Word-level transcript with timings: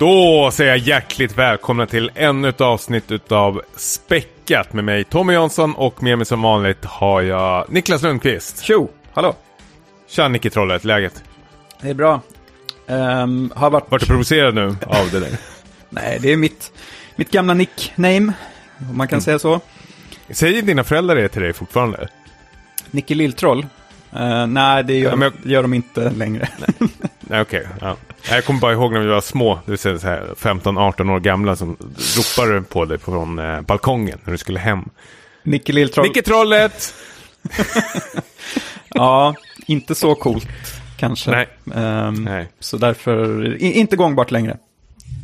Då 0.00 0.50
säger 0.52 0.70
jag 0.70 0.78
hjärtligt 0.78 1.38
välkomna 1.38 1.86
till 1.86 2.10
ännu 2.14 2.48
ett 2.48 2.60
avsnitt 2.60 3.10
utav 3.10 3.62
Späckat 3.76 4.72
med 4.72 4.84
mig 4.84 5.04
Tommy 5.04 5.32
Jansson 5.32 5.74
och 5.74 6.02
med 6.02 6.18
mig 6.18 6.26
som 6.26 6.42
vanligt 6.42 6.84
har 6.84 7.22
jag 7.22 7.72
Niklas 7.72 8.02
Lundqvist. 8.02 8.62
Tjo! 8.62 8.90
Hallå! 9.12 9.36
Tja 10.08 10.28
Nicke 10.28 10.50
Trollet, 10.50 10.84
läget? 10.84 11.24
Det 11.80 11.90
är 11.90 11.94
bra. 11.94 12.20
Um, 12.86 13.52
har 13.56 13.70
varit... 13.70 13.90
Vart 13.90 14.00
du 14.00 14.06
provocerad 14.06 14.54
nu 14.54 14.76
av 14.86 15.10
det 15.12 15.20
där? 15.20 15.30
Nej, 15.88 16.18
det 16.22 16.32
är 16.32 16.36
mitt, 16.36 16.72
mitt 17.16 17.30
gamla 17.30 17.54
nickname, 17.54 18.32
om 18.90 18.96
man 18.96 19.08
kan 19.08 19.16
mm. 19.16 19.20
säga 19.20 19.38
så. 19.38 19.60
Säger 20.30 20.62
dina 20.62 20.84
föräldrar 20.84 21.16
det 21.16 21.28
till 21.28 21.42
dig 21.42 21.52
fortfarande? 21.52 22.08
Nicke 22.90 23.14
Lilltroll? 23.14 23.66
Uh, 24.16 24.46
nej, 24.46 24.84
det 24.84 24.94
gör, 24.94 25.16
ja, 25.16 25.24
jag... 25.24 25.52
gör 25.52 25.62
de 25.62 25.74
inte 25.74 26.10
längre. 26.10 26.48
Nej, 27.20 27.40
okej. 27.40 27.60
Okay, 27.60 27.64
ja. 27.80 27.96
Jag 28.28 28.44
kommer 28.44 28.60
bara 28.60 28.72
ihåg 28.72 28.92
när 28.92 29.00
vi 29.00 29.06
var 29.06 29.20
små, 29.20 29.58
det 29.64 29.70
vill 29.70 29.78
säga 29.78 30.22
15-18 30.36 31.10
år 31.10 31.20
gamla, 31.20 31.56
som 31.56 31.76
ropade 32.16 32.62
på 32.62 32.84
dig 32.84 32.98
från 32.98 33.38
eh, 33.38 33.60
balkongen 33.60 34.18
när 34.24 34.32
du 34.32 34.38
skulle 34.38 34.58
hem. 34.58 34.88
Nicke 35.42 35.72
Lilltroll. 35.72 36.06
Nicke 36.06 36.22
Trollet! 36.22 36.94
ja, 38.88 39.34
inte 39.66 39.94
så 39.94 40.14
coolt 40.14 40.48
kanske. 40.96 41.30
Nej. 41.30 41.48
Um, 41.64 42.24
Nej. 42.24 42.48
Så 42.60 42.76
därför, 42.76 43.56
inte 43.62 43.96
gångbart 43.96 44.30
längre. 44.30 44.58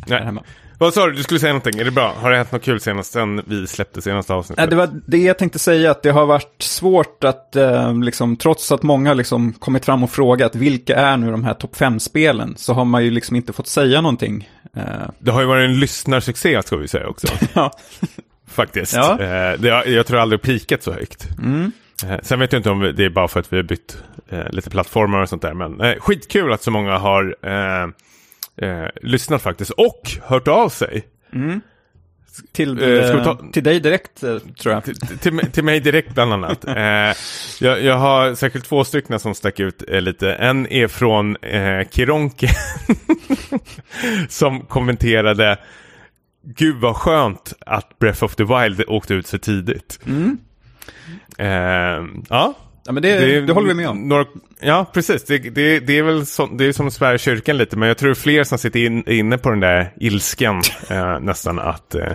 Nej. 0.06 0.33
Vad 0.78 0.94
sa 0.94 1.06
du? 1.06 1.12
Du 1.12 1.22
skulle 1.22 1.41
säga 1.41 1.52
någonting. 1.52 1.80
Är 1.80 1.84
det 1.84 1.91
bra? 1.91 2.14
Har 2.20 2.30
det 2.30 2.36
hänt 2.36 2.52
något 2.52 2.62
kul 2.62 2.80
senast 2.80 3.12
sen 3.12 3.42
vi 3.46 3.66
släppte 3.66 4.02
senaste 4.02 4.34
avsnittet? 4.34 4.70
Det 4.70 4.77
var 4.77 5.00
det 5.06 5.19
jag 5.19 5.38
tänkte 5.38 5.58
säga, 5.58 5.91
att 5.91 6.02
det 6.02 6.10
har 6.10 6.27
varit 6.27 6.62
svårt 6.62 7.24
att, 7.24 7.56
eh, 7.56 7.98
liksom, 7.98 8.36
trots 8.36 8.72
att 8.72 8.82
många 8.82 9.14
liksom 9.14 9.52
kommit 9.52 9.84
fram 9.84 10.02
och 10.02 10.10
frågat 10.10 10.54
vilka 10.54 10.97
är 10.97 11.16
nu 11.16 11.30
de 11.30 11.44
här 11.44 11.54
topp 11.54 11.77
5-spelen, 11.77 12.54
så 12.56 12.72
har 12.72 12.84
man 12.84 13.04
ju 13.04 13.10
liksom 13.10 13.36
inte 13.36 13.52
fått 13.52 13.66
säga 13.69 14.00
någonting. 14.00 14.48
Eh. 14.77 14.82
Det 15.19 15.30
har 15.30 15.41
ju 15.41 15.47
varit 15.47 15.69
en 15.69 15.80
lyssnarsuccé, 15.80 16.62
ska 16.62 16.77
vi 16.77 16.88
säga 16.88 17.08
också. 17.08 17.27
ja. 17.54 17.72
Faktiskt. 18.48 18.94
Ja. 18.94 19.20
Eh, 19.20 19.58
det, 19.58 19.84
jag 19.86 20.06
tror 20.06 20.19
aldrig 20.19 20.42
pikat 20.42 20.82
så 20.82 20.92
högt. 20.92 21.28
Mm. 21.38 21.72
Eh, 22.04 22.19
sen 22.22 22.38
vet 22.38 22.52
jag 22.52 22.58
inte 22.58 22.70
om 22.70 22.92
det 22.97 23.04
är 23.04 23.10
bara 23.10 23.28
för 23.28 23.41
att 23.41 23.52
vi 23.52 23.56
har 23.56 23.64
bytt 23.64 23.98
eh, 24.28 24.50
lite 24.50 24.70
plattformar 24.70 25.22
och 25.22 25.28
sånt 25.28 25.42
där, 25.42 25.54
men 25.54 25.80
eh, 25.80 25.94
skitkul 25.98 26.52
att 26.52 26.62
så 26.62 26.70
många 26.70 26.98
har 26.98 27.36
eh, 28.57 28.87
lyssnat 29.03 29.43
faktiskt 29.43 29.71
och 29.71 30.11
hört 30.23 30.49
av 30.49 30.69
sig. 30.69 31.07
Mm. 31.33 31.61
Till, 32.53 32.83
eh, 32.83 33.25
ta... 33.25 33.39
till 33.53 33.65
dig 33.65 33.81
direkt, 33.81 34.23
eh, 34.23 34.39
tror 34.39 34.75
jag. 34.75 34.85
Till, 34.85 34.97
till, 34.97 35.51
till 35.53 35.65
mig 35.65 35.81
direkt, 35.81 36.15
bland 36.15 36.33
annat. 36.33 36.65
eh, 36.69 36.75
jag, 37.61 37.83
jag, 37.83 37.97
har 37.97 38.34
säkert 38.34 38.65
två 38.65 38.84
stycken 38.84 39.21
som 39.21 39.34
stack 39.34 39.61
ut 39.61 39.83
eh, 39.89 40.01
lite. 40.01 40.33
En 40.33 40.67
är 40.67 40.89
från 40.89 41.37
eh, 41.37 41.89
Kironke, 41.91 42.49
som 44.29 44.61
kommenterade 44.61 45.59
Gud 46.43 46.77
vad 46.77 46.97
skönt 46.97 47.53
att 47.61 47.99
Breath 47.99 48.25
of 48.25 48.37
the 48.37 48.45
Wild 48.45 48.84
åkte 48.89 49.15
ut 49.15 49.27
så 49.27 49.39
tidigt. 49.39 50.01
Mm. 50.07 50.39
Eh, 51.39 52.23
ja, 52.29 52.55
Ja, 52.87 52.92
men 52.92 53.03
det, 53.03 53.19
det, 53.19 53.41
det 53.41 53.53
håller 53.53 53.69
vi 53.69 53.75
med 53.75 53.89
om. 53.89 54.09
Några, 54.09 54.25
ja, 54.60 54.87
precis. 54.93 55.25
Det, 55.25 55.38
det, 55.38 55.81
det 55.81 55.99
är 55.99 56.03
väl 56.03 56.27
som, 56.27 56.56
det 56.56 56.65
är 56.65 56.72
som 56.72 56.91
Sverige 56.91 57.19
kyrkan 57.19 57.56
lite, 57.56 57.77
men 57.77 57.88
jag 57.88 57.99
tror 57.99 58.15
fler 58.15 58.44
som 58.44 58.59
sitter 58.59 58.81
in, 58.81 59.09
inne 59.09 59.38
på 59.38 59.50
den 59.50 59.60
där 59.60 59.93
ilskan 59.97 60.62
eh, 60.91 61.21
nästan 61.21 61.59
att 61.59 61.94
eh, 61.94 62.12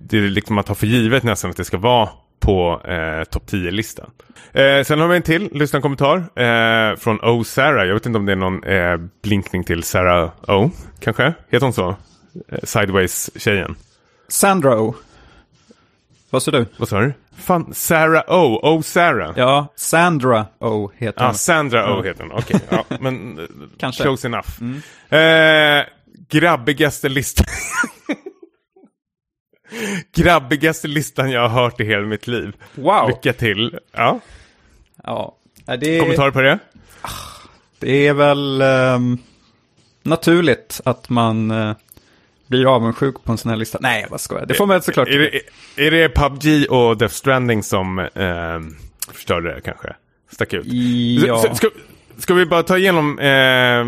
det, 0.00 0.18
är 0.18 0.22
liksom 0.22 0.58
att 0.58 0.66
ta 0.66 0.74
för 0.74 0.86
givet 0.86 1.22
nästan 1.22 1.50
att 1.50 1.56
det 1.56 1.64
ska 1.64 1.78
vara 1.78 2.08
på 2.40 2.80
eh, 2.84 3.24
topp 3.24 3.42
10-listan. 3.50 4.10
Eh, 4.52 4.82
sen 4.84 5.00
har 5.00 5.08
vi 5.08 5.16
en 5.16 5.22
till 5.22 5.48
lyssnarkommentar 5.52 6.16
eh, 6.16 6.96
från 6.96 7.20
O. 7.20 7.44
Sarah. 7.44 7.86
Jag 7.86 7.94
vet 7.94 8.06
inte 8.06 8.18
om 8.18 8.26
det 8.26 8.32
är 8.32 8.36
någon 8.36 8.64
eh, 8.64 8.96
blinkning 9.22 9.64
till 9.64 9.82
Sarah 9.82 10.30
O. 10.48 10.70
Kanske? 11.00 11.34
Heter 11.48 11.66
hon 11.66 11.72
så? 11.72 11.88
Eh, 12.48 12.58
Sideways-tjejen. 12.62 13.74
Sandra 14.28 14.80
O. 14.80 14.94
Vad 16.30 16.42
sa 16.42 16.50
du? 16.50 16.66
Vad 16.76 16.88
sa 16.88 17.00
du? 17.00 17.12
Fan, 17.36 17.74
Sarah 17.74 18.22
O. 18.28 18.60
O. 18.62 18.82
Sarah. 18.82 19.32
Ja, 19.36 19.72
Sandra 19.76 20.46
O 20.58 20.92
heter 20.96 21.20
hon. 21.20 21.28
Ja, 21.28 21.34
Sandra 21.34 21.98
O 21.98 22.02
heter 22.02 22.22
hon. 22.22 22.32
Okej, 22.32 22.56
okay, 22.56 22.78
ja, 22.90 22.96
men 23.00 23.48
Kanske. 23.78 24.02
close 24.02 24.28
enough. 24.28 24.48
Mm. 24.60 25.80
Eh, 25.80 25.86
grabbigaste 26.28 27.08
listan. 27.08 27.46
grabbigaste 30.16 30.88
listan 30.88 31.30
jag 31.30 31.48
har 31.48 31.62
hört 31.62 31.80
i 31.80 31.84
hela 31.84 32.06
mitt 32.06 32.26
liv. 32.26 32.56
Wow. 32.74 33.08
Lycka 33.08 33.32
till. 33.32 33.78
Ja. 33.92 34.20
Ja. 35.04 35.36
Det... 35.80 36.00
Kommentarer 36.00 36.30
på 36.30 36.40
det? 36.40 36.58
Det 37.78 38.06
är 38.06 38.14
väl 38.14 38.62
um, 38.62 39.18
naturligt 40.02 40.80
att 40.84 41.08
man 41.08 41.50
uh, 41.50 41.76
blir 42.48 42.74
avundsjuk 42.74 43.24
på 43.24 43.32
en 43.32 43.38
sån 43.38 43.50
här 43.50 43.56
lista. 43.56 43.78
Nej, 43.80 44.06
vad 44.10 44.20
ska 44.20 44.38
jag? 44.38 44.48
Det 44.48 44.54
får 44.54 44.66
man 44.66 44.82
såklart. 44.82 45.08
Är 45.08 45.18
det, 45.18 45.40
är 45.86 45.90
det 45.90 46.08
PubG 46.08 46.70
och 46.70 46.96
Death 46.96 47.14
Stranding 47.14 47.62
som 47.62 47.98
eh, 47.98 48.60
förstörde 49.12 49.54
det 49.54 49.60
kanske? 49.60 49.94
Stack 50.30 50.52
ut? 50.52 50.66
Ja. 51.26 51.54
Ska, 51.54 51.70
ska 52.18 52.34
vi 52.34 52.46
bara 52.46 52.62
ta 52.62 52.78
igenom 52.78 53.18
eh, 53.18 53.84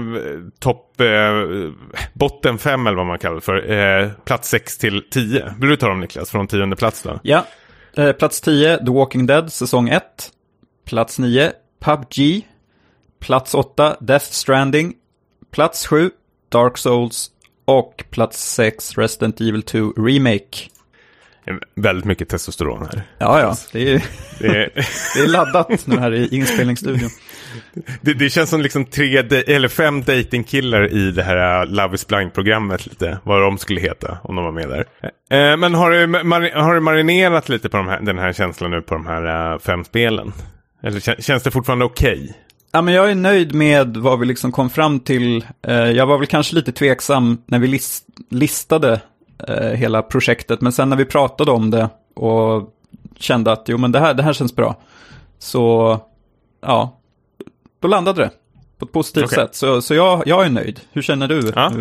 topp, 0.59 1.01
eh, 1.01 1.71
botten 2.13 2.59
fem 2.59 2.87
eller 2.87 2.97
vad 2.97 3.07
man 3.07 3.19
kallar 3.19 3.35
det 3.35 3.41
för. 3.41 3.71
Eh, 3.71 4.11
plats 4.25 4.49
6 4.49 4.79
till 4.79 5.03
10. 5.11 5.55
Vill 5.61 5.71
du 5.71 5.77
ta 5.77 5.89
dem 5.89 6.01
Niklas, 6.01 6.31
från 6.31 6.47
tionde 6.47 6.77
plats 6.77 7.03
då? 7.03 7.21
Ja, 7.23 7.47
eh, 7.97 8.13
plats 8.13 8.41
10, 8.41 8.79
The 8.79 8.91
Walking 8.93 9.27
Dead, 9.27 9.53
säsong 9.53 9.89
1. 9.89 10.03
Plats 10.87 11.19
9, 11.19 11.53
PubG. 11.85 12.47
Plats 13.21 13.55
8, 13.55 13.97
Death 14.01 14.25
Stranding. 14.25 14.95
Plats 15.51 15.87
7, 15.87 16.11
Dark 16.49 16.79
Souls 16.79 17.31
och 17.71 18.05
plats 18.11 18.55
6, 18.55 18.99
Resident 18.99 19.41
Evil 19.41 19.63
2 19.63 19.79
Remake. 19.97 20.69
Väldigt 21.75 22.05
mycket 22.05 22.29
testosteron 22.29 22.83
här. 22.83 23.03
Ja, 23.19 23.41
ja. 23.41 23.57
Det 23.73 23.95
är, 23.95 24.05
det 24.39 24.47
är... 24.47 24.71
det 25.15 25.21
är 25.21 25.29
laddat 25.29 25.87
nu 25.87 25.99
här 25.99 26.15
i 26.15 26.37
inspelningsstudion. 26.37 27.11
Det, 28.01 28.15
det, 28.15 28.31
känns 28.31 28.51
som 28.51 28.61
liksom 28.61 28.85
tre, 28.85 29.17
eller 29.47 29.69
fem 29.69 30.03
datingkillar 30.03 30.93
i 30.93 31.11
det 31.11 31.23
här 31.23 31.63
uh, 31.63 31.73
Love 31.73 31.95
is 31.95 32.07
blind-programmet 32.07 32.87
lite. 32.87 33.19
Vad 33.25 33.43
de 33.43 33.59
skulle 33.59 33.81
heta 33.81 34.19
om 34.23 34.37
de 34.37 34.45
var 34.45 34.53
med 34.53 34.69
där. 34.69 34.85
Eh, 35.31 35.57
men 35.57 35.75
har 35.75 35.91
du, 35.91 36.07
mar, 36.07 36.61
har 36.61 36.75
du 36.75 36.81
marinerat 36.81 37.49
lite 37.49 37.69
på 37.69 37.77
de 37.77 37.89
här, 37.89 38.01
den 38.01 38.19
här 38.19 38.33
känslan 38.33 38.71
nu 38.71 38.83
på 38.83 38.95
de 38.95 39.07
här 39.07 39.53
uh, 39.53 39.59
fem 39.59 39.85
spelen? 39.85 40.33
Eller 40.83 41.21
känns 41.21 41.43
det 41.43 41.51
fortfarande 41.51 41.85
okej? 41.85 42.23
Okay? 42.23 42.35
Ja, 42.73 42.83
men 42.83 42.95
jag 42.95 43.11
är 43.11 43.15
nöjd 43.15 43.55
med 43.55 43.97
vad 43.97 44.19
vi 44.21 44.27
liksom 44.27 44.53
kom 44.53 44.71
fram 44.71 45.01
till. 45.01 45.45
Eh, 45.63 45.75
jag 45.75 46.07
var 46.07 46.19
väl 46.19 46.27
kanske 46.27 46.55
lite 46.55 46.73
tveksam 46.73 47.43
när 47.47 47.59
vi 47.59 47.67
list 47.67 48.07
listade 48.29 49.01
eh, 49.49 49.55
hela 49.55 50.03
projektet, 50.03 50.61
men 50.61 50.73
sen 50.73 50.89
när 50.89 50.97
vi 50.97 51.05
pratade 51.05 51.51
om 51.51 51.71
det 51.71 51.89
och 52.15 52.75
kände 53.17 53.53
att 53.53 53.65
jo, 53.69 53.79
men 53.79 53.93
det 53.93 54.01
här, 54.01 54.15
det 54.15 54.23
här 54.23 54.33
känns 54.33 54.57
bra, 54.57 54.77
så 55.39 55.99
ja, 56.61 56.99
då 57.81 57.89
landade 57.89 58.23
det 58.23 58.31
på 58.79 58.85
ett 58.85 58.93
positivt 58.93 59.25
okay. 59.25 59.37
sätt. 59.37 59.55
Så, 59.55 59.83
så 59.83 59.95
jag, 59.95 60.23
jag 60.27 60.47
är 60.47 60.51
nöjd. 60.51 60.81
Hur 60.93 61.03
känner 61.03 61.29
du? 61.29 61.53
Ja. 61.55 61.73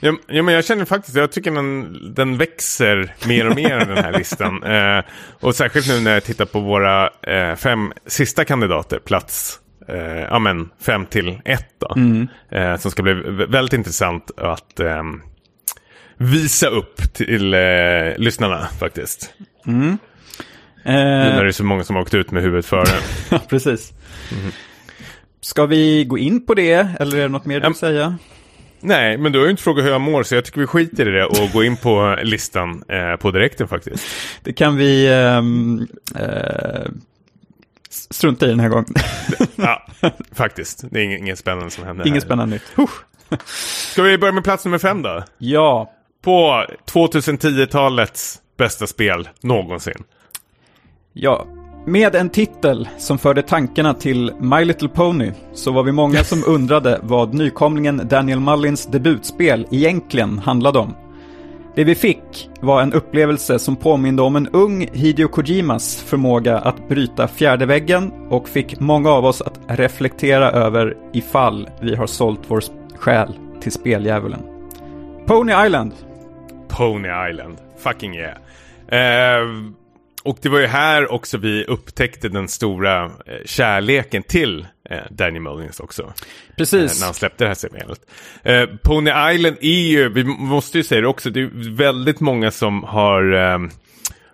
Ja, 0.00 0.16
ja, 0.26 0.42
men 0.42 0.54
jag 0.54 0.64
känner 0.64 0.84
faktiskt, 0.84 1.16
jag 1.16 1.32
tycker 1.32 1.50
den, 1.50 1.98
den 2.14 2.36
växer 2.36 3.14
mer 3.26 3.48
och 3.48 3.56
mer 3.56 3.78
den 3.78 3.96
här 3.96 4.12
listan. 4.12 4.62
Eh, 4.68 5.04
och 5.40 5.54
särskilt 5.54 5.88
nu 5.88 6.00
när 6.00 6.14
jag 6.14 6.24
tittar 6.24 6.44
på 6.44 6.60
våra 6.60 7.10
eh, 7.22 7.54
fem 7.56 7.92
sista 8.06 8.44
kandidater, 8.44 8.98
plats 8.98 9.60
eh, 9.88 10.22
ja, 10.30 10.38
men 10.38 10.70
fem 10.80 11.06
till 11.06 11.40
ett 11.44 11.74
då. 11.78 11.92
Mm. 11.96 12.28
Eh, 12.50 12.76
som 12.76 12.90
ska 12.90 13.02
bli 13.02 13.14
väldigt 13.48 13.72
intressant 13.72 14.30
att 14.36 14.80
eh, 14.80 15.02
visa 16.16 16.66
upp 16.66 17.14
till 17.14 17.54
eh, 17.54 17.60
lyssnarna 18.16 18.66
faktiskt. 18.78 19.34
Mm. 19.66 19.98
Nu 20.84 20.92
när 20.94 21.42
det 21.42 21.50
är 21.50 21.52
så 21.52 21.64
många 21.64 21.84
som 21.84 21.96
har 21.96 22.02
åkt 22.02 22.14
ut 22.14 22.30
med 22.30 22.42
huvudet 22.42 22.66
före. 22.66 22.98
ja, 23.30 23.40
precis. 23.48 23.92
Mm. 24.40 24.52
Ska 25.40 25.66
vi 25.66 26.04
gå 26.04 26.18
in 26.18 26.46
på 26.46 26.54
det, 26.54 26.88
eller 27.00 27.16
är 27.16 27.22
det 27.22 27.28
något 27.28 27.46
mer 27.46 27.60
du 27.60 27.66
vill 27.66 27.76
säga? 27.76 28.18
Nej, 28.80 29.18
men 29.18 29.32
du 29.32 29.38
har 29.38 29.46
ju 29.46 29.50
inte 29.50 29.62
frågat 29.62 29.84
hur 29.84 29.90
jag 29.90 30.00
mår, 30.00 30.22
så 30.22 30.34
jag 30.34 30.44
tycker 30.44 30.60
vi 30.60 30.66
skiter 30.66 31.08
i 31.08 31.10
det 31.10 31.24
och 31.24 31.52
går 31.52 31.64
in 31.64 31.76
på 31.76 32.16
listan 32.22 32.84
eh, 32.88 33.16
på 33.16 33.30
direkten 33.30 33.68
faktiskt. 33.68 34.04
Det 34.42 34.52
kan 34.52 34.76
vi 34.76 35.10
um, 35.10 35.88
uh, 36.20 36.90
strunta 38.10 38.46
i 38.46 38.48
den 38.48 38.60
här 38.60 38.68
gången. 38.68 38.86
ja, 39.56 39.86
faktiskt. 40.32 40.84
Det 40.90 41.00
är 41.00 41.04
inget, 41.04 41.20
inget 41.20 41.38
spännande 41.38 41.70
som 41.70 41.84
händer 41.84 42.06
Inget 42.06 42.22
här. 42.22 42.26
spännande 42.28 42.54
nytt. 42.56 42.88
Ska 43.92 44.02
vi 44.02 44.18
börja 44.18 44.32
med 44.32 44.44
plats 44.44 44.64
nummer 44.64 44.78
fem 44.78 45.02
då? 45.02 45.24
Ja, 45.38 45.92
på 46.22 46.64
2010-talets 46.92 48.38
bästa 48.58 48.86
spel 48.86 49.28
någonsin. 49.40 50.04
Ja, 51.12 51.46
med 51.86 52.14
en 52.14 52.28
titel 52.30 52.88
som 52.98 53.18
förde 53.18 53.42
tankarna 53.42 53.94
till 53.94 54.32
My 54.40 54.64
Little 54.64 54.88
Pony 54.88 55.32
så 55.54 55.72
var 55.72 55.82
vi 55.82 55.92
många 55.92 56.24
som 56.24 56.42
undrade 56.46 57.00
vad 57.02 57.34
nykomlingen 57.34 58.08
Daniel 58.08 58.40
Mullins 58.40 58.86
debutspel 58.86 59.66
egentligen 59.70 60.38
handlade 60.38 60.78
om. 60.78 60.94
Det 61.78 61.84
vi 61.84 61.94
fick 61.94 62.50
var 62.60 62.82
en 62.82 62.92
upplevelse 62.92 63.58
som 63.58 63.76
påminde 63.76 64.22
om 64.22 64.36
en 64.36 64.48
ung 64.48 64.88
Hideo 64.92 65.28
Kojimas 65.28 66.02
förmåga 66.02 66.58
att 66.58 66.88
bryta 66.88 67.28
fjärde 67.28 67.66
väggen 67.66 68.12
och 68.28 68.48
fick 68.48 68.80
många 68.80 69.10
av 69.10 69.24
oss 69.24 69.42
att 69.42 69.60
reflektera 69.68 70.50
över 70.50 70.96
ifall 71.12 71.68
vi 71.80 71.94
har 71.94 72.06
sålt 72.06 72.40
vår 72.48 72.62
själ 72.96 73.32
till 73.60 73.72
speldjävulen. 73.72 74.40
Pony 75.26 75.52
Island. 75.66 75.92
Pony 76.68 77.08
Island. 77.30 77.56
Fucking 77.78 78.14
yeah. 78.14 78.36
Eh, 78.88 79.48
och 80.22 80.38
det 80.42 80.48
var 80.48 80.60
ju 80.60 80.66
här 80.66 81.12
också 81.12 81.38
vi 81.38 81.64
upptäckte 81.64 82.28
den 82.28 82.48
stora 82.48 83.04
eh, 83.04 83.10
kärleken 83.44 84.22
till 84.22 84.66
Danny 85.10 85.40
Mullins 85.40 85.80
också. 85.80 86.12
Precis. 86.56 86.92
Eh, 86.94 87.00
när 87.00 87.06
han 87.06 87.14
släppte 87.14 87.44
det 87.44 87.48
här 87.48 87.54
spelet. 87.54 88.00
Eh, 88.42 88.66
Pony 88.82 89.10
Island 89.34 89.56
är 89.60 89.88
ju, 89.88 90.08
vi 90.08 90.24
måste 90.24 90.78
ju 90.78 90.84
säga 90.84 91.00
det 91.00 91.06
också, 91.06 91.30
det 91.30 91.40
är 91.40 91.76
väldigt 91.76 92.20
många 92.20 92.50
som 92.50 92.84
har, 92.84 93.32
eh, 93.32 93.58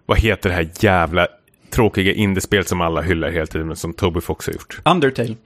vad 0.07 0.19
heter 0.19 0.49
det 0.49 0.55
här 0.55 0.69
jävla 0.81 1.29
tråkiga 1.71 2.13
indiespel 2.13 2.65
som 2.65 2.81
alla 2.81 3.03
hyllar 3.03 3.31
hela 3.31 3.47
tiden, 3.47 3.67
men 3.67 3.77
som 3.77 3.93
Toby 3.93 4.21
Fox 4.21 4.47
har 4.47 4.53
gjort. 4.53 4.81
Undertale. 4.85 5.37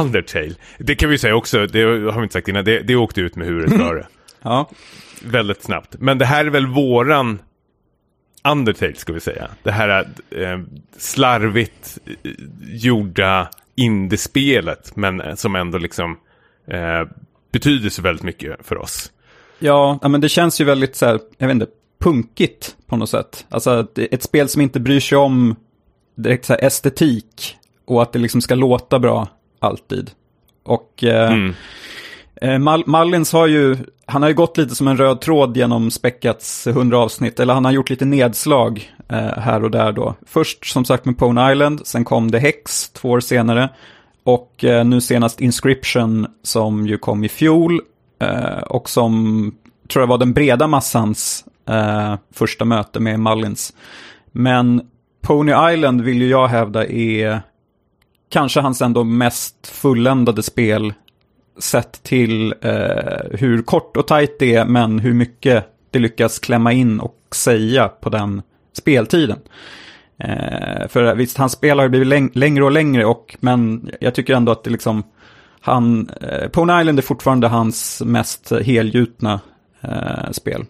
Undertale. 0.00 0.54
Det 0.78 0.94
kan 0.94 1.10
vi 1.10 1.18
säga 1.18 1.34
också, 1.34 1.66
det 1.66 1.82
har 1.82 2.16
vi 2.16 2.22
inte 2.22 2.32
sagt 2.32 2.48
innan, 2.48 2.64
det, 2.64 2.80
det 2.80 2.96
åkte 2.96 3.20
ut 3.20 3.36
med 3.36 3.46
huvudet 3.46 3.76
före. 3.76 4.06
Ja. 4.42 4.70
Väldigt 5.22 5.62
snabbt. 5.62 5.96
Men 5.98 6.18
det 6.18 6.24
här 6.24 6.44
är 6.44 6.50
väl 6.50 6.66
våran 6.66 7.38
Undertale 8.44 8.94
ska 8.94 9.12
vi 9.12 9.20
säga. 9.20 9.50
Det 9.62 9.70
här 9.70 10.08
eh, 10.30 10.60
slarvigt 10.96 11.98
eh, 12.06 12.30
gjorda 12.62 13.48
indiespelet 13.76 14.96
men 14.96 15.36
som 15.36 15.56
ändå 15.56 15.78
liksom 15.78 16.18
eh, 16.68 17.08
betyder 17.52 17.90
så 17.90 18.02
väldigt 18.02 18.24
mycket 18.24 18.66
för 18.66 18.78
oss. 18.78 19.12
Ja, 19.58 19.98
men 20.02 20.20
det 20.20 20.28
känns 20.28 20.60
ju 20.60 20.64
väldigt 20.64 20.96
så 20.96 21.06
här, 21.06 21.20
jag 21.38 21.46
vet 21.46 21.54
inte, 21.54 21.66
punkigt 21.98 22.76
på 22.86 22.96
något 22.96 23.10
sätt. 23.10 23.46
Alltså 23.48 23.86
ett 23.96 24.22
spel 24.22 24.48
som 24.48 24.62
inte 24.62 24.80
bryr 24.80 25.00
sig 25.00 25.18
om 25.18 25.56
direkt 26.14 26.44
så 26.44 26.52
här 26.52 26.64
estetik 26.64 27.56
och 27.86 28.02
att 28.02 28.12
det 28.12 28.18
liksom 28.18 28.40
ska 28.40 28.54
låta 28.54 28.98
bra 28.98 29.28
alltid. 29.58 30.10
Och 30.62 31.04
eh, 31.04 31.32
mm. 31.32 31.54
Eh, 32.40 32.58
Mal 32.58 32.82
Mallins 32.86 33.32
har 33.32 33.46
ju, 33.46 33.76
han 34.06 34.22
har 34.22 34.28
ju 34.28 34.34
gått 34.34 34.56
lite 34.56 34.74
som 34.74 34.88
en 34.88 34.96
röd 34.96 35.20
tråd 35.20 35.56
genom 35.56 35.90
Späckats 35.90 36.66
100 36.66 36.98
avsnitt, 36.98 37.40
eller 37.40 37.54
han 37.54 37.64
har 37.64 37.72
gjort 37.72 37.90
lite 37.90 38.04
nedslag 38.04 38.92
Eh, 39.08 39.38
här 39.38 39.64
och 39.64 39.70
där 39.70 39.92
då. 39.92 40.14
Först 40.26 40.66
som 40.66 40.84
sagt 40.84 41.04
med 41.04 41.18
Pone 41.18 41.52
Island, 41.52 41.80
sen 41.84 42.04
kom 42.04 42.30
det 42.30 42.38
Hex 42.38 42.90
två 42.90 43.10
år 43.10 43.20
senare. 43.20 43.68
Och 44.24 44.64
eh, 44.64 44.84
nu 44.84 45.00
senast 45.00 45.40
Inscription 45.40 46.26
som 46.42 46.86
ju 46.86 46.98
kom 46.98 47.24
i 47.24 47.28
fjol 47.28 47.80
eh, 48.20 48.58
och 48.58 48.88
som 48.88 49.54
tror 49.88 50.02
jag 50.02 50.06
var 50.06 50.18
den 50.18 50.32
breda 50.32 50.66
massans 50.66 51.44
första 52.34 52.64
möte 52.64 53.00
med 53.00 53.20
Mullins. 53.20 53.72
Men 54.32 54.82
Pony 55.22 55.72
Island 55.72 56.00
vill 56.00 56.22
ju 56.22 56.28
jag 56.28 56.48
hävda 56.48 56.86
är 56.86 57.40
kanske 58.28 58.60
hans 58.60 58.82
ändå 58.82 59.04
mest 59.04 59.66
fulländade 59.66 60.42
spel 60.42 60.94
sett 61.58 62.02
till 62.02 62.54
eh, 62.62 63.38
hur 63.38 63.62
kort 63.62 63.96
och 63.96 64.06
tajt 64.06 64.38
det 64.38 64.54
är, 64.54 64.64
men 64.64 64.98
hur 64.98 65.14
mycket 65.14 65.66
det 65.90 65.98
lyckas 65.98 66.38
klämma 66.38 66.72
in 66.72 67.00
och 67.00 67.18
säga 67.34 67.88
på 67.88 68.10
den 68.10 68.42
speltiden. 68.76 69.38
Eh, 70.18 70.88
för 70.88 71.14
visst, 71.14 71.38
hans 71.38 71.52
spel 71.52 71.78
har 71.78 71.84
ju 71.84 71.90
blivit 71.90 72.08
läng 72.08 72.30
längre 72.34 72.64
och 72.64 72.72
längre, 72.72 73.04
och, 73.04 73.36
men 73.40 73.90
jag 74.00 74.14
tycker 74.14 74.34
ändå 74.34 74.52
att 74.52 74.64
det 74.64 74.70
liksom, 74.70 75.02
han, 75.60 76.10
eh, 76.20 76.48
Pony 76.48 76.80
Island 76.80 76.98
är 76.98 77.02
fortfarande 77.02 77.48
hans 77.48 78.02
mest 78.06 78.52
helgjutna 78.64 79.40
eh, 79.80 80.30
spel. 80.32 80.64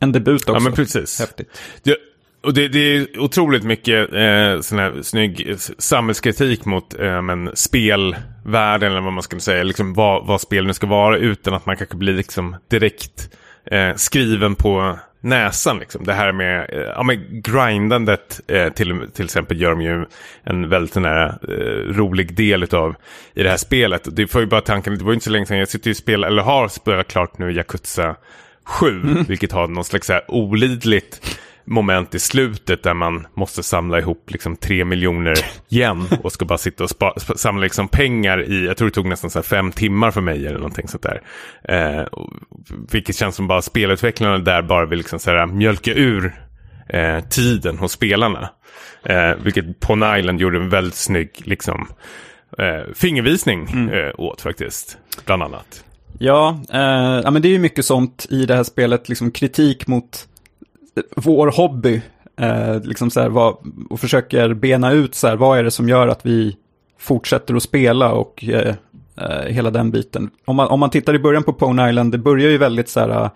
En 0.00 0.12
debut 0.12 0.42
också. 0.42 0.52
Ja, 0.52 0.60
men 0.60 0.72
precis. 0.72 1.18
Häftigt. 1.18 1.60
Det, 1.82 1.96
och 2.42 2.54
det, 2.54 2.68
det, 2.68 2.78
är 2.78 3.20
otroligt 3.20 3.64
mycket 3.64 4.12
eh, 4.12 4.60
sån 4.60 4.78
här 4.78 5.02
snygg 5.02 5.54
samhällskritik 5.78 6.64
mot 6.64 7.00
eh, 7.00 7.22
men 7.22 7.50
spelvärlden 7.54 8.90
eller 8.90 9.00
vad 9.00 9.12
man 9.12 9.22
ska 9.22 9.40
säga. 9.40 9.62
Liksom 9.62 9.94
vad, 9.94 10.26
vad 10.26 10.40
spel 10.40 10.66
nu 10.66 10.72
ska 10.72 10.86
vara 10.86 11.16
utan 11.16 11.54
att 11.54 11.66
man 11.66 11.76
kanske 11.76 11.96
blir 11.96 12.12
liksom 12.12 12.56
direkt 12.70 13.30
eh, 13.70 13.94
skriven 13.94 14.54
på 14.54 14.98
näsan. 15.20 15.78
Liksom. 15.78 16.04
Det 16.04 16.12
här 16.12 16.32
med, 16.32 16.70
eh, 16.72 16.78
ja, 16.78 17.02
med 17.02 17.44
grindandet 17.44 18.40
eh, 18.46 18.68
till, 18.72 19.10
till 19.14 19.24
exempel 19.24 19.60
gör 19.60 19.70
de 19.70 19.80
ju 19.80 20.06
en 20.44 20.68
väldigt 20.68 20.96
här, 20.96 21.38
eh, 21.48 21.94
rolig 21.94 22.34
del 22.34 22.74
av 22.74 22.94
i 23.34 23.42
det 23.42 23.50
här 23.50 23.56
spelet. 23.56 24.08
Det 24.12 24.26
får 24.26 24.40
ju 24.40 24.46
bara 24.46 24.60
tanken, 24.60 24.98
det 24.98 25.04
var 25.04 25.10
ju 25.10 25.14
inte 25.14 25.24
så 25.24 25.30
länge 25.30 25.46
sedan 25.46 25.58
jag 25.58 25.68
sitter 25.68 25.90
och 25.90 25.96
spelar, 25.96 26.28
eller 26.28 26.42
har 26.42 26.68
spelat 26.68 27.08
klart 27.08 27.38
nu 27.38 27.52
Yakuza 27.52 28.16
7, 28.64 28.88
mm. 28.88 29.24
vilket 29.24 29.52
har 29.52 29.68
någon 29.68 29.84
slags 29.84 30.06
så 30.06 30.12
här 30.12 30.30
olidligt 30.30 31.38
moment 31.68 32.14
i 32.14 32.18
slutet 32.18 32.82
där 32.82 32.94
man 32.94 33.26
måste 33.34 33.62
samla 33.62 33.98
ihop 33.98 34.30
liksom 34.30 34.56
tre 34.56 34.84
miljoner 34.84 35.34
yen 35.70 36.06
och 36.22 36.32
ska 36.32 36.44
bara 36.44 36.58
sitta 36.58 36.84
och 36.84 36.90
samla 37.36 37.62
liksom 37.62 37.88
pengar 37.88 38.50
i, 38.50 38.66
jag 38.66 38.76
tror 38.76 38.88
det 38.88 38.94
tog 38.94 39.06
nästan 39.06 39.30
så 39.30 39.42
fem 39.42 39.72
timmar 39.72 40.10
för 40.10 40.20
mig 40.20 40.46
eller 40.46 40.58
någonting 40.58 40.88
sånt 40.88 41.02
där. 41.02 41.22
Eh, 41.64 42.06
vilket 42.92 43.16
känns 43.16 43.36
som 43.36 43.48
bara 43.48 43.62
spelutvecklarna 43.62 44.38
där 44.38 44.62
bara 44.62 44.86
vill 44.86 44.98
liksom 44.98 45.18
så 45.18 45.30
här, 45.30 45.46
mjölka 45.46 45.94
ur 45.94 46.44
eh, 46.88 47.20
tiden 47.20 47.78
hos 47.78 47.92
spelarna. 47.92 48.50
Eh, 49.02 49.34
vilket 49.42 49.80
Pon 49.80 50.16
Island 50.18 50.40
gjorde 50.40 50.58
en 50.58 50.68
väldigt 50.68 50.94
snygg 50.94 51.30
liksom, 51.44 51.88
eh, 52.58 52.94
fingervisning 52.94 53.68
mm. 53.72 53.88
eh, 53.88 54.12
åt 54.18 54.40
faktiskt, 54.40 54.98
bland 55.24 55.42
annat. 55.42 55.84
Ja, 56.18 56.60
eh, 56.72 57.20
ja, 57.24 57.30
men 57.30 57.42
det 57.42 57.48
är 57.48 57.52
ju 57.52 57.58
mycket 57.58 57.84
sånt 57.84 58.26
i 58.30 58.46
det 58.46 58.54
här 58.54 58.64
spelet, 58.64 59.08
liksom 59.08 59.30
kritik 59.30 59.86
mot 59.86 60.28
vår 61.16 61.52
hobby. 61.56 62.02
Eh, 62.40 62.82
liksom 62.82 63.10
så 63.10 63.20
här, 63.20 63.28
vad, 63.28 63.56
och 63.90 64.00
försöker 64.00 64.54
bena 64.54 64.92
ut 64.92 65.14
så 65.14 65.28
här, 65.28 65.36
vad 65.36 65.58
är 65.58 65.64
det 65.64 65.70
som 65.70 65.88
gör 65.88 66.08
att 66.08 66.26
vi 66.26 66.56
fortsätter 66.98 67.54
att 67.54 67.62
spela 67.62 68.12
och 68.12 68.44
eh, 68.44 68.74
eh, 69.16 69.46
hela 69.46 69.70
den 69.70 69.90
biten. 69.90 70.30
Om 70.44 70.56
man, 70.56 70.68
om 70.68 70.80
man 70.80 70.90
tittar 70.90 71.14
i 71.14 71.18
början 71.18 71.42
på 71.42 71.52
Pone 71.52 71.88
Island, 71.88 72.12
det 72.12 72.18
börjar 72.18 72.50
ju 72.50 72.58
väldigt 72.58 72.88
så 72.88 73.00
här 73.00 73.10
eh, 73.10 73.30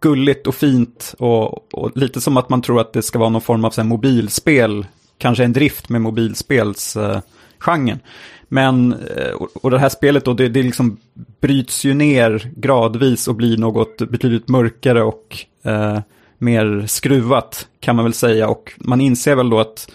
gulligt 0.00 0.46
och 0.46 0.54
fint 0.54 1.14
och, 1.18 1.74
och, 1.74 1.96
lite 1.96 2.20
som 2.20 2.36
att 2.36 2.48
man 2.48 2.62
tror 2.62 2.80
att 2.80 2.92
det 2.92 3.02
ska 3.02 3.18
vara 3.18 3.28
någon 3.28 3.40
form 3.40 3.64
av 3.64 3.70
så 3.70 3.80
här, 3.80 3.88
mobilspel, 3.88 4.86
kanske 5.18 5.44
en 5.44 5.52
drift 5.52 5.88
med 5.88 6.00
mobilspelsgenren. 6.00 7.22
Eh, 7.68 7.96
Men, 8.48 8.92
eh, 8.92 9.32
och, 9.34 9.48
och 9.64 9.70
det 9.70 9.78
här 9.78 9.88
spelet 9.88 10.24
då, 10.24 10.34
det, 10.34 10.48
det 10.48 10.62
liksom 10.62 10.96
bryts 11.40 11.84
ju 11.84 11.94
ner 11.94 12.50
gradvis 12.56 13.28
och 13.28 13.34
blir 13.34 13.56
något 13.56 13.98
betydligt 13.98 14.48
mörkare 14.48 15.02
och 15.02 15.38
eh, 15.64 15.98
mer 16.38 16.84
skruvat 16.86 17.68
kan 17.80 17.96
man 17.96 18.04
väl 18.04 18.14
säga. 18.14 18.48
Och 18.48 18.72
man 18.78 19.00
inser 19.00 19.36
väl 19.36 19.50
då 19.50 19.60
att 19.60 19.90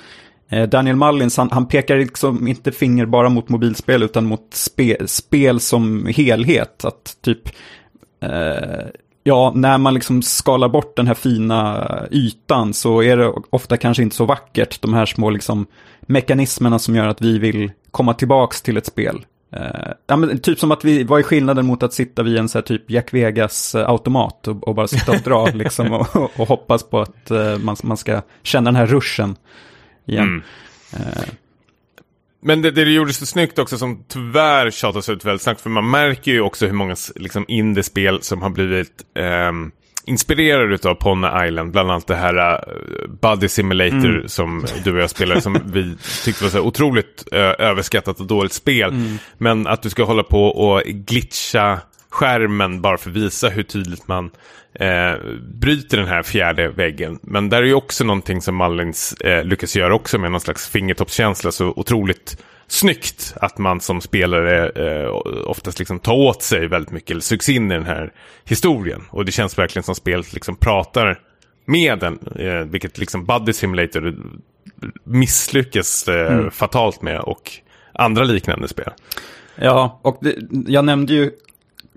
eh, 0.49 0.69
Daniel 0.69 0.95
Mullins, 0.95 1.37
han, 1.37 1.49
han, 1.51 1.67
pekar 1.67 1.97
liksom 1.97 2.47
inte 2.47 2.71
finger 2.71 3.05
bara 3.05 3.29
mot 3.29 3.49
mobilspel 3.49 4.03
utan 4.03 4.25
mot 4.25 4.47
spe, 4.53 5.07
spel 5.07 5.59
som 5.59 6.05
helhet. 6.05 6.85
Att 6.85 7.17
typ, 7.21 7.49
eh, 8.21 8.87
ja, 9.23 9.51
när 9.55 9.77
man 9.77 9.93
liksom 9.93 10.21
skalar 10.21 10.69
bort 10.69 10.95
den 10.95 11.07
här 11.07 11.13
fina 11.13 11.87
ytan 12.11 12.73
så 12.73 13.03
är 13.03 13.17
det 13.17 13.33
ofta 13.49 13.77
kanske 13.77 14.03
inte 14.03 14.15
så 14.15 14.25
vackert. 14.25 14.81
De 14.81 14.93
här 14.93 15.05
små 15.05 15.29
liksom 15.29 15.65
mekanismerna 16.01 16.79
som 16.79 16.95
gör 16.95 17.07
att 17.07 17.21
vi 17.21 17.39
vill 17.39 17.71
komma 17.91 18.13
tillbaks 18.13 18.61
till 18.61 18.77
ett 18.77 18.85
spel. 18.85 19.25
Uh, 19.55 19.91
ja, 20.07 20.15
men 20.15 20.39
typ 20.39 20.59
som 20.59 20.71
att 20.71 20.85
vi, 20.85 21.03
vad 21.03 21.19
är 21.19 21.23
skillnaden 21.23 21.65
mot 21.65 21.83
att 21.83 21.93
sitta 21.93 22.23
vid 22.23 22.37
en 22.37 22.49
så 22.49 22.57
här 22.57 22.63
typ 22.63 22.89
Jack 22.91 23.13
Vegas-automat 23.13 24.47
och, 24.47 24.67
och, 24.67 24.75
bara 24.75 24.87
sitta 24.87 25.11
och 25.11 25.21
dra 25.21 25.45
liksom 25.53 25.93
och, 25.93 26.39
och, 26.39 26.47
hoppas 26.47 26.83
på 26.83 26.99
att 26.99 27.31
uh, 27.31 27.57
man, 27.57 27.75
man 27.83 27.97
ska 27.97 28.21
känna 28.43 28.65
den 28.71 28.75
här 28.75 28.85
ruschen 28.85 29.35
igen. 30.05 30.43
Mm. 30.93 31.07
Uh. 31.07 31.23
Men 32.41 32.61
det, 32.61 32.71
det 32.71 32.81
gjordes 32.81 33.17
så 33.17 33.25
snyggt 33.25 33.59
också 33.59 33.77
som 33.77 34.03
tyvärr 34.07 34.71
tjatas 34.71 35.09
ut 35.09 35.25
väldigt 35.25 35.41
snabbt 35.41 35.61
för 35.61 35.69
man 35.69 35.89
märker 35.89 36.31
ju 36.31 36.41
också 36.41 36.65
hur 36.65 36.73
många 36.73 36.95
liksom, 37.15 37.45
indiespel 37.47 38.21
som 38.21 38.41
har 38.41 38.49
blivit 38.49 39.05
um, 39.49 39.71
inspirerad 40.09 40.85
av 40.85 40.95
Ponna 40.95 41.47
Island, 41.47 41.71
bland 41.71 41.91
annat 41.91 42.07
det 42.07 42.15
här 42.15 42.35
uh, 42.35 43.09
Buddy 43.21 43.47
Simulator 43.47 44.09
mm. 44.09 44.27
som 44.27 44.65
du 44.83 44.93
och 44.93 45.01
jag 45.01 45.09
spelade 45.09 45.41
som 45.41 45.57
vi 45.65 45.95
tyckte 46.25 46.43
var 46.43 46.51
så 46.51 46.61
otroligt 46.61 47.23
uh, 47.33 47.39
överskattat 47.39 48.19
och 48.19 48.27
dåligt 48.27 48.53
spel. 48.53 48.89
Mm. 48.89 49.17
Men 49.37 49.67
att 49.67 49.81
du 49.81 49.89
ska 49.89 50.03
hålla 50.03 50.23
på 50.23 50.45
och 50.45 50.83
glitcha 50.85 51.79
skärmen 52.09 52.81
bara 52.81 52.97
för 52.97 53.09
att 53.09 53.15
visa 53.15 53.49
hur 53.49 53.63
tydligt 53.63 54.07
man 54.07 54.31
eh, 54.73 55.13
bryter 55.41 55.97
den 55.97 56.07
här 56.07 56.23
fjärde 56.23 56.69
väggen. 56.69 57.19
Men 57.21 57.49
där 57.49 57.57
är 57.57 57.65
ju 57.67 57.73
också 57.73 58.03
någonting 58.03 58.41
som 58.41 58.57
Mullins 58.57 59.13
eh, 59.13 59.43
lyckas 59.43 59.75
göra 59.75 59.95
också 59.95 60.17
med 60.17 60.31
någon 60.31 60.41
slags 60.41 60.69
fingertoppskänsla 60.69 61.51
så 61.51 61.73
otroligt 61.75 62.37
snyggt 62.71 63.33
att 63.35 63.57
man 63.57 63.81
som 63.81 64.01
spelare 64.01 64.69
eh, 64.69 65.09
oftast 65.45 65.79
liksom 65.79 65.99
tar 65.99 66.13
åt 66.13 66.41
sig 66.41 66.67
väldigt 66.67 66.91
mycket, 66.91 67.11
eller 67.11 67.21
sugs 67.21 67.49
in 67.49 67.71
i 67.71 67.73
den 67.73 67.85
här 67.85 68.13
historien. 68.43 69.01
Och 69.09 69.25
det 69.25 69.31
känns 69.31 69.57
verkligen 69.57 69.83
som 69.83 69.95
spelet 69.95 70.33
liksom 70.33 70.55
pratar 70.55 71.19
med 71.65 71.99
den, 71.99 72.19
eh, 72.35 72.59
vilket 72.59 72.97
liksom 72.97 73.25
Buddy 73.25 73.53
Simulator 73.53 74.15
misslyckas 75.03 76.07
eh, 76.07 76.33
mm. 76.33 76.51
fatalt 76.51 77.01
med 77.01 77.19
och 77.19 77.51
andra 77.93 78.23
liknande 78.23 78.67
spel. 78.67 78.91
Ja, 79.55 79.99
och 80.01 80.17
det, 80.21 80.35
jag 80.67 80.85
nämnde 80.85 81.13
ju 81.13 81.31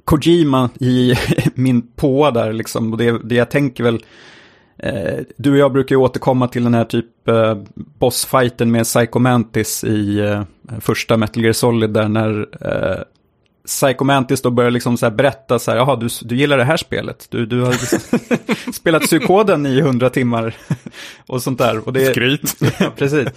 Kojima 0.04 0.70
i 0.80 1.14
min 1.54 1.82
påa 1.82 2.30
där 2.30 2.52
liksom, 2.52 2.92
och 2.92 2.98
det, 2.98 3.18
det 3.24 3.34
jag 3.34 3.50
tänker 3.50 3.84
väl 3.84 4.04
du 5.36 5.50
och 5.50 5.56
jag 5.56 5.72
brukar 5.72 5.94
ju 5.94 6.00
återkomma 6.00 6.48
till 6.48 6.64
den 6.64 6.74
här 6.74 6.84
typ 6.84 7.28
eh, 7.28 7.58
bossfighten 7.74 8.70
med 8.70 8.84
Psycho 8.84 9.18
Mantis 9.18 9.84
i 9.84 10.18
eh, 10.18 10.42
första 10.80 11.16
Metal 11.16 11.42
Gear 11.42 11.52
Solid 11.52 11.90
där 11.90 12.08
när 12.08 12.48
eh, 12.60 13.02
Psycho 13.66 14.04
Mantis 14.04 14.42
då 14.42 14.50
börjar 14.50 14.70
liksom 14.70 14.96
så 14.96 15.10
berätta 15.10 15.58
så 15.58 15.70
här, 15.70 15.78
jaha 15.78 15.96
du, 15.96 16.08
du 16.22 16.36
gillar 16.36 16.58
det 16.58 16.64
här 16.64 16.76
spelet, 16.76 17.26
du, 17.30 17.46
du 17.46 17.60
har 17.60 17.72
spelat 18.72 19.02
psykoden 19.02 19.66
i 19.66 19.80
hundra 19.80 20.10
timmar 20.10 20.54
och 21.26 21.42
sånt 21.42 21.58
där. 21.58 21.86
Och 21.86 21.92
det, 21.92 22.06
Skryt. 22.06 22.56
precis. 22.96 23.28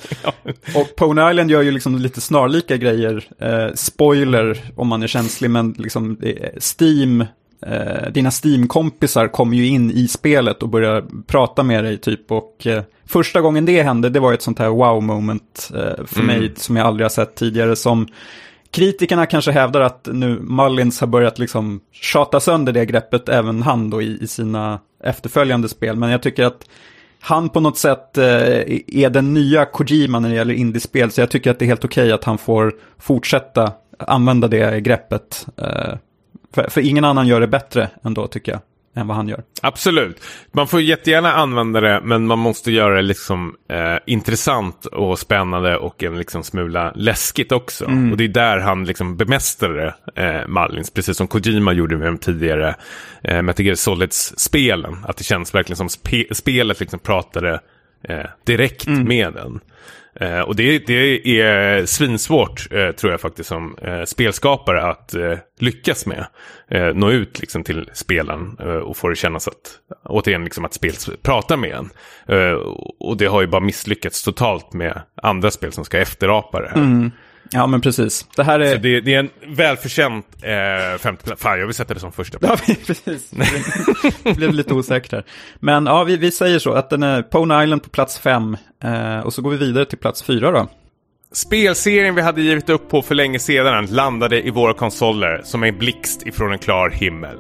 Och 0.75 0.95
Pony 0.97 1.31
Island 1.31 1.51
gör 1.51 1.61
ju 1.61 1.71
liksom 1.71 1.95
lite 1.95 2.21
snarlika 2.21 2.77
grejer, 2.77 3.23
eh, 3.39 3.73
spoiler 3.73 4.63
om 4.75 4.87
man 4.87 5.03
är 5.03 5.07
känslig, 5.07 5.49
men 5.49 5.75
liksom 5.77 6.17
Steam 6.79 7.25
eh, 7.65 8.11
dina 8.11 8.31
Steam-kompisar 8.43 9.27
kommer 9.27 9.57
ju 9.57 9.67
in 9.67 9.91
i 9.91 10.07
spelet 10.07 10.63
och 10.63 10.69
börjar 10.69 11.05
prata 11.27 11.63
med 11.63 11.83
dig 11.83 11.97
typ. 11.97 12.31
Och 12.31 12.67
eh, 12.67 12.83
första 13.05 13.41
gången 13.41 13.65
det 13.65 13.83
hände, 13.83 14.09
det 14.09 14.19
var 14.19 14.33
ett 14.33 14.41
sånt 14.41 14.59
här 14.59 14.69
wow-moment 14.69 15.71
eh, 15.75 16.05
för 16.05 16.21
mm. 16.21 16.39
mig 16.39 16.51
som 16.55 16.75
jag 16.75 16.87
aldrig 16.87 17.05
har 17.05 17.09
sett 17.09 17.35
tidigare. 17.35 17.75
Som 17.75 18.07
kritikerna 18.71 19.25
kanske 19.25 19.51
hävdar 19.51 19.81
att 19.81 20.07
nu 20.11 20.39
Mullins 20.39 20.99
har 20.99 21.07
börjat 21.07 21.39
liksom 21.39 21.81
tjata 21.91 22.39
sönder 22.39 22.73
det 22.73 22.85
greppet, 22.85 23.29
även 23.29 23.61
han 23.61 23.89
då 23.89 24.01
i, 24.01 24.17
i 24.21 24.27
sina 24.27 24.79
efterföljande 25.03 25.69
spel. 25.69 25.95
Men 25.95 26.09
jag 26.09 26.23
tycker 26.23 26.45
att 26.45 26.65
han 27.19 27.49
på 27.49 27.59
något 27.59 27.77
sätt 27.77 28.17
eh, 28.17 28.25
är 28.87 29.09
den 29.09 29.33
nya 29.33 29.65
Kojima 29.65 30.19
när 30.19 30.29
det 30.29 30.35
gäller 30.35 30.53
indiespel. 30.53 31.11
Så 31.11 31.21
jag 31.21 31.29
tycker 31.29 31.51
att 31.51 31.59
det 31.59 31.65
är 31.65 31.67
helt 31.67 31.85
okej 31.85 32.03
okay 32.03 32.11
att 32.11 32.23
han 32.23 32.37
får 32.37 32.73
fortsätta 32.99 33.71
använda 33.99 34.47
det 34.47 34.81
greppet. 34.81 35.47
För, 36.55 36.69
för 36.69 36.81
ingen 36.81 37.05
annan 37.05 37.27
gör 37.27 37.41
det 37.41 37.47
bättre 37.47 37.89
ändå 38.03 38.27
tycker 38.27 38.51
jag 38.51 38.61
än 38.95 39.07
vad 39.07 39.17
han 39.17 39.27
gör. 39.27 39.43
Absolut. 39.61 40.21
Man 40.51 40.67
får 40.67 40.81
jättegärna 40.81 41.33
använda 41.33 41.81
det, 41.81 42.01
men 42.03 42.27
man 42.27 42.39
måste 42.39 42.71
göra 42.71 42.95
det 42.95 43.01
liksom 43.01 43.55
eh, 43.69 43.97
intressant 44.05 44.85
och 44.85 45.19
spännande 45.19 45.77
och 45.77 46.03
en 46.03 46.17
liksom 46.17 46.43
smula 46.43 46.91
läskigt 46.95 47.51
också. 47.51 47.85
Mm. 47.85 48.11
Och 48.11 48.17
det 48.17 48.23
är 48.23 48.27
där 48.27 48.59
han 48.59 48.85
liksom 48.85 49.17
bemästrade 49.17 49.95
eh, 50.15 50.47
Malins, 50.47 50.91
precis 50.91 51.17
som 51.17 51.27
Kojima 51.27 51.73
gjorde 51.73 51.97
med 51.97 52.07
de 52.07 52.17
tidigare 52.17 52.75
eh, 53.23 53.41
Metal 53.41 53.65
Gear 53.65 53.75
Solids-spelen. 53.75 54.97
Att 55.07 55.17
det 55.17 55.23
känns 55.23 55.55
verkligen 55.55 55.77
som 55.77 55.89
spe 55.89 56.25
spelet 56.31 56.79
liksom 56.79 56.99
pratade 56.99 57.59
eh, 58.03 58.25
direkt 58.43 58.87
mm. 58.87 59.07
med 59.07 59.33
den. 59.33 59.59
Eh, 60.19 60.39
och 60.39 60.55
det, 60.55 60.79
det 60.87 61.39
är 61.41 61.85
svinsvårt, 61.85 62.67
eh, 62.71 62.91
tror 62.91 63.11
jag 63.11 63.21
faktiskt, 63.21 63.49
som 63.49 63.77
eh, 63.81 64.03
spelskapare 64.03 64.83
att 64.83 65.13
eh, 65.13 65.37
lyckas 65.59 66.05
med. 66.05 66.25
Eh, 66.71 66.93
nå 66.93 67.11
ut 67.11 67.39
liksom, 67.39 67.63
till 67.63 67.89
spelaren 67.93 68.57
eh, 68.59 68.65
och 68.67 68.97
få 68.97 69.09
det 69.09 69.15
kännas 69.15 69.47
att, 69.47 69.79
återigen, 70.03 70.43
liksom, 70.43 70.65
att 70.65 70.73
spel 70.73 70.93
pratar 71.21 71.57
med 71.57 71.71
en. 71.71 71.89
Eh, 72.27 72.53
och 72.99 73.17
det 73.17 73.25
har 73.25 73.41
ju 73.41 73.47
bara 73.47 73.61
misslyckats 73.61 74.23
totalt 74.23 74.73
med 74.73 75.01
andra 75.21 75.51
spel 75.51 75.71
som 75.71 75.85
ska 75.85 75.97
efterapa 75.97 76.61
det 76.61 76.69
här. 76.69 76.77
Mm. 76.77 77.11
Ja, 77.51 77.67
men 77.67 77.81
precis. 77.81 78.27
Det 78.35 78.43
här 78.43 78.59
är... 78.59 78.77
Det, 78.77 79.01
det 79.01 79.13
är 79.13 79.19
en 79.19 79.29
välförtjänt 79.55 80.25
eh, 80.41 80.97
femte 80.99 81.23
plats. 81.23 81.41
Fan, 81.41 81.59
jag 81.59 81.65
vill 81.65 81.75
sätta 81.75 81.93
det 81.93 81.99
som 81.99 82.11
första 82.11 82.39
plats. 82.39 82.63
Ja, 82.67 82.75
precis. 82.85 83.31
Det 84.23 84.35
blev 84.35 84.53
lite 84.53 84.73
osäkert 84.73 85.11
här. 85.11 85.23
Men 85.59 85.85
ja, 85.85 86.03
vi, 86.03 86.17
vi 86.17 86.31
säger 86.31 86.59
så 86.59 86.73
att 86.73 86.89
den 86.89 87.03
är 87.03 87.21
Pony 87.21 87.63
Island 87.63 87.83
på 87.83 87.89
plats 87.89 88.19
fem. 88.19 88.57
Eh, 88.83 89.19
och 89.19 89.33
så 89.33 89.41
går 89.41 89.51
vi 89.51 89.57
vidare 89.57 89.85
till 89.85 89.97
plats 89.97 90.23
fyra 90.23 90.51
då. 90.51 90.69
Spelserien 91.33 92.15
vi 92.15 92.21
hade 92.21 92.41
givit 92.41 92.69
upp 92.69 92.89
på 92.89 93.01
för 93.01 93.15
länge 93.15 93.39
sedan 93.39 93.85
landade 93.85 94.47
i 94.47 94.49
våra 94.49 94.73
konsoler 94.73 95.41
som 95.43 95.63
en 95.63 95.77
blixt 95.77 96.27
ifrån 96.27 96.51
en 96.51 96.59
klar 96.59 96.89
himmel. 96.89 97.37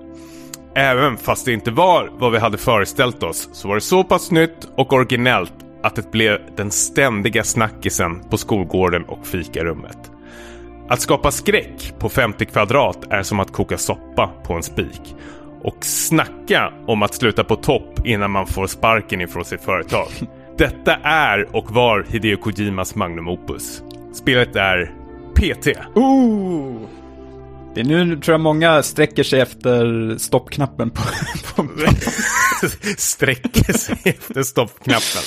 Även 0.75 1.17
fast 1.17 1.45
det 1.45 1.53
inte 1.53 1.71
var 1.71 2.09
vad 2.17 2.31
vi 2.31 2.37
hade 2.37 2.57
föreställt 2.57 3.23
oss 3.23 3.49
så 3.53 3.67
var 3.67 3.75
det 3.75 3.81
så 3.81 4.03
pass 4.03 4.31
nytt 4.31 4.69
och 4.77 4.93
originellt 4.93 5.53
att 5.85 5.95
det 5.95 6.11
blev 6.11 6.39
den 6.55 6.71
ständiga 6.71 7.43
snackisen 7.43 8.19
på 8.29 8.37
skolgården 8.37 9.03
och 9.03 9.27
fikarummet. 9.27 10.11
Att 10.89 11.01
skapa 11.01 11.31
skräck 11.31 11.93
på 11.99 12.09
50 12.09 12.45
kvadrat 12.45 12.99
är 13.09 13.23
som 13.23 13.39
att 13.39 13.51
koka 13.51 13.77
soppa 13.77 14.27
på 14.43 14.53
en 14.53 14.63
spik. 14.63 15.15
Och 15.61 15.77
snacka 15.85 16.73
om 16.87 17.03
att 17.03 17.13
sluta 17.13 17.43
på 17.43 17.55
topp 17.55 18.05
innan 18.05 18.31
man 18.31 18.47
får 18.47 18.67
sparken 18.67 19.21
ifrån 19.21 19.45
sitt 19.45 19.61
företag. 19.61 20.07
Detta 20.57 20.95
är 21.03 21.55
och 21.55 21.71
var 21.71 22.05
Hideo 22.09 22.37
Kojimas 22.37 22.95
magnum 22.95 23.27
opus. 23.27 23.81
Spelet 24.13 24.55
är 24.55 24.91
PT. 25.35 25.67
Ooh. 25.95 26.77
Det 27.75 27.81
är 27.81 27.85
nu 27.85 28.19
tror 28.19 28.33
jag 28.33 28.41
många 28.41 28.83
sträcker 28.83 29.23
sig 29.23 29.41
efter 29.41 30.17
stoppknappen 30.17 30.89
på... 30.89 31.01
på... 31.55 31.67
sträcker 32.97 33.73
sig 33.73 33.97
efter 34.03 34.43
stoppknappen. 34.43 35.21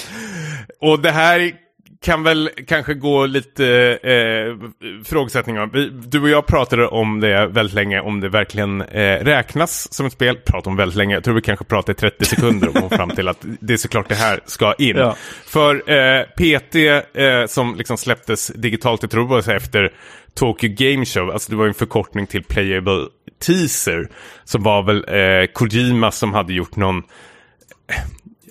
Och 0.81 1.01
det 1.01 1.11
här 1.11 1.53
kan 2.01 2.23
väl 2.23 2.51
kanske 2.67 2.95
gå 2.95 3.27
lite 3.27 3.67
eh, 4.03 4.69
frågesättningar. 5.05 5.67
Du 6.09 6.21
och 6.23 6.29
jag 6.29 6.47
pratade 6.47 6.87
om 6.87 7.21
det 7.21 7.47
väldigt 7.47 7.75
länge, 7.75 8.01
om 8.01 8.21
det 8.21 8.29
verkligen 8.29 8.81
eh, 8.81 9.25
räknas 9.25 9.93
som 9.95 10.07
ett 10.07 10.13
spel. 10.13 10.37
Pratade 10.37 10.71
om 10.71 10.77
väldigt 10.77 10.97
länge, 10.97 11.15
jag 11.15 11.25
tror 11.25 11.35
vi 11.35 11.41
kanske 11.41 11.65
pratade 11.65 11.93
i 11.93 11.95
30 11.95 12.25
sekunder 12.25 12.69
och 12.69 12.75
kom 12.75 12.91
fram 12.91 13.11
till 13.11 13.29
att 13.29 13.39
det 13.61 13.73
är 13.73 13.77
såklart 13.77 14.09
det 14.09 14.15
här 14.15 14.41
ska 14.47 14.75
in. 14.75 14.97
Ja. 14.97 15.17
För 15.47 15.91
eh, 15.91 16.23
PT 16.23 16.75
eh, 17.15 17.47
som 17.47 17.75
liksom 17.77 17.97
släpptes 17.97 18.49
digitalt, 18.49 19.03
jag 19.03 19.11
tror 19.11 19.43
det 19.43 19.55
efter 19.55 19.93
Tokyo 20.35 20.71
Game 20.77 21.05
Show, 21.05 21.31
alltså 21.31 21.51
det 21.51 21.57
var 21.57 21.67
en 21.67 21.75
förkortning 21.75 22.27
till 22.27 22.45
Playable 22.45 23.07
Teaser, 23.47 24.09
som 24.45 24.63
var 24.63 24.83
väl 24.83 25.05
eh, 25.09 25.47
Kojima 25.53 26.11
som 26.11 26.35
hade 26.35 26.53
gjort 26.53 26.77
någon 26.77 27.03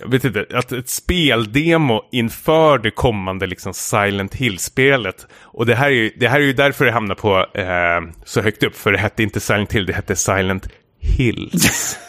jag 0.00 0.10
vet 0.10 0.24
inte, 0.24 0.46
att 0.54 0.72
ett 0.72 0.88
speldemo 0.88 2.08
inför 2.12 2.78
det 2.78 2.90
kommande 2.90 3.46
liksom 3.46 3.74
Silent 3.74 4.34
Hill-spelet. 4.34 5.26
Och 5.42 5.66
det 5.66 5.74
här, 5.74 5.86
är 5.86 5.94
ju, 5.94 6.12
det 6.16 6.28
här 6.28 6.40
är 6.40 6.44
ju 6.44 6.52
därför 6.52 6.84
det 6.84 6.92
hamnar 6.92 7.14
på 7.14 7.46
eh, 7.54 8.00
så 8.24 8.40
högt 8.40 8.62
upp, 8.62 8.76
för 8.76 8.92
det 8.92 8.98
hette 8.98 9.22
inte 9.22 9.40
Silent 9.40 9.72
Hill, 9.72 9.86
det 9.86 9.92
hette 9.92 10.16
Silent 10.16 10.68
Hills. 11.00 11.98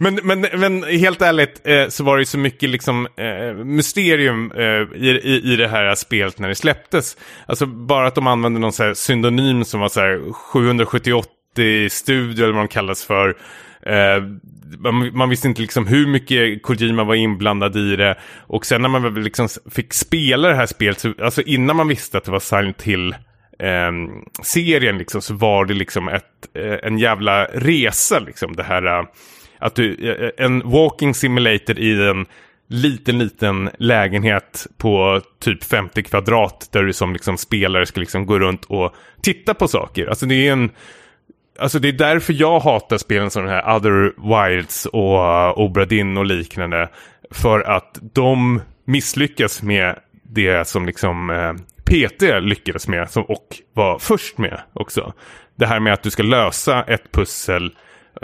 men, 0.00 0.20
men, 0.22 0.40
men 0.40 0.82
helt 0.82 1.22
ärligt 1.22 1.60
eh, 1.64 1.88
så 1.88 2.04
var 2.04 2.16
det 2.16 2.20
ju 2.20 2.26
så 2.26 2.38
mycket 2.38 2.70
liksom, 2.70 3.08
eh, 3.16 3.54
mysterium 3.64 4.52
eh, 4.52 5.02
i, 5.02 5.20
i, 5.24 5.52
i 5.52 5.56
det 5.56 5.68
här 5.68 5.94
spelet 5.94 6.38
när 6.38 6.48
det 6.48 6.54
släpptes. 6.54 7.16
Alltså 7.46 7.66
bara 7.66 8.06
att 8.06 8.14
de 8.14 8.26
använde 8.26 8.60
någon 8.60 8.72
så 8.72 8.94
synonym 8.94 9.64
som 9.64 9.80
var 9.80 9.88
så 9.88 10.00
här 10.00 10.32
778 10.32 11.30
studio 11.90 12.44
eller 12.44 12.54
vad 12.54 12.62
de 12.62 12.68
kallas 12.68 13.04
för. 13.04 13.36
Eh, 13.82 14.22
man, 14.78 15.16
man, 15.16 15.28
visste 15.28 15.48
inte 15.48 15.60
liksom 15.60 15.86
hur 15.86 16.06
mycket 16.06 16.62
Kojima 16.62 17.04
var 17.04 17.14
inblandad 17.14 17.76
i 17.76 17.96
det. 17.96 18.18
Och 18.46 18.66
sen 18.66 18.82
när 18.82 18.88
man 18.88 19.22
liksom 19.22 19.48
fick 19.70 19.92
spela 19.92 20.48
det 20.48 20.54
här 20.54 20.66
spelet, 20.66 21.00
så, 21.00 21.14
alltså 21.22 21.42
innan 21.42 21.76
man 21.76 21.88
visste 21.88 22.18
att 22.18 22.24
det 22.24 22.30
var 22.30 22.40
Silent 22.40 22.82
Hill 22.82 23.14
eh, 23.58 23.92
serien 24.42 24.98
liksom, 24.98 25.22
så 25.22 25.34
var 25.34 25.64
det 25.64 25.74
liksom 25.74 26.08
ett, 26.08 26.24
eh, 26.54 26.78
en 26.82 26.98
jävla 26.98 27.44
resa 27.44 28.18
liksom. 28.18 28.56
Det 28.56 28.62
här 28.62 28.86
eh, 28.86 29.04
att 29.58 29.74
du, 29.74 29.94
eh, 29.94 30.26
eh, 30.26 30.46
en 30.46 30.70
walking 30.70 31.14
simulator 31.14 31.78
i 31.78 32.08
en 32.08 32.26
liten, 32.68 33.18
liten 33.18 33.70
lägenhet 33.78 34.66
på 34.78 35.20
typ 35.40 35.64
50 35.64 36.02
kvadrat 36.02 36.68
där 36.72 36.82
du 36.82 36.92
som 36.92 37.12
liksom 37.12 37.36
spelare 37.38 37.86
ska 37.86 38.00
liksom 38.00 38.26
gå 38.26 38.38
runt 38.38 38.64
och 38.64 38.94
titta 39.22 39.54
på 39.54 39.68
saker. 39.68 40.06
Alltså 40.06 40.26
det 40.26 40.48
är 40.48 40.52
en 40.52 40.70
Alltså 41.58 41.78
det 41.78 41.88
är 41.88 41.92
därför 41.92 42.32
jag 42.32 42.60
hatar 42.60 42.98
spelen 42.98 43.30
som 43.30 43.44
den 43.44 43.52
här 43.52 43.76
Other 43.76 44.14
Wilds 44.16 44.86
och 44.86 45.18
uh, 45.18 45.58
Obradin 45.58 46.16
och 46.16 46.26
liknande. 46.26 46.88
För 47.30 47.60
att 47.60 47.98
de 48.14 48.60
misslyckas 48.84 49.62
med 49.62 49.98
det 50.22 50.68
som 50.68 50.86
liksom 50.86 51.30
eh, 51.30 51.36
uh, 51.36 51.56
PT 51.84 52.22
lyckades 52.40 52.88
med 52.88 53.10
som, 53.10 53.22
och 53.22 53.46
var 53.72 53.98
först 53.98 54.38
med 54.38 54.60
också. 54.72 55.12
Det 55.56 55.66
här 55.66 55.80
med 55.80 55.92
att 55.92 56.02
du 56.02 56.10
ska 56.10 56.22
lösa 56.22 56.82
ett 56.82 57.12
pussel 57.12 57.64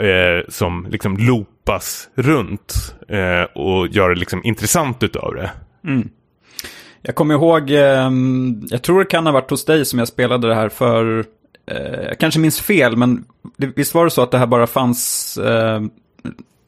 uh, 0.01 0.49
som 0.49 0.87
liksom 0.89 1.17
loopas 1.17 2.09
runt 2.15 2.95
uh, 3.11 3.43
och 3.43 3.87
gör 3.87 4.09
det 4.09 4.15
liksom 4.15 4.41
intressant 4.43 5.03
utav 5.03 5.35
det. 5.35 5.51
Mm. 5.83 6.09
Jag 7.05 7.15
kommer 7.15 7.33
ihåg, 7.33 7.71
ehm, 7.71 8.61
jag 8.69 8.81
tror 8.81 8.99
det 8.99 9.05
kan 9.05 9.25
ha 9.25 9.33
varit 9.33 9.49
hos 9.49 9.65
dig 9.65 9.85
som 9.85 9.99
jag 9.99 10.07
spelade 10.07 10.47
det 10.47 10.55
här 10.55 10.69
för 10.69 11.25
jag 11.65 12.19
kanske 12.19 12.39
minns 12.39 12.61
fel, 12.61 12.97
men 12.97 13.25
det, 13.57 13.67
visst 13.75 13.93
var 13.93 14.05
det 14.05 14.11
så 14.11 14.21
att 14.21 14.31
det 14.31 14.37
här 14.37 14.47
bara 14.47 14.67
fanns 14.67 15.37
eh, 15.37 15.81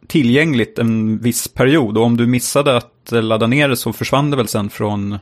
tillgängligt 0.08 0.80
en 0.80 1.18
viss 1.18 1.48
period. 1.48 1.98
Och 1.98 2.04
om 2.04 2.18
du 2.18 2.28
missade 2.28 2.78
att 2.78 2.92
ladda 3.12 3.48
ner 3.48 3.70
det 3.70 3.78
så 3.78 3.94
försvann 3.94 4.32
det 4.32 4.38
väl 4.38 4.48
sen 4.48 4.70
från 4.70 5.20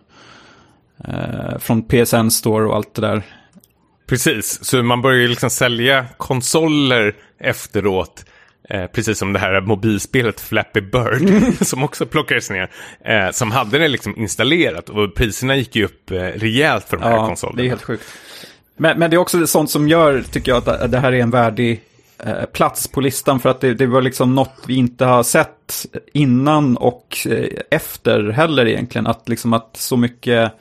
eh, 1.08 1.58
från 1.60 1.82
PSN 1.82 2.30
Store 2.30 2.66
och 2.66 2.76
allt 2.76 2.94
det 2.94 3.02
där. 3.02 3.24
Precis, 4.08 4.64
så 4.66 4.84
man 4.84 5.02
börjar 5.02 5.20
ju 5.20 5.28
liksom 5.28 5.50
sälja 5.50 6.06
konsoler 6.18 7.16
efteråt. 7.40 8.26
Eh, 8.70 8.86
precis 8.88 9.18
som 9.18 9.34
det 9.34 9.40
här 9.40 9.62
mobilspelet 9.62 10.40
Flappy 10.42 10.82
Bird 10.82 11.54
som 11.68 11.84
också 11.84 12.06
plockades 12.06 12.50
ner. 12.50 12.70
Eh, 13.06 13.32
som 13.32 13.52
hade 13.52 13.78
det 13.78 13.88
liksom 13.88 14.18
installerat 14.18 14.90
och 14.90 15.16
priserna 15.16 15.56
gick 15.56 15.76
ju 15.76 15.86
upp 15.86 16.12
eh, 16.12 16.16
rejält 16.18 16.86
för 16.90 16.98
de 16.98 17.04
här 17.04 17.12
Ja, 17.12 17.28
konsolerna. 17.28 17.58
det 17.62 17.68
är 17.68 17.70
helt 17.70 17.84
sjukt. 17.84 18.04
Men, 18.78 19.00
men 19.00 19.10
det 19.10 19.16
är 19.16 19.18
också 19.18 19.48
sånt 19.48 19.70
som 19.70 19.88
gör, 19.88 20.22
tycker 20.32 20.52
jag, 20.52 20.70
att 20.70 20.92
det 20.92 21.00
här 21.00 21.12
är 21.12 21.20
en 21.20 21.30
värdig 21.30 21.82
eh, 22.18 22.46
plats 22.46 22.88
på 22.88 23.02
listan. 23.02 23.40
För 23.40 23.50
att 23.50 23.62
det, 23.62 23.74
det 23.74 23.88
var 23.88 24.02
liksom 24.02 24.36
något 24.36 24.64
vi 24.68 24.76
inte 24.76 25.06
har 25.06 25.24
sett 25.24 25.86
innan 26.14 26.78
och 26.78 27.18
eh, 27.30 27.48
efter 27.72 28.30
heller 28.30 28.66
egentligen. 28.66 29.08
Att, 29.08 29.30
liksom 29.30 29.54
att 29.54 29.78
så 29.78 29.98
mycket 29.98 30.52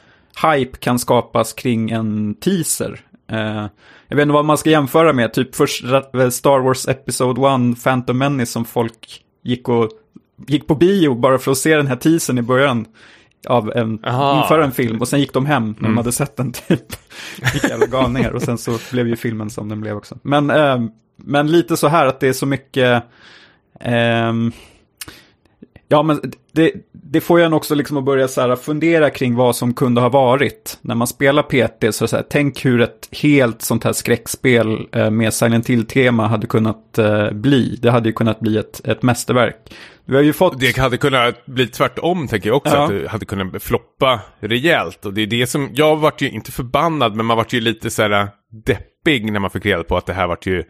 hype 0.43 0.79
kan 0.79 0.99
skapas 0.99 1.53
kring 1.53 1.91
en 1.91 2.35
teaser. 2.35 3.01
Eh, 3.31 3.67
jag 4.09 4.17
vet 4.17 4.23
inte 4.23 4.33
vad 4.33 4.45
man 4.45 4.59
ska 4.59 4.71
jämföra 4.71 5.13
med, 5.13 5.33
typ 5.33 5.55
först 5.55 5.85
eh, 5.85 6.29
Star 6.31 6.59
Wars 6.59 6.89
Episode 6.89 7.41
1, 7.73 7.85
Phantom 7.85 8.19
Menace 8.19 8.53
som 8.53 8.65
folk 8.65 9.23
gick, 9.43 9.69
och, 9.69 9.91
gick 10.47 10.67
på 10.67 10.75
bio 10.75 11.15
bara 11.15 11.39
för 11.39 11.51
att 11.51 11.59
se 11.59 11.77
den 11.77 11.87
här 11.87 11.97
teasern 11.97 12.39
i 12.39 12.43
början 12.43 12.87
av 13.47 13.73
en, 13.73 14.05
Aha. 14.05 14.43
inför 14.43 14.61
en 14.61 14.73
film 14.73 15.01
och 15.01 15.09
sen 15.09 15.21
gick 15.21 15.33
de 15.33 15.47
hem 15.47 15.75
när 15.79 15.89
de 15.89 15.97
hade 15.97 16.13
sett 16.13 16.37
den 16.37 16.53
typ. 16.53 16.87
Gick 17.55 17.65
jävla 17.65 17.87
galningar 17.87 18.31
och 18.31 18.43
sen 18.43 18.59
så 18.59 18.79
blev 18.91 19.09
ju 19.09 19.17
filmen 19.17 19.51
som 19.51 19.69
den 19.69 19.81
blev 19.81 19.97
också. 19.97 20.19
Men, 20.23 20.51
eh, 20.51 20.81
men 21.17 21.47
lite 21.47 21.77
så 21.77 21.89
här 21.89 22.07
att 22.07 22.21
det 22.21 22.29
är 22.29 22.33
så 22.33 22.47
mycket, 22.47 23.03
ehm, 23.81 24.53
ja 25.89 26.03
men 26.03 26.33
det, 26.53 26.73
det 27.13 27.21
får 27.21 27.39
ju 27.39 27.45
en 27.45 27.53
också 27.53 27.75
liksom 27.75 27.97
att 27.97 28.05
börja 28.05 28.29
så 28.29 28.41
här 28.41 28.57
fundera 28.57 29.11
kring 29.11 29.35
vad 29.35 29.57
som 29.57 29.75
kunde 29.75 30.01
ha 30.01 30.09
varit. 30.09 30.79
När 30.83 30.95
man 30.95 31.07
spelar 31.07 31.43
PT 31.43 31.95
så, 31.95 32.09
så 32.09 32.17
här, 32.17 32.25
tänk 32.31 32.65
hur 32.65 32.81
ett 32.81 33.09
helt 33.23 33.63
sånt 33.63 33.85
här 33.85 33.93
skräckspel 33.93 34.87
eh, 34.93 35.11
med 35.11 35.35
Silent 35.35 35.71
Hill-tema 35.71 36.27
hade 36.27 36.47
kunnat 36.47 36.99
eh, 36.99 37.31
bli. 37.31 37.79
Det 37.83 37.91
hade 37.91 38.09
ju 38.09 38.13
kunnat 38.13 38.41
bli 38.41 38.59
ett, 38.59 38.81
ett 38.89 39.03
mästerverk. 39.03 39.57
Vi 40.05 40.17
har 40.17 40.23
ju 40.23 40.33
fått... 40.33 40.61
Det 40.61 40.79
hade 40.79 40.97
kunnat 40.97 41.47
bli 41.47 41.67
tvärtom 41.67 42.29
tänker 42.29 42.49
jag 42.49 42.57
också. 42.57 42.75
Ja. 42.75 42.85
Att 42.85 42.91
det 42.91 43.09
hade 43.09 43.25
kunnat 43.25 43.63
floppa 43.63 44.21
rejält. 44.41 45.07
Och 45.07 45.15
det 45.15 45.23
är 45.23 45.27
det 45.27 45.47
som, 45.47 45.71
jag 45.73 45.97
vart 45.97 46.23
ju 46.23 46.31
inte 46.31 46.53
förbannad 46.53 47.17
men 47.17 47.27
man 47.27 47.37
vart 47.37 47.53
ju 47.53 47.61
lite 47.61 47.91
så 47.91 48.03
här 48.03 48.29
deppig 48.67 49.33
när 49.33 49.41
man 49.41 49.51
fick 49.51 49.67
reda 49.67 49.85
på 49.85 49.97
att 49.97 50.07
det 50.07 50.15
här 50.15 50.27
vart 50.27 50.47
ju 50.47 50.65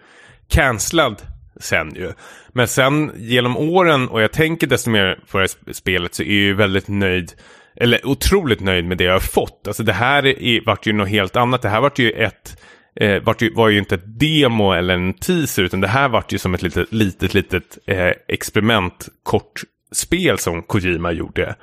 cancellad 0.49 1.23
sen 1.63 1.95
ju. 1.95 2.13
Men 2.53 2.69
sen 2.69 3.13
genom 3.17 3.57
åren 3.57 4.09
och 4.09 4.23
jag 4.23 4.33
tänker 4.33 4.67
desto 4.67 4.91
mer 4.91 5.19
på 5.31 5.39
det 5.39 5.43
här 5.43 5.73
spelet 5.73 6.15
så 6.15 6.23
är 6.23 6.27
jag 6.27 6.35
ju 6.35 6.55
väldigt 6.55 6.89
nöjd. 6.89 7.33
Eller 7.77 8.07
otroligt 8.07 8.61
nöjd 8.61 8.85
med 8.85 8.99
det 8.99 9.05
jag 9.05 9.13
har 9.13 9.21
fått. 9.21 9.67
Alltså 9.67 9.83
det 9.83 9.93
här 9.93 10.27
är, 10.27 10.65
vart 10.67 10.87
ju 10.87 10.93
något 10.93 11.09
helt 11.09 11.37
annat. 11.37 11.63
Det 11.63 11.69
här 11.69 11.81
vart 11.81 11.99
ju 11.99 12.11
ett 12.11 12.57
eh, 13.01 13.23
vart 13.23 13.43
ju, 13.43 13.55
var 13.55 13.69
ju 13.69 13.79
inte 13.79 13.95
ett 13.95 14.21
demo 14.21 14.73
eller 14.73 14.95
en 14.95 15.15
teaser 15.15 15.63
utan 15.63 15.81
det 15.81 15.89
här 15.89 16.09
vart 16.09 16.33
ju 16.33 16.39
som 16.39 16.55
ett 16.55 16.63
litet, 16.63 16.93
litet, 16.93 17.35
litet 17.35 17.79
eh, 17.87 18.13
experiment 18.29 19.09
kortspel 19.23 20.39
som 20.39 20.63
Kojima 20.63 21.13
gjorde. 21.13 21.55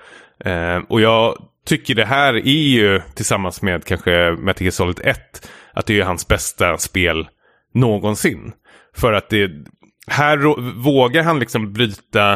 Eh, 0.46 0.78
och 0.90 1.02
jag 1.02 1.38
tycker 1.66 1.96
det 1.96 2.06
här 2.06 2.34
är 2.34 2.70
ju 2.70 3.02
tillsammans 3.16 3.62
med 3.62 3.86
kanske 3.86 4.36
Metal 4.40 4.64
Gear 4.64 4.72
Solid 4.72 5.00
1 5.04 5.50
att 5.74 5.86
det 5.86 6.00
är 6.00 6.04
hans 6.04 6.28
bästa 6.28 6.78
spel 6.78 7.28
någonsin. 7.74 8.52
För 8.96 9.14
att 9.14 9.30
det, 9.30 9.52
här 10.10 10.38
vågar 10.82 11.24
han 11.24 11.40
liksom 11.40 11.74
bryta 11.74 12.34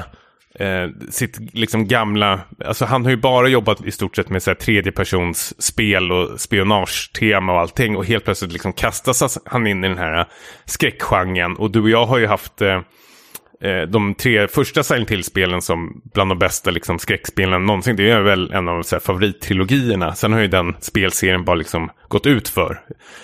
eh, 0.59 0.87
sitt 1.09 1.37
liksom 1.53 1.87
gamla, 1.87 2.39
alltså 2.65 2.85
han 2.85 3.03
har 3.03 3.11
ju 3.11 3.17
bara 3.17 3.47
jobbat 3.47 3.85
i 3.85 3.91
stort 3.91 4.15
sett 4.15 4.29
med 4.29 4.43
så 4.43 4.49
här 4.49 4.55
tredjepersons 4.55 5.61
spel 5.61 6.11
och 6.11 6.41
spionagetema 6.41 7.53
och 7.53 7.59
allting 7.59 7.95
och 7.95 8.05
helt 8.05 8.25
plötsligt 8.25 8.51
liksom 8.51 8.73
kastas 8.73 9.37
han 9.45 9.67
in 9.67 9.83
i 9.83 9.87
den 9.87 9.97
här 9.97 10.19
eh, 10.19 10.25
skräckgenren. 10.65 11.57
Och 11.57 11.71
du 11.71 11.81
och 11.81 11.89
jag 11.89 12.05
har 12.05 12.17
ju 12.17 12.27
haft 12.27 12.61
eh, 12.61 12.81
Eh, 13.63 13.81
de 13.81 14.15
tre 14.15 14.47
första 14.47 14.83
Silent 14.83 15.11
Hill-spelen 15.11 15.61
som 15.61 16.01
bland 16.13 16.31
de 16.31 16.39
bästa 16.39 16.71
liksom, 16.71 16.99
skräckspelen 16.99 17.65
någonsin. 17.65 17.95
Det 17.95 18.09
är 18.09 18.21
väl 18.21 18.51
en 18.51 18.67
av 18.67 18.81
så 18.83 18.95
här, 18.95 18.99
favorittrilogierna. 18.99 20.15
Sen 20.15 20.33
har 20.33 20.39
ju 20.39 20.47
den 20.47 20.75
spelserien 20.79 21.45
bara 21.45 21.55
liksom 21.55 21.89
gått 22.07 22.25
ut 22.25 22.49
för. 22.49 22.79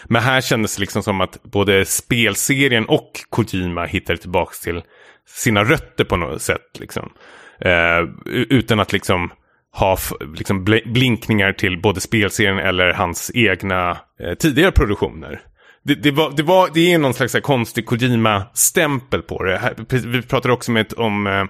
Men 0.05 0.21
här 0.21 0.41
kändes 0.41 0.75
det 0.75 0.81
liksom 0.81 1.03
som 1.03 1.21
att 1.21 1.43
både 1.43 1.85
spelserien 1.85 2.85
och 2.85 3.11
Kojima 3.29 3.85
hittade 3.85 4.17
tillbaka 4.19 4.53
till 4.63 4.81
sina 5.27 5.63
rötter 5.63 6.03
på 6.03 6.17
något 6.17 6.41
sätt. 6.41 6.79
Liksom. 6.79 7.11
Eh, 7.61 8.31
utan 8.49 8.79
att 8.79 8.93
liksom 8.93 9.31
ha 9.71 9.97
liksom 10.35 10.65
bl- 10.65 10.93
blinkningar 10.93 11.53
till 11.53 11.81
både 11.81 12.01
spelserien 12.01 12.59
eller 12.59 12.93
hans 12.93 13.31
egna 13.33 13.97
eh, 14.19 14.33
tidigare 14.39 14.71
produktioner. 14.71 15.41
Det, 15.83 15.95
det, 15.95 16.11
var, 16.11 16.31
det, 16.31 16.43
var, 16.43 16.69
det 16.73 16.93
är 16.93 16.97
någon 16.97 17.13
slags 17.13 17.33
här 17.33 17.41
konstig 17.41 17.85
Kojima-stämpel 17.85 19.21
på 19.21 19.43
det. 19.43 19.75
Vi 19.89 20.21
pratade 20.21 20.53
också 20.53 20.71
med, 20.71 20.93
om 20.97 21.27
eh, 21.27 21.43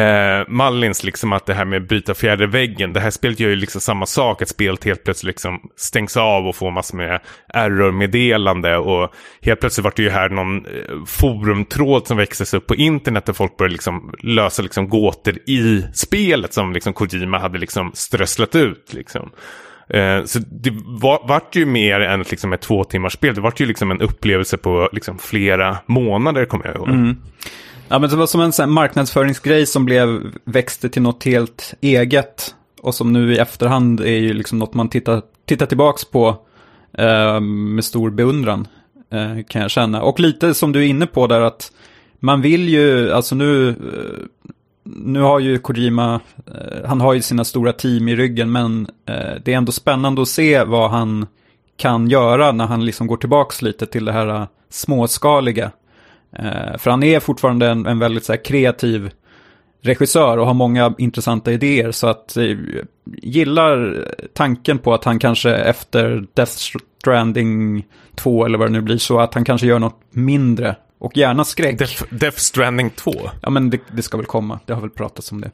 eh 0.00 0.44
Mallins, 0.48 1.04
liksom 1.04 1.32
att 1.32 1.46
det 1.46 1.54
här 1.54 1.64
med 1.64 1.82
att 1.82 1.88
bryta 1.88 2.14
fjärde 2.14 2.46
väggen. 2.46 2.92
Det 2.92 3.00
här 3.00 3.10
spelet 3.10 3.40
gör 3.40 3.48
ju 3.48 3.56
liksom 3.56 3.80
samma 3.80 4.06
sak. 4.06 4.42
Att 4.42 4.48
spelet 4.48 4.84
helt 4.84 5.04
plötsligt 5.04 5.26
liksom 5.26 5.60
stängs 5.76 6.16
av 6.16 6.46
och 6.46 6.56
får 6.56 6.70
massor 6.70 6.96
med 6.96 7.20
error-meddelande. 7.54 8.76
Och 8.76 9.14
helt 9.42 9.60
plötsligt 9.60 9.84
var 9.84 9.92
det 9.96 10.02
ju 10.02 10.10
här 10.10 10.28
någon 10.28 10.66
eh, 10.66 11.04
forumtråd 11.06 12.06
som 12.06 12.16
växtes 12.16 12.54
upp 12.54 12.66
på 12.66 12.74
internet 12.74 13.26
där 13.26 13.32
folk 13.32 13.56
började 13.56 13.72
liksom 13.72 14.14
lösa 14.22 14.62
liksom 14.62 14.88
gåtor 14.88 15.38
i 15.46 15.84
spelet 15.94 16.54
som 16.54 16.72
liksom 16.72 16.92
Kojima 16.92 17.38
hade 17.38 17.58
liksom 17.58 17.90
strösslat 17.94 18.54
ut. 18.54 18.92
Liksom. 18.94 19.30
Eh, 19.88 20.24
så 20.24 20.38
det 20.38 20.70
var, 20.86 21.28
vart 21.28 21.56
ju 21.56 21.66
mer 21.66 22.00
än 22.00 22.22
liksom 22.22 22.52
ett 22.52 22.60
två 22.60 22.84
timmars 22.84 23.12
spel. 23.12 23.34
Det 23.34 23.40
vart 23.40 23.60
ju 23.60 23.66
liksom 23.66 23.90
en 23.90 24.00
upplevelse 24.00 24.56
på 24.56 24.88
liksom 24.92 25.18
flera 25.18 25.78
månader 25.86 26.44
kommer 26.44 26.66
jag 26.66 26.76
ihåg. 26.76 26.88
Mm. 26.88 27.16
Ja, 27.88 27.98
men 27.98 28.10
det 28.10 28.16
var 28.16 28.26
som 28.26 28.40
en 28.40 28.52
sån 28.52 28.70
marknadsföringsgrej 28.70 29.66
som 29.66 29.84
blev, 29.84 30.20
växte 30.44 30.88
till 30.88 31.02
något 31.02 31.24
helt 31.24 31.74
eget. 31.80 32.54
Och 32.82 32.94
som 32.94 33.12
nu 33.12 33.32
i 33.32 33.38
efterhand 33.38 34.00
är 34.00 34.18
ju 34.18 34.32
liksom 34.32 34.58
något 34.58 34.74
man 34.74 34.88
tittar, 34.88 35.22
tittar 35.46 35.66
tillbaks 35.66 36.04
på 36.04 36.36
eh, 36.98 37.40
med 37.40 37.84
stor 37.84 38.10
beundran. 38.10 38.68
Eh, 39.12 39.44
kan 39.48 39.62
jag 39.62 39.70
känna. 39.70 40.02
Och 40.02 40.20
lite 40.20 40.54
som 40.54 40.72
du 40.72 40.80
är 40.80 40.86
inne 40.86 41.06
på 41.06 41.26
där 41.26 41.40
att 41.40 41.72
man 42.20 42.42
vill 42.42 42.68
ju, 42.68 43.12
alltså 43.12 43.34
nu, 43.34 43.68
eh, 43.68 43.74
nu 44.86 45.20
har 45.20 45.38
ju 45.40 45.58
Kojima, 45.58 46.20
eh, 46.46 46.88
han 46.88 47.00
har 47.00 47.14
ju 47.14 47.22
sina 47.22 47.44
stora 47.44 47.72
team 47.72 48.08
i 48.08 48.16
ryggen, 48.16 48.52
men 48.52 48.86
eh, 49.06 49.34
det 49.44 49.52
är 49.52 49.56
ändå 49.56 49.72
spännande 49.72 50.22
att 50.22 50.28
se 50.28 50.64
vad 50.64 50.90
han 50.90 51.26
kan 51.76 52.08
göra 52.08 52.52
när 52.52 52.66
han 52.66 52.84
liksom 52.84 53.06
går 53.06 53.16
tillbaks 53.16 53.62
lite 53.62 53.86
till 53.86 54.04
det 54.04 54.12
här 54.12 54.28
eh, 54.28 54.46
småskaliga. 54.70 55.70
Eh, 56.32 56.78
för 56.78 56.90
han 56.90 57.02
är 57.02 57.20
fortfarande 57.20 57.66
en, 57.66 57.86
en 57.86 57.98
väldigt 57.98 58.24
så 58.24 58.32
här, 58.32 58.44
kreativ 58.44 59.10
regissör 59.82 60.38
och 60.38 60.46
har 60.46 60.54
många 60.54 60.94
intressanta 60.98 61.52
idéer. 61.52 61.92
Så 61.92 62.06
att 62.06 62.36
eh, 62.36 62.56
gillar 63.22 64.04
tanken 64.32 64.78
på 64.78 64.94
att 64.94 65.04
han 65.04 65.18
kanske 65.18 65.54
efter 65.54 66.26
Death 66.34 66.52
Stranding 67.00 67.86
2 68.14 68.44
eller 68.44 68.58
vad 68.58 68.68
det 68.68 68.72
nu 68.72 68.80
blir 68.80 68.98
så 68.98 69.20
att 69.20 69.34
han 69.34 69.44
kanske 69.44 69.66
gör 69.66 69.78
något 69.78 70.00
mindre. 70.10 70.76
Och 70.98 71.16
gärna 71.16 71.44
skräck. 71.44 71.78
Death, 71.78 72.04
Death 72.10 72.36
Stranding 72.38 72.90
2? 72.90 73.12
Ja 73.42 73.50
men 73.50 73.70
det, 73.70 73.80
det 73.92 74.02
ska 74.02 74.16
väl 74.16 74.26
komma, 74.26 74.60
det 74.66 74.72
har 74.74 74.80
väl 74.80 74.90
pratats 74.90 75.32
om 75.32 75.40
det. 75.40 75.50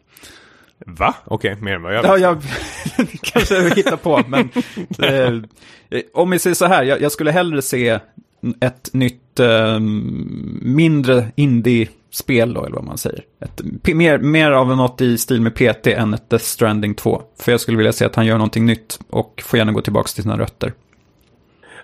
Va? 0.87 1.15
Okej, 1.25 1.57
mer 1.61 1.73
än 1.75 1.83
vad 1.83 1.95
jag 1.95 2.21
Ja, 2.21 2.33
visste. 2.35 2.53
jag 2.97 3.09
kanske 3.23 3.75
hittar 3.75 3.97
på, 3.97 4.23
men 4.29 4.51
eh, 5.91 6.03
om 6.15 6.31
vi 6.31 6.39
säger 6.39 6.55
så 6.55 6.67
här, 6.67 6.83
jag, 6.85 7.01
jag 7.01 7.13
skulle 7.13 7.31
hellre 7.31 7.63
se 7.63 7.99
ett 8.61 8.91
nytt 8.93 9.41
eh, 9.41 9.79
mindre 10.63 11.27
indie-spel 11.37 12.55
då, 12.55 12.65
eller 12.65 12.77
vad 12.77 12.85
man 12.85 12.99
säger. 12.99 13.25
Ett, 13.41 13.61
mer, 13.95 14.19
mer 14.19 14.51
av 14.51 14.77
något 14.77 15.01
i 15.01 15.19
stil 15.19 15.41
med 15.41 15.55
PT 15.55 15.87
än 15.87 16.15
ett 16.15 16.31
Death 16.31 16.45
Stranding 16.45 16.95
2. 16.95 17.23
För 17.39 17.53
jag 17.53 17.61
skulle 17.61 17.77
vilja 17.77 17.93
se 17.93 18.05
att 18.05 18.15
han 18.15 18.27
gör 18.27 18.35
någonting 18.39 18.67
nytt 18.67 19.01
och 19.11 19.43
får 19.47 19.59
gärna 19.59 19.73
gå 19.73 19.81
tillbaka 19.81 20.09
till 20.09 20.23
sina 20.23 20.39
rötter. 20.39 20.73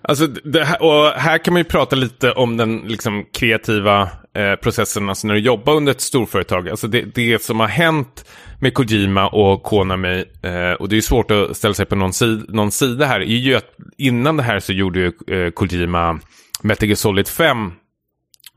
Alltså, 0.02 0.26
det 0.26 0.64
här, 0.64 0.82
och 0.82 1.20
här 1.20 1.38
kan 1.38 1.54
man 1.54 1.61
ju 1.61 1.64
prata 1.64 1.96
lite 1.96 2.32
om 2.32 2.56
den 2.56 2.78
liksom, 2.78 3.24
kreativa 3.32 4.02
eh, 4.34 4.54
processen 4.62 5.08
alltså 5.08 5.26
när 5.26 5.34
du 5.34 5.40
jobbar 5.40 5.74
under 5.74 5.92
ett 5.92 6.00
storföretag. 6.00 6.68
Alltså 6.68 6.87
det, 6.87 7.02
det 7.14 7.42
som 7.42 7.61
har 7.61 7.66
hänt 7.66 8.24
med 8.61 8.74
Kojima 8.74 9.28
och 9.28 9.62
Konami, 9.62 10.24
eh, 10.42 10.72
och 10.72 10.88
det 10.88 10.96
är 10.96 11.00
svårt 11.00 11.30
att 11.30 11.56
ställa 11.56 11.74
sig 11.74 11.87
på 11.87 11.96
någon, 11.96 12.12
si 12.12 12.40
någon 12.48 12.70
sida 12.70 13.06
här, 13.06 13.20
är 13.20 13.24
ju 13.24 13.54
att 13.54 13.76
innan 13.98 14.37
det 14.37 14.42
här 14.42 14.61
så 14.61 14.72
gjorde 14.72 14.98
ju 15.00 15.37
eh, 15.37 15.50
Kojima 15.50 16.20
Metal 16.62 16.88
Gear 16.88 16.96
Solid 16.96 17.28
5 17.28 17.72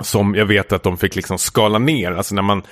som 0.04 0.36
jag 0.36 0.46
vet 0.46 0.72
att 0.72 0.84
de 0.84 0.98
fick 0.98 1.16
liksom 1.16 1.38
skala 1.38 1.80
ner. 1.80 2.12
Alltså 2.12 2.36
när 2.36 2.42
man, 2.42 2.64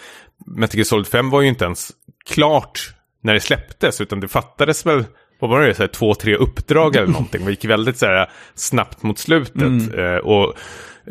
Metal 0.45 0.77
Gear 0.77 0.85
Solid 0.85 1.07
5 1.07 1.29
var 1.29 1.41
ju 1.41 1.47
inte 1.47 1.65
ens 1.65 1.91
klart 2.25 2.93
när 3.21 3.33
det 3.33 3.39
släpptes, 3.39 4.01
utan 4.01 4.19
det 4.19 4.27
fattades 4.27 4.85
väl, 4.85 5.05
vad 5.39 5.49
var 5.49 5.61
det, 5.61 5.73
så 5.73 5.83
här, 5.83 5.87
två, 5.87 6.15
tre 6.15 6.35
uppdrag 6.35 6.95
eller 6.95 7.07
någonting. 7.07 7.45
Det 7.45 7.51
gick 7.51 7.65
väldigt 7.65 7.97
så 7.97 8.05
här, 8.05 8.29
snabbt 8.55 9.03
mot 9.03 9.17
slutet. 9.19 9.95
Eh, 9.97 10.15
och 10.15 10.53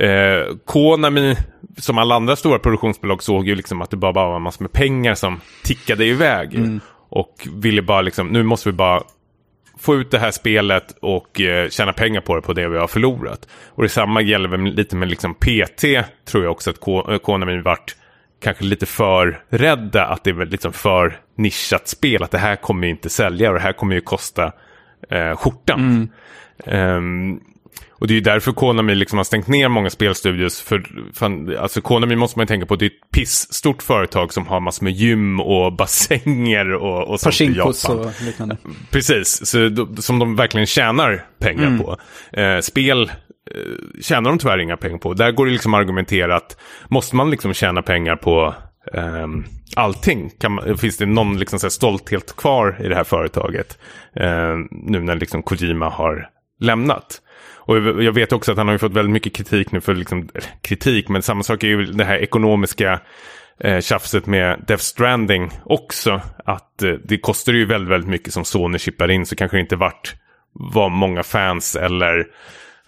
eh, 0.02 0.46
Konami, 0.64 1.36
som 1.78 1.98
alla 1.98 2.14
andra 2.14 2.36
stora 2.36 2.58
produktionsbolag, 2.58 3.22
såg 3.22 3.48
ju 3.48 3.54
liksom 3.54 3.82
att 3.82 3.90
det 3.90 3.96
bara, 3.96 4.12
bara 4.12 4.30
var 4.30 4.38
massor 4.38 4.62
med 4.64 4.72
pengar 4.72 5.14
som 5.14 5.40
tickade 5.64 6.04
iväg. 6.04 6.58
Och 7.10 7.48
ville 7.54 7.82
bara 7.82 8.00
liksom, 8.02 8.28
nu 8.28 8.42
måste 8.42 8.68
vi 8.68 8.72
bara 8.72 9.02
få 9.80 9.94
ut 9.96 10.10
det 10.10 10.18
här 10.18 10.30
spelet 10.30 10.94
och 11.02 11.40
eh, 11.40 11.68
tjäna 11.68 11.92
pengar 11.92 12.20
på 12.20 12.34
det 12.36 12.42
på 12.42 12.52
det 12.52 12.68
vi 12.68 12.78
har 12.78 12.86
förlorat. 12.86 13.48
Och 13.68 13.82
detsamma 13.82 14.20
gäller 14.20 14.48
väl 14.48 14.60
lite 14.62 14.96
med 14.96 15.08
liksom 15.08 15.34
PT, 15.34 15.82
tror 16.24 16.44
jag 16.44 16.50
också 16.52 16.70
att 16.70 16.80
Ko- 16.80 17.18
Konami 17.18 17.60
vart 17.60 17.96
kanske 18.40 18.64
lite 18.64 18.86
för 18.86 19.42
rädda 19.48 20.06
att 20.06 20.24
det 20.24 20.30
är 20.30 20.46
liksom 20.46 20.72
för 20.72 21.20
nischat 21.36 21.88
spel. 21.88 22.22
Att 22.22 22.30
det 22.30 22.38
här 22.38 22.56
kommer 22.56 22.86
ju 22.86 22.90
inte 22.90 23.08
sälja 23.10 23.48
och 23.48 23.54
det 23.54 23.60
här 23.60 23.72
kommer 23.72 23.94
ju 23.94 24.00
kosta 24.00 24.52
eh, 25.10 25.36
skjortan. 25.36 26.08
Ehm, 26.66 27.40
och 27.90 28.06
det 28.06 28.12
är 28.12 28.14
ju 28.14 28.20
därför 28.20 28.52
Konami 28.52 28.94
liksom 28.94 29.16
har 29.16 29.24
stängt 29.24 29.48
ner 29.48 29.68
många 29.68 29.90
spelstudios. 29.90 30.60
För 30.60 30.84
fan, 31.14 31.56
alltså 31.58 31.80
Konami 31.80 32.16
måste 32.16 32.38
man 32.38 32.42
ju 32.44 32.46
tänka 32.46 32.66
på, 32.66 32.76
det 32.76 32.84
är 32.84 32.90
ett 32.90 33.10
pissstort 33.10 33.82
företag 33.82 34.32
som 34.32 34.46
har 34.46 34.60
massor 34.60 34.84
med 34.84 34.92
gym 34.92 35.40
och 35.40 35.72
bassänger 35.76 36.74
och, 36.74 37.08
och 37.08 37.20
sånt 37.20 37.40
i 37.40 37.44
Japan. 37.44 37.98
och 37.98 38.22
liknande. 38.22 38.56
Precis, 38.90 39.46
så, 39.46 39.86
som 39.98 40.18
de 40.18 40.36
verkligen 40.36 40.66
tjänar 40.66 41.24
pengar 41.38 41.66
Mm. 41.66 41.78
på. 41.78 41.96
Eh, 42.32 42.60
spel 42.60 43.10
eh, 43.54 44.00
tjänar 44.00 44.30
de 44.30 44.38
tyvärr 44.38 44.58
inga 44.58 44.76
pengar 44.76 44.98
på. 44.98 45.14
Där 45.14 45.32
går 45.32 45.46
det 45.46 45.52
liksom 45.52 45.74
att 45.74 45.80
argumentera 45.80 46.36
att 46.36 46.56
måste 46.88 47.16
man 47.16 47.30
liksom 47.30 47.54
tjäna 47.54 47.82
pengar 47.82 48.16
på 48.16 48.54
ehm, 48.94 49.44
allting? 49.76 50.30
Kan 50.40 50.52
man, 50.52 50.78
finns 50.78 50.96
det 50.96 51.06
någon 51.06 51.38
liksom 51.38 51.58
så 51.58 51.66
här 51.66 51.70
stolthet 51.70 52.36
kvar 52.36 52.80
i 52.84 52.88
det 52.88 52.94
här 52.94 53.04
företaget? 53.04 53.78
Eh, 54.16 54.56
nu 54.70 55.00
när 55.00 55.14
liksom 55.14 55.42
Kojima 55.42 55.88
har 55.88 56.28
lämnat. 56.60 57.20
Och 57.68 57.76
jag 58.02 58.12
vet 58.12 58.32
också 58.32 58.52
att 58.52 58.58
han 58.58 58.66
har 58.66 58.74
ju 58.74 58.78
fått 58.78 58.92
väldigt 58.92 59.12
mycket 59.12 59.34
kritik 59.34 59.72
nu 59.72 59.80
för 59.80 59.94
liksom, 59.94 60.28
kritik, 60.62 61.08
men 61.08 61.22
samma 61.22 61.42
sak 61.42 61.62
är 61.62 61.68
ju 61.68 61.84
det 61.86 62.04
här 62.04 62.18
ekonomiska 62.18 63.00
eh, 63.60 63.80
tjafset 63.80 64.26
med 64.26 64.64
Death 64.66 64.82
Stranding 64.82 65.50
också. 65.64 66.20
Att 66.44 66.82
eh, 66.82 66.90
det 66.90 67.18
kostar 67.18 67.52
ju 67.52 67.64
väldigt, 67.64 67.90
väldigt 67.90 68.10
mycket 68.10 68.32
som 68.32 68.44
Sony 68.44 68.78
chippar 68.78 69.10
in 69.10 69.26
så 69.26 69.36
kanske 69.36 69.56
det 69.56 69.60
inte 69.60 69.76
vart 69.76 70.14
vad 70.52 70.90
många 70.90 71.22
fans 71.22 71.76
eller 71.76 72.26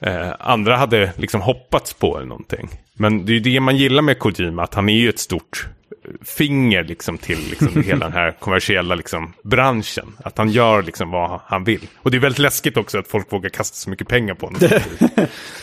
eh, 0.01 0.33
andra 0.39 0.77
hade 0.77 1.13
liksom 1.17 1.41
hoppats 1.41 1.95
på 1.95 2.17
eller 2.17 2.27
någonting. 2.27 2.69
Men 2.95 3.27
det 3.27 3.33
är 3.33 3.35
ju 3.35 3.41
det 3.41 3.61
man 3.61 3.77
gillar 3.77 4.03
med 4.03 4.19
Kojima, 4.19 4.63
att 4.63 4.75
han 4.75 4.89
är 4.89 4.99
ju 4.99 5.09
ett 5.09 5.19
stort 5.19 5.67
eh, 6.05 6.11
finger 6.25 6.85
liksom 6.85 7.19
till 7.19 7.39
liksom 7.51 7.83
hela 7.87 8.05
den 8.05 8.13
här 8.13 8.31
kommersiella 8.41 8.95
liksom 8.95 9.33
branschen. 9.43 10.13
Att 10.25 10.39
han 10.39 10.51
gör 10.51 10.83
liksom 10.83 11.11
vad 11.11 11.41
han 11.45 11.65
vill. 11.65 11.89
Och 11.97 12.11
det 12.11 12.17
är 12.17 12.21
väldigt 12.21 12.39
läskigt 12.39 12.77
också 12.77 12.99
att 12.99 13.09
folk 13.09 13.33
vågar 13.33 13.51
kasta 13.51 13.75
så 13.75 13.91
mycket 13.91 14.09
pengar 14.09 14.35
på 14.35 14.47
honom. 14.47 14.61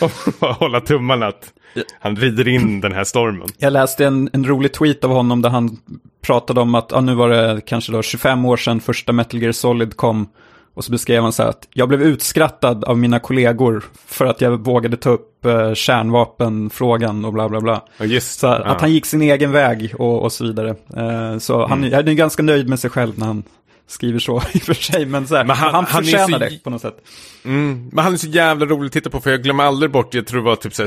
och 0.00 0.10
hålla 0.56 0.80
tummarna 0.80 1.26
att 1.26 1.52
han 2.00 2.16
rider 2.16 2.48
in 2.48 2.80
den 2.80 2.92
här 2.92 3.04
stormen. 3.04 3.48
Jag 3.58 3.72
läste 3.72 4.06
en, 4.06 4.30
en 4.32 4.46
rolig 4.46 4.72
tweet 4.72 5.04
av 5.04 5.10
honom 5.10 5.42
där 5.42 5.50
han 5.50 5.76
pratade 6.20 6.60
om 6.60 6.74
att 6.74 6.88
ja, 6.92 7.00
nu 7.00 7.14
var 7.14 7.28
det 7.28 7.60
kanske 7.66 7.92
då 7.92 8.02
25 8.02 8.44
år 8.44 8.56
sedan 8.56 8.80
första 8.80 9.12
Metal 9.12 9.42
Gear 9.42 9.52
Solid 9.52 9.96
kom. 9.96 10.28
Och 10.78 10.84
så 10.84 10.92
beskrev 10.92 11.22
han 11.22 11.32
så 11.32 11.42
här 11.42 11.50
att 11.50 11.68
jag 11.72 11.88
blev 11.88 12.02
utskrattad 12.02 12.84
av 12.84 12.98
mina 12.98 13.18
kollegor 13.18 13.84
för 14.06 14.26
att 14.26 14.40
jag 14.40 14.56
vågade 14.64 14.96
ta 14.96 15.10
upp 15.10 15.46
eh, 15.46 15.74
kärnvapenfrågan 15.74 17.24
och 17.24 17.32
bla 17.32 17.48
bla 17.48 17.60
bla. 17.60 17.82
Just 18.00 18.38
Så 18.40 18.46
ja. 18.46 18.52
att 18.64 18.80
han 18.80 18.92
gick 18.92 19.06
sin 19.06 19.22
egen 19.22 19.52
väg 19.52 19.94
och, 19.98 20.22
och 20.22 20.32
så 20.32 20.44
vidare. 20.44 20.68
Eh, 20.96 21.38
så 21.38 21.66
han, 21.66 21.78
Mm. 21.78 21.92
han 21.92 22.08
är 22.08 22.12
ganska 22.12 22.42
nöjd 22.42 22.68
med 22.68 22.78
sig 22.80 22.90
själv 22.90 23.18
när 23.18 23.26
han 23.26 23.42
skriver 23.88 24.18
så 24.18 24.36
i 24.52 24.58
och 24.58 24.62
för 24.62 24.74
sig. 24.74 25.06
Men, 25.06 25.26
så 25.26 25.36
här, 25.36 25.44
Men 25.44 25.56
han- 25.56 25.74
han, 25.74 25.84
han 25.90 26.04
förtjänar 26.04 26.28
så- 26.28 26.38
det 26.38 26.62
på 26.64 26.70
något 26.70 26.82
sätt. 26.82 26.96
Mm, 27.44 27.88
men 27.92 28.04
han 28.04 28.12
är 28.12 28.16
så 28.16 28.26
jävla 28.28 28.66
rolig 28.66 28.86
att 28.86 28.92
titta 28.92 29.10
på 29.10 29.20
för 29.20 29.30
jag 29.30 29.42
glömmer 29.42 29.64
aldrig 29.64 29.90
bort, 29.90 30.14
jag 30.14 30.26
tror 30.26 30.40
det 30.40 30.44
var 30.46 30.56
typ 30.56 30.74
såhär 30.74 30.86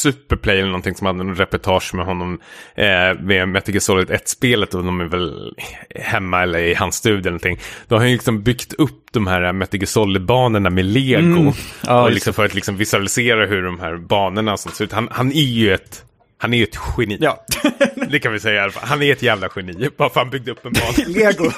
Superplay 0.00 0.56
eller 0.58 0.66
någonting 0.68 0.94
som 0.94 1.06
hade 1.06 1.20
en 1.20 1.34
reportage 1.34 1.94
med 1.94 2.04
honom 2.06 2.40
eh, 2.74 2.84
med 3.22 3.48
Metal 3.48 3.74
Gear 3.74 3.80
Solid 3.80 4.10
1-spelet 4.10 4.74
och 4.74 4.84
de 4.84 5.00
är 5.00 5.04
väl 5.04 5.54
hemma 5.94 6.42
eller 6.42 6.58
i 6.58 6.74
hans 6.74 6.94
studio 6.96 7.18
eller 7.20 7.30
någonting. 7.30 7.58
Då 7.88 7.94
har 7.94 8.00
han 8.00 8.08
ju 8.08 8.14
liksom 8.14 8.42
byggt 8.42 8.72
upp 8.72 9.04
de 9.12 9.26
här 9.26 9.52
Metal 9.52 9.80
Gear 9.80 9.86
Solid-banorna 9.86 10.70
med 10.70 10.84
lego. 10.84 11.18
Mm. 11.40 11.52
Ja, 11.86 12.02
och 12.02 12.10
liksom 12.12 12.34
för 12.34 12.44
att 12.44 12.54
liksom 12.54 12.76
visualisera 12.76 13.46
hur 13.46 13.62
de 13.62 13.80
här 13.80 13.96
banorna 13.96 14.56
som 14.56 14.72
ser 14.72 14.84
ut. 14.84 14.92
Han, 14.92 15.08
han 15.12 15.32
är 15.32 15.40
ju 15.42 15.74
ett, 15.74 16.04
han 16.38 16.54
är 16.54 16.58
ju 16.58 16.64
ett 16.64 16.78
geni. 16.98 17.18
Ja, 17.20 17.44
Det 18.10 18.18
kan 18.18 18.32
vi 18.32 18.40
säga 18.40 18.54
i 18.54 18.58
alla 18.62 18.72
fall. 18.72 18.88
Han 18.88 19.02
är 19.02 19.12
ett 19.12 19.22
jävla 19.22 19.48
geni. 19.56 19.88
Bara 19.96 20.10
för 20.10 20.20
han 20.20 20.30
byggde 20.30 20.50
upp 20.50 20.66
en 20.66 20.72
bana. 20.72 20.86
lego. 21.06 21.50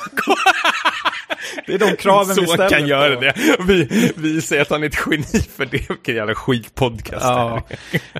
Det 1.66 1.74
är 1.74 1.78
de 1.78 1.96
kraven 1.96 2.34
så 2.34 2.40
vi 2.40 2.46
ställer. 2.46 2.68
kan 2.68 2.86
göra 2.86 3.20
det. 3.20 3.34
Vi, 3.66 4.12
vi 4.16 4.42
säger 4.42 4.62
att 4.62 4.70
han 4.70 4.82
är 4.82 4.86
ett 4.86 4.98
geni 5.10 5.44
för 5.56 5.64
det. 5.64 5.88
Vilken 5.88 6.14
jävla 6.14 6.34
skitpodcast. 6.34 7.24
Ja, 7.24 7.62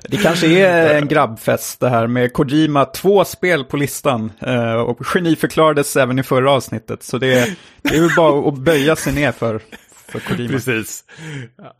det 0.09 0.17
kanske 0.17 0.47
är 0.47 0.97
en 0.97 1.07
grabbfest 1.07 1.79
det 1.79 1.89
här 1.89 2.07
med 2.07 2.33
Kojima, 2.33 2.85
två 2.85 3.25
spel 3.25 3.63
på 3.63 3.77
listan. 3.77 4.31
Eh, 4.39 4.73
och 4.73 4.99
geni 5.15 5.35
förklarades 5.35 5.95
även 5.95 6.19
i 6.19 6.23
förra 6.23 6.51
avsnittet. 6.51 7.03
Så 7.03 7.17
det, 7.17 7.55
det 7.81 7.95
är 7.95 8.01
väl 8.01 8.15
bara 8.17 8.47
att 8.49 8.57
böja 8.57 8.95
sig 8.95 9.13
ner 9.13 9.31
för, 9.31 9.59
för 10.19 10.19
Kojima. 10.19 10.49
Precis. 10.49 11.03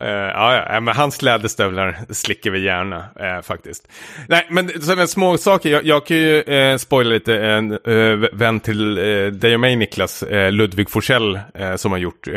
Uh, 0.02 0.08
ja, 0.08 0.66
ja, 0.72 0.80
men 0.80 0.96
hans 0.96 1.22
läderstövlar 1.22 1.98
slickar 2.10 2.50
vi 2.50 2.64
gärna 2.64 2.98
uh, 2.98 3.42
faktiskt. 3.42 3.88
Nej, 4.28 4.46
men 4.50 4.82
sådana 4.82 5.06
små 5.06 5.38
saker. 5.38 5.70
Jag, 5.70 5.84
jag 5.84 6.06
kan 6.06 6.16
ju 6.16 6.42
uh, 6.42 6.76
spoila 6.76 7.10
lite. 7.10 7.38
En 7.38 7.78
uh, 7.88 8.26
vän 8.32 8.60
till 8.60 8.98
uh, 8.98 9.32
dig 9.32 9.54
och 9.54 9.60
mig, 9.60 9.76
Niklas, 9.76 10.22
uh, 10.22 10.50
Ludvig 10.50 10.90
Forsell, 10.90 11.40
uh, 11.60 11.76
som 11.76 11.92
har 11.92 11.98
gjort 11.98 12.28
uh, 12.28 12.34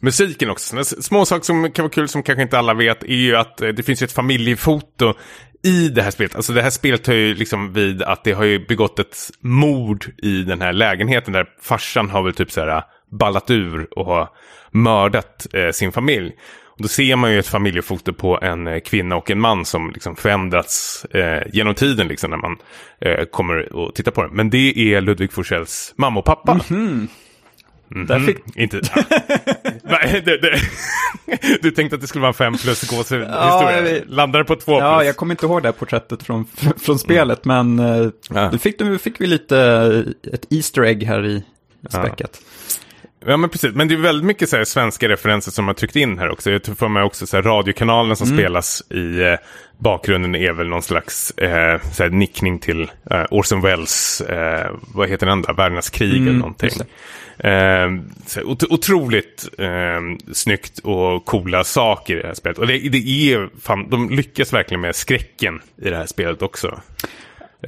musiken 0.00 0.50
också. 0.50 0.66
Sådana 0.66 0.84
små 0.84 1.24
saker 1.24 1.44
som 1.44 1.72
kan 1.72 1.82
vara 1.82 1.92
kul, 1.92 2.08
som 2.08 2.22
kanske 2.22 2.42
inte 2.42 2.58
alla 2.58 2.74
vet, 2.74 3.02
är 3.02 3.14
ju 3.14 3.36
att 3.36 3.62
uh, 3.62 3.68
det 3.68 3.82
finns 3.82 4.02
ett 4.02 4.12
familjefoto 4.12 5.14
i 5.64 5.88
det 5.88 6.02
här 6.02 6.10
spelet. 6.10 6.36
Alltså 6.36 6.52
det 6.52 6.62
här 6.62 6.70
spelet 6.70 7.06
har 7.06 7.14
ju 7.14 7.34
liksom 7.34 7.72
vid 7.72 8.02
att 8.02 8.24
det 8.24 8.32
har 8.32 8.44
ju 8.44 8.66
begått 8.66 8.98
ett 8.98 9.16
mord 9.40 10.06
i 10.22 10.42
den 10.42 10.60
här 10.60 10.72
lägenheten 10.72 11.32
där 11.32 11.46
farsan 11.62 12.10
har 12.10 12.22
väl 12.22 12.34
typ 12.34 12.50
så 12.50 12.60
här 12.60 12.82
ballat 13.18 13.50
ur 13.50 13.98
och 13.98 14.06
har 14.06 14.28
mördat 14.70 15.46
eh, 15.52 15.70
sin 15.70 15.92
familj. 15.92 16.32
Och 16.76 16.82
då 16.82 16.88
ser 16.88 17.16
man 17.16 17.32
ju 17.32 17.38
ett 17.38 17.46
familjefoto 17.48 18.12
på 18.12 18.38
en 18.42 18.66
eh, 18.66 18.80
kvinna 18.80 19.16
och 19.16 19.30
en 19.30 19.40
man 19.40 19.64
som 19.64 19.90
liksom 19.90 20.16
förändrats 20.16 21.04
eh, 21.04 21.42
genom 21.52 21.74
tiden 21.74 22.08
liksom 22.08 22.30
när 22.30 22.36
man 22.36 22.56
eh, 23.00 23.24
kommer 23.24 23.72
och 23.72 23.94
tittar 23.94 24.12
på 24.12 24.22
den. 24.22 24.30
Men 24.32 24.50
det 24.50 24.94
är 24.94 25.00
Ludvig 25.00 25.32
Forsells 25.32 25.94
mamma 25.96 26.18
och 26.20 26.24
pappa. 26.26 26.60
Där 27.88 28.20
fick, 28.20 28.38
Inte... 28.56 28.80
Ja. 28.94 29.02
Nej, 29.82 30.22
det, 30.24 30.38
det. 30.38 30.60
Du 31.62 31.70
tänkte 31.70 31.94
att 31.94 32.00
det 32.00 32.06
skulle 32.06 32.22
vara 32.22 32.28
en 32.28 32.34
fem 32.34 32.54
plus 32.56 32.90
Ja, 32.92 32.96
gåshistoria. 32.96 33.76
jag 33.76 33.82
vet. 33.82 34.10
Landade 34.10 34.44
på 34.44 34.56
två 34.56 34.64
plus. 34.64 34.78
ja, 34.80 35.04
jag 35.04 35.16
kommer 35.16 35.32
inte 35.34 35.46
ihåg 35.46 35.62
det 35.62 35.68
här 35.68 35.72
porträttet 35.72 36.22
från, 36.22 36.44
från 36.82 36.98
spelet, 36.98 37.44
men 37.44 37.78
eh, 37.78 38.08
Ja. 38.30 38.50
nu 38.50 38.58
fick, 38.58 38.82
fick 39.00 39.20
vi 39.20 39.26
lite 39.26 39.58
eh, 40.26 40.32
ett 40.34 40.52
Easter 40.52 40.82
egg 40.82 41.02
här 41.02 41.26
i 41.26 41.44
späcket. 41.88 42.30
Ja 42.42 42.80
men 43.26 43.48
precis, 43.48 43.74
men 43.74 43.88
det 43.88 43.94
är 43.94 43.98
väldigt 43.98 44.26
mycket 44.26 44.48
så 44.48 44.56
här, 44.56 44.64
svenska 44.64 45.08
referenser 45.08 45.50
som 45.52 45.66
har 45.66 45.74
tryckt 45.74 45.96
in 45.96 46.18
här 46.18 46.30
också. 46.30 46.50
Jag 46.50 46.62
tror 46.62 46.74
för 46.74 46.88
mig 46.88 47.02
också 47.02 47.26
så 47.26 47.36
här, 47.36 47.42
radiokanalen 47.42 48.16
som 48.16 48.26
spelas 48.26 48.82
i 48.90 49.20
eh, 49.20 49.34
bakgrunden 49.78 50.34
är 50.34 50.52
väl 50.52 50.68
någon 50.68 50.82
slags 50.82 51.30
eh, 51.30 51.80
så 51.92 52.02
här, 52.02 52.10
nickning 52.10 52.58
till 52.58 52.90
eh, 53.10 53.24
Orson 53.30 53.60
Welles, 53.60 54.20
eh, 54.20 54.70
vad 54.94 55.08
heter 55.08 55.26
den 55.26 55.42
där, 55.42 55.54
Världens 55.54 55.90
krig 55.90 56.22
eller 56.22 56.32
någonting. 56.38 56.70
Eh, 57.38 57.88
ot- 58.44 58.72
otroligt 58.72 59.48
eh, 59.58 60.00
snyggt 60.32 60.78
och 60.78 61.24
coola 61.24 61.64
saker 61.64 62.16
i 62.16 62.20
det 62.22 62.26
här 62.26 62.34
spelet. 62.34 62.58
Och 62.58 62.66
det, 62.66 62.78
det 62.78 63.32
är, 63.32 63.48
fan, 63.62 63.90
de 63.90 64.10
lyckas 64.10 64.52
verkligen 64.52 64.80
med 64.80 64.96
skräcken 64.96 65.60
i 65.82 65.90
det 65.90 65.96
här 65.96 66.06
spelet 66.06 66.42
också. 66.42 66.80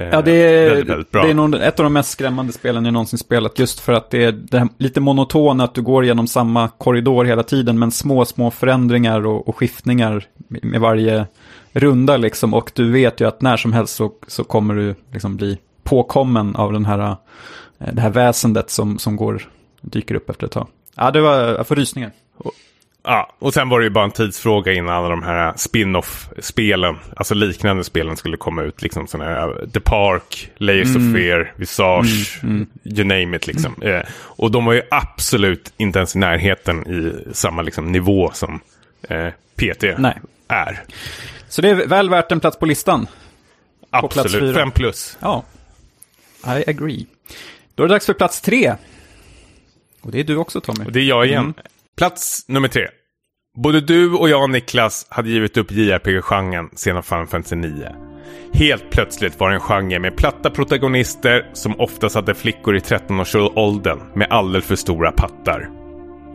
Eh, 0.00 0.08
Ja, 0.08 0.22
det 0.22 0.32
är, 0.32 0.68
väldigt, 0.68 0.88
väldigt 0.88 1.12
det 1.12 1.30
är 1.30 1.34
nog 1.34 1.54
ett 1.54 1.80
av 1.80 1.84
de 1.84 1.92
mest 1.92 2.10
skrämmande 2.10 2.52
spelen 2.52 2.84
jag 2.84 2.92
någonsin 2.92 3.18
spelat. 3.18 3.58
Just 3.58 3.80
för 3.80 3.92
att 3.92 4.10
det 4.10 4.24
är 4.24 4.32
det 4.32 4.68
lite 4.78 5.00
monotona, 5.00 5.64
att 5.64 5.74
du 5.74 5.82
går 5.82 6.04
genom 6.04 6.26
samma 6.26 6.68
korridor 6.68 7.24
hela 7.24 7.42
tiden. 7.42 7.78
Men 7.78 7.90
små, 7.90 8.24
små 8.24 8.50
förändringar 8.50 9.26
och, 9.26 9.48
och 9.48 9.56
skiftningar 9.56 10.24
med 10.48 10.80
varje 10.80 11.26
runda 11.72 12.16
liksom. 12.16 12.54
Och 12.54 12.72
du 12.74 12.92
vet 12.92 13.20
ju 13.20 13.28
att 13.28 13.42
när 13.42 13.56
som 13.56 13.72
helst 13.72 13.94
så, 13.94 14.12
så 14.26 14.44
kommer 14.44 14.74
du 14.74 14.94
liksom 15.12 15.36
bli 15.36 15.58
påkommen 15.82 16.56
av 16.56 16.72
den 16.72 16.84
här, 16.84 17.16
eh, 17.78 17.92
det 17.92 18.00
här 18.00 18.10
väsendet 18.10 18.70
som, 18.70 18.98
som 18.98 19.16
går, 19.16 19.48
dyker 19.80 20.14
upp 20.14 20.30
efter 20.30 20.46
ett 20.46 20.52
tag. 20.52 20.66
Ja, 20.96 21.10
det 21.10 21.20
var, 21.20 21.38
jag 21.38 21.66
får 21.66 21.76
rysningar. 21.76 22.12
Ja, 23.08 23.32
och 23.38 23.54
sen 23.54 23.68
var 23.68 23.78
det 23.80 23.84
ju 23.84 23.90
bara 23.90 24.04
en 24.04 24.10
tidsfråga 24.10 24.72
innan 24.72 24.94
alla 24.94 25.08
de 25.08 25.22
här 25.22 25.52
spin-off-spelen, 25.56 26.96
alltså 27.16 27.34
liknande 27.34 27.84
spelen 27.84 28.16
skulle 28.16 28.36
komma 28.36 28.62
ut. 28.62 28.82
Liksom 28.82 29.06
sådana 29.06 29.30
här 29.30 29.62
uh, 29.62 29.68
The 29.68 29.80
Park, 29.80 30.50
Layers 30.56 30.88
Mm. 30.96 31.08
of 31.10 31.16
Fear, 31.16 31.52
Visage, 31.56 32.40
you 32.84 33.04
name 33.04 33.36
it 33.36 33.46
liksom. 33.46 33.82
Eh, 33.82 34.00
och 34.18 34.50
de 34.50 34.64
var 34.64 34.72
ju 34.72 34.82
absolut 34.90 35.72
inte 35.76 35.98
ens 35.98 36.16
i 36.16 36.18
närheten 36.18 36.86
i 36.86 37.12
samma 37.34 37.62
liksom, 37.62 37.92
nivå 37.92 38.30
som 38.34 38.60
eh, 39.08 39.28
PT 39.56 39.82
Nej. 39.98 40.18
är. 40.48 40.82
Så 41.48 41.62
det 41.62 41.70
är 41.70 41.74
väl 41.74 42.10
värt 42.10 42.32
en 42.32 42.40
plats 42.40 42.58
på 42.58 42.66
listan. 42.66 43.06
På 43.90 43.96
Absolut, 44.06 44.32
fyra. 44.32 44.54
fem 44.54 44.70
plus. 44.70 45.18
Ja, 45.20 45.44
I 46.46 46.70
agree. 46.70 47.06
Då 47.74 47.82
är 47.84 47.88
det 47.88 47.94
dags 47.94 48.06
för 48.06 48.14
plats 48.14 48.40
tre. 48.40 48.74
Och 50.00 50.10
det 50.10 50.20
är 50.20 50.24
du 50.24 50.36
också 50.36 50.60
Tommy. 50.60 50.84
Och 50.84 50.92
det 50.92 51.00
är 51.00 51.04
jag 51.04 51.26
igen. 51.26 51.54
Plats 51.98 52.44
nummer 52.48 52.68
tre. 52.68 52.86
Både 53.62 53.80
du 53.80 54.12
och 54.12 54.28
jag, 54.28 54.50
Niklas, 54.50 55.06
hade 55.08 55.30
givit 55.30 55.56
upp 55.56 55.72
JRPG-genren 55.72 56.70
sedan 56.74 57.02
Final 57.02 57.26
Fantasy 57.26 57.56
9. 57.56 57.92
Helt 58.52 58.90
plötsligt 58.90 59.40
var 59.40 59.48
det 59.48 59.54
en 59.54 59.60
genre 59.60 59.98
med 59.98 60.16
platta 60.16 60.50
protagonister 60.50 61.50
som 61.52 61.80
oftast 61.80 62.14
hade 62.14 62.34
flickor 62.34 62.76
i 62.76 62.78
13-årsåldern 62.78 64.00
med 64.14 64.26
alldeles 64.30 64.66
för 64.66 64.76
stora 64.76 65.12
pattar. 65.12 65.70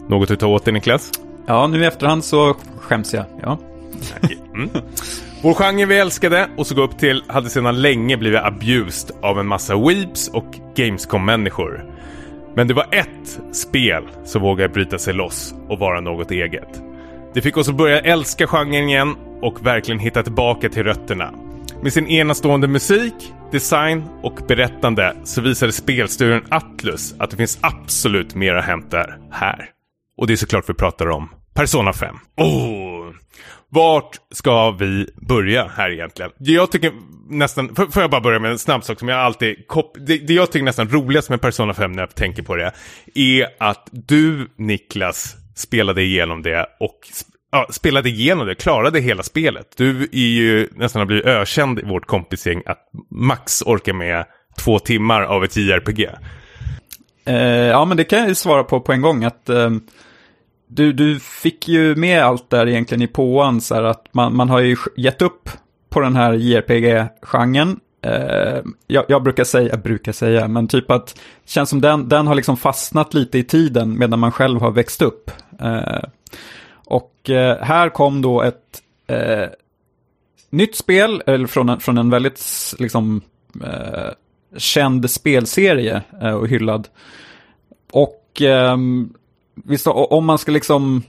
Något 0.10 0.32
att 0.32 0.39
ta 0.39 0.47
åt 0.47 0.65
dig 0.65 0.74
Niklas? 0.74 1.12
Ja, 1.47 1.67
nu 1.67 1.84
i 1.84 1.86
efterhand 1.86 2.24
så 2.24 2.56
skäms 2.80 3.13
jag. 3.13 3.26
Ja. 3.41 3.60
Mm. 4.54 4.69
Vår 5.43 5.54
genre 5.54 5.86
vi 5.86 5.97
älskade 5.97 6.50
och 6.58 6.67
såg 6.67 6.78
upp 6.78 7.00
till 7.00 7.24
hade 7.28 7.50
sedan 7.50 7.82
länge 7.82 8.17
blivit 8.17 8.41
abused 8.41 9.15
av 9.21 9.39
en 9.39 9.47
massa 9.47 9.78
weeps 9.78 10.28
och 10.28 10.56
Gamescom-människor. 10.76 12.01
Men 12.56 12.68
det 12.68 12.74
var 12.74 12.86
ett 12.92 13.40
spel 13.52 14.04
som 14.26 14.42
vågade 14.42 14.74
bryta 14.74 15.00
sig 15.00 15.14
loss 15.14 15.56
och 15.70 15.80
vara 15.80 16.02
något 16.02 16.32
eget. 16.32 16.82
Det 17.34 17.42
fick 17.42 17.58
oss 17.58 17.70
att 17.70 17.76
börja 17.76 18.00
älska 18.00 18.48
genren 18.48 18.90
igen 18.90 19.16
och 19.42 19.66
verkligen 19.66 20.00
hitta 20.00 20.24
tillbaka 20.24 20.70
till 20.70 20.84
rötterna. 20.84 21.34
Med 21.82 21.94
sin 21.94 22.08
enastående 22.08 22.68
musik, 22.68 23.34
design 23.52 24.04
och 24.22 24.40
berättande 24.48 25.16
så 25.24 25.42
visade 25.42 25.72
spelstudion 25.72 26.42
Atlus 26.50 27.16
att 27.20 27.32
det 27.32 27.38
finns 27.38 27.60
absolut 27.62 28.36
mer 28.36 28.56
att 28.56 28.66
hämta 28.66 29.06
här. 29.32 29.70
Och 30.18 30.28
det 30.28 30.34
är 30.34 30.38
såklart 30.38 30.70
vi 30.70 30.74
pratar 30.74 31.10
om 31.10 31.30
Persona 31.54 31.94
5. 31.94 32.16
Oh! 32.38 33.20
Vart 33.73 34.17
ska 34.31 34.71
vi 34.71 35.10
börja 35.15 35.71
här 35.77 35.91
egentligen? 35.91 36.31
Jag 36.38 36.71
tycker 36.71 36.91
nästan, 37.29 37.75
får 37.75 38.01
jag 38.03 38.12
bara 38.12 38.21
börja 38.21 38.39
med 38.39 38.51
en 38.51 38.60
snabb 38.60 38.84
sak 38.84 38.99
som 38.99 39.07
jag 39.07 39.19
alltid, 39.19 39.55
det, 39.99 40.17
det 40.17 40.34
jag 40.34 40.51
tycker 40.51 40.65
nästan 40.65 40.89
roligast 40.89 41.29
med 41.29 41.41
Persona 41.41 41.73
5 41.73 41.91
när 41.91 42.01
jag 42.01 42.15
tänker 42.15 42.43
på 42.43 42.55
det, 42.55 42.71
är 43.15 43.47
att 43.60 43.89
du 43.91 44.47
Niklas 44.55 45.36
spelade 45.55 46.01
igenom 46.03 46.41
det 46.41 46.65
och 46.79 46.99
ja, 47.51 47.67
spelade 47.69 48.10
igenom 48.10 48.47
det, 48.47 48.55
klarade 48.55 48.99
hela 48.99 49.23
spelet. 49.23 49.67
Du 49.77 50.03
är 50.12 50.17
ju 50.17 50.69
nästan 50.75 50.99
har 50.99 51.05
blivit 51.05 51.25
ökänd 51.25 51.79
i 51.79 51.84
vårt 51.84 52.05
kompisgäng 52.05 52.63
att 52.65 52.89
max 53.10 53.62
orkar 53.62 53.93
med 53.93 54.25
två 54.60 54.79
timmar 54.79 55.21
av 55.21 55.43
ett 55.43 55.57
JRPG. 55.57 56.10
Eh, 57.25 57.36
ja, 57.45 57.86
men 57.86 57.97
det 57.97 58.03
kan 58.03 58.19
jag 58.19 58.27
ju 58.27 58.36
svara 58.36 58.63
på 58.63 58.81
på 58.81 58.93
en 58.93 59.01
gång. 59.01 59.23
att 59.23 59.49
eh, 59.49 59.69
du, 60.73 60.93
du 60.93 61.19
fick 61.19 61.67
ju 61.67 61.95
med 61.95 62.23
allt 62.23 62.49
där 62.49 62.67
egentligen 62.67 63.01
i 63.01 63.07
påan, 63.07 63.62
så 63.62 63.75
här 63.75 63.84
att 63.84 64.07
man, 64.12 64.36
man 64.36 64.49
har 64.49 64.60
ju 64.60 64.75
gett 64.97 65.21
upp 65.21 65.49
på 65.89 65.99
den 65.99 66.15
här 66.15 66.34
JRPG-genren. 66.34 67.79
Eh, 68.01 68.62
jag, 68.88 69.05
jag, 69.07 69.23
brukar 69.23 69.43
säga, 69.43 69.69
jag 69.69 69.81
brukar 69.81 70.12
säga, 70.12 70.47
men 70.47 70.67
typ 70.67 70.91
att 70.91 71.07
det 71.45 71.51
känns 71.51 71.69
som 71.69 71.81
den, 71.81 72.10
den 72.10 72.27
har 72.27 72.36
liksom 72.36 72.57
fastnat 72.57 73.13
lite 73.13 73.38
i 73.38 73.43
tiden 73.43 73.99
medan 73.99 74.19
man 74.19 74.31
själv 74.31 74.62
har 74.62 74.71
växt 74.71 75.01
upp. 75.01 75.31
Eh, 75.60 76.03
och 76.73 77.29
eh, 77.29 77.57
här 77.63 77.89
kom 77.89 78.21
då 78.21 78.41
ett 78.41 78.81
eh, 79.07 79.47
nytt 80.49 80.75
spel, 80.75 81.23
eller 81.25 81.47
från 81.47 81.69
en, 81.69 81.79
från 81.79 81.97
en 81.97 82.10
väldigt 82.10 82.41
liksom, 82.79 83.21
eh, 83.63 84.12
känd 84.57 85.10
spelserie 85.10 86.01
eh, 86.21 86.34
och 86.34 86.47
hyllad. 86.47 86.88
Och 87.91 88.41
ehm, 88.41 89.13
visst, 89.56 89.88
om 89.88 90.26
man 90.26 90.38
ska 90.38 90.52
liksom 90.52 91.04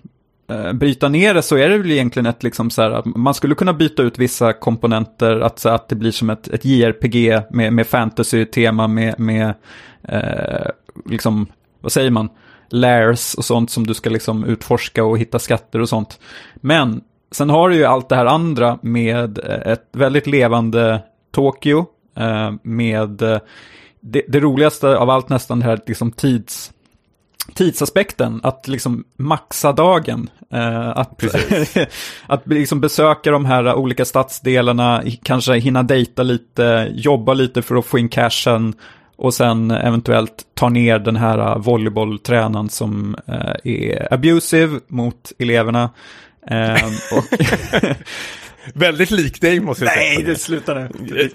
eh, 0.50 0.72
bryta 0.72 1.08
ner 1.08 1.34
det 1.34 1.42
så 1.42 1.56
är 1.56 1.68
det 1.68 1.78
väl 1.78 1.90
egentligen 1.90 2.26
ett 2.26 2.42
liksom 2.42 2.70
så 2.70 2.82
här, 2.82 3.02
man 3.04 3.34
skulle 3.34 3.54
kunna 3.54 3.72
byta 3.72 4.02
ut 4.02 4.18
vissa 4.18 4.52
komponenter, 4.52 5.40
att, 5.40 5.58
så 5.58 5.68
att 5.68 5.88
det 5.88 5.94
blir 5.94 6.10
som 6.10 6.30
ett, 6.30 6.48
ett 6.48 6.64
JRPG 6.64 7.42
med, 7.50 7.72
med 7.72 7.86
fantasy-tema, 7.86 8.88
med, 8.88 9.20
med 9.20 9.54
eh, 10.08 10.70
liksom, 11.06 11.46
vad 11.80 11.92
säger 11.92 12.10
man, 12.10 12.28
lairs 12.68 13.34
och 13.34 13.44
sånt 13.44 13.70
som 13.70 13.86
du 13.86 13.94
ska 13.94 14.10
liksom 14.10 14.44
utforska 14.44 15.04
och 15.04 15.18
hitta 15.18 15.38
skatter 15.38 15.80
och 15.80 15.88
sånt. 15.88 16.20
Men 16.54 17.00
sen 17.30 17.50
har 17.50 17.68
du 17.68 17.76
ju 17.76 17.84
allt 17.84 18.08
det 18.08 18.16
här 18.16 18.26
andra 18.26 18.78
med 18.82 19.38
eh, 19.38 19.72
ett 19.72 19.88
väldigt 19.92 20.26
levande 20.26 21.02
Tokyo, 21.30 21.86
eh, 22.16 22.52
med 22.62 23.22
eh, 23.22 23.38
det, 24.00 24.22
det, 24.28 24.40
roligaste 24.40 24.96
av 24.96 25.10
allt 25.10 25.28
nästan 25.28 25.60
det 25.60 25.64
här 25.64 25.80
liksom 25.86 26.12
tids 26.12 26.72
tidsaspekten, 27.54 28.40
att 28.42 28.68
liksom 28.68 29.04
maxa 29.16 29.72
dagen. 29.72 30.30
att 30.94 31.24
att 32.26 32.46
liksom 32.46 32.80
besöka 32.80 33.30
de 33.30 33.44
här 33.44 33.74
olika 33.74 34.04
stadsdelarna, 34.04 35.02
kanske 35.22 35.54
hinna 35.54 35.82
dejta 35.82 36.22
lite, 36.22 36.90
jobba 36.94 37.34
lite 37.34 37.62
för 37.62 37.76
att 37.76 37.86
få 37.86 37.98
in 37.98 38.08
cashen 38.08 38.74
och 39.16 39.34
sen 39.34 39.70
eventuellt 39.70 40.46
ta 40.54 40.68
ner 40.68 40.98
den 40.98 41.16
här 41.16 41.58
volleybolltränaren 41.58 42.68
som 42.68 43.16
eh, 43.26 43.72
är 43.72 44.14
abusive 44.14 44.80
mot 44.88 45.32
eleverna. 45.38 45.90
Eh, 46.46 46.84
och 47.16 47.24
Väldigt 48.74 49.10
lik 49.10 49.40
dig 49.40 49.60
måste 49.60 49.84
jag 49.84 49.94
säga. 49.94 50.14
Nej, 50.14 50.22
det 50.22 50.36
slutar 50.36 50.74
nu. 50.74 51.30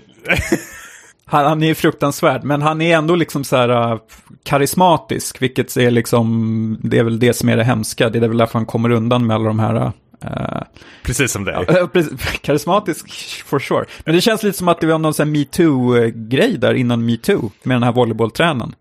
Han, 1.30 1.46
han 1.46 1.64
är 1.64 1.74
fruktansvärd, 1.74 2.44
men 2.44 2.62
han 2.62 2.82
är 2.82 2.98
ändå 2.98 3.16
liksom 3.16 3.44
så 3.44 3.56
här 3.56 3.94
uh, 3.94 4.00
karismatisk, 4.44 5.42
vilket 5.42 5.78
är 5.78 5.92
liksom, 5.92 6.78
det 6.84 7.00
är 7.00 7.04
väl 7.04 7.20
det 7.20 7.34
som 7.34 7.50
är 7.50 7.58
det 7.58 7.64
hemska, 7.64 8.10
det 8.10 8.18
är 8.20 8.28
väl 8.28 8.38
därför 8.38 8.60
han 8.60 8.66
kommer 8.66 8.90
undan 8.90 9.28
med 9.28 9.36
alla 9.36 9.48
de 9.48 9.60
här 9.60 9.76
uh, 9.76 10.62
precis 11.04 11.32
som 11.32 11.44
dig. 11.44 11.66
Ja, 11.68 11.90
karismatisk 12.42 13.08
for 13.46 13.60
sure. 13.60 13.86
Men 14.06 14.16
det 14.16 14.22
känns 14.22 14.44
lite 14.44 14.58
som 14.58 14.68
att 14.68 14.82
det 14.82 14.88
var 14.88 15.00
någon 15.00 15.14
sån 15.14 15.32
metoo-grej 15.32 16.58
där 16.58 16.74
innan 16.74 17.06
metoo 17.06 17.52
med 17.64 17.76
den 17.76 17.84
här 17.84 17.92
volleybolltränaren. 17.92 18.76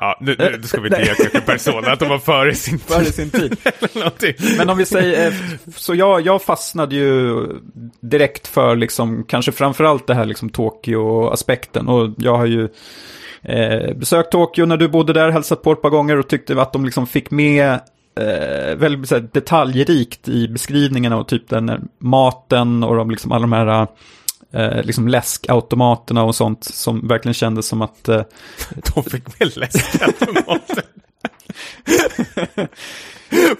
Ja, 0.00 0.18
nu, 0.20 0.36
nu 0.38 0.62
ska 0.62 0.80
vi 0.80 0.88
inte 0.88 1.02
ge 1.02 1.14
till 1.14 1.40
Persona 1.40 1.92
att 1.92 2.00
de 2.00 2.08
var 2.08 2.18
före 2.18 2.54
sin 2.54 2.78
tid. 2.78 2.88
Före 2.88 3.04
sin 3.04 3.30
tid. 3.30 3.56
Men 4.58 4.70
om 4.70 4.78
vi 4.78 4.86
säger, 4.86 5.26
eh, 5.26 5.34
så 5.76 5.94
jag, 5.94 6.20
jag 6.26 6.42
fastnade 6.42 6.94
ju 6.94 7.46
direkt 8.00 8.46
för 8.46 8.76
liksom, 8.76 9.24
kanske 9.28 9.52
framförallt 9.52 10.06
det 10.06 10.14
här 10.14 10.24
liksom 10.24 10.50
Tokyo-aspekten. 10.50 11.88
Och 11.88 12.10
jag 12.16 12.36
har 12.36 12.46
ju 12.46 12.68
eh, 13.42 13.94
besökt 13.96 14.32
Tokyo 14.32 14.66
när 14.66 14.76
du 14.76 14.88
bodde 14.88 15.12
där, 15.12 15.30
hälsat 15.30 15.62
på 15.62 15.72
ett 15.72 15.82
par 15.82 15.90
gånger 15.90 16.18
och 16.18 16.28
tyckte 16.28 16.62
att 16.62 16.72
de 16.72 16.84
liksom 16.84 17.06
fick 17.06 17.30
med 17.30 17.72
eh, 18.20 18.76
väldigt 18.76 19.08
så 19.08 19.14
här, 19.14 19.28
detaljrikt 19.32 20.28
i 20.28 20.48
beskrivningen 20.48 21.12
av 21.12 21.24
typ 21.24 21.48
den 21.48 21.88
maten 21.98 22.84
och 22.84 22.96
de, 22.96 23.10
liksom, 23.10 23.32
alla 23.32 23.42
de 23.42 23.52
här 23.52 23.86
eh, 24.52 24.82
liksom 24.82 25.08
läskautomaterna 25.08 26.22
och 26.22 26.34
sånt 26.34 26.64
som 26.64 27.08
verkligen 27.08 27.34
kändes 27.34 27.66
som 27.66 27.82
att... 27.82 28.08
Eh, 28.08 28.22
de 28.94 29.04
fick 29.04 29.40
med 29.40 29.56
läskautomater. 29.56 30.84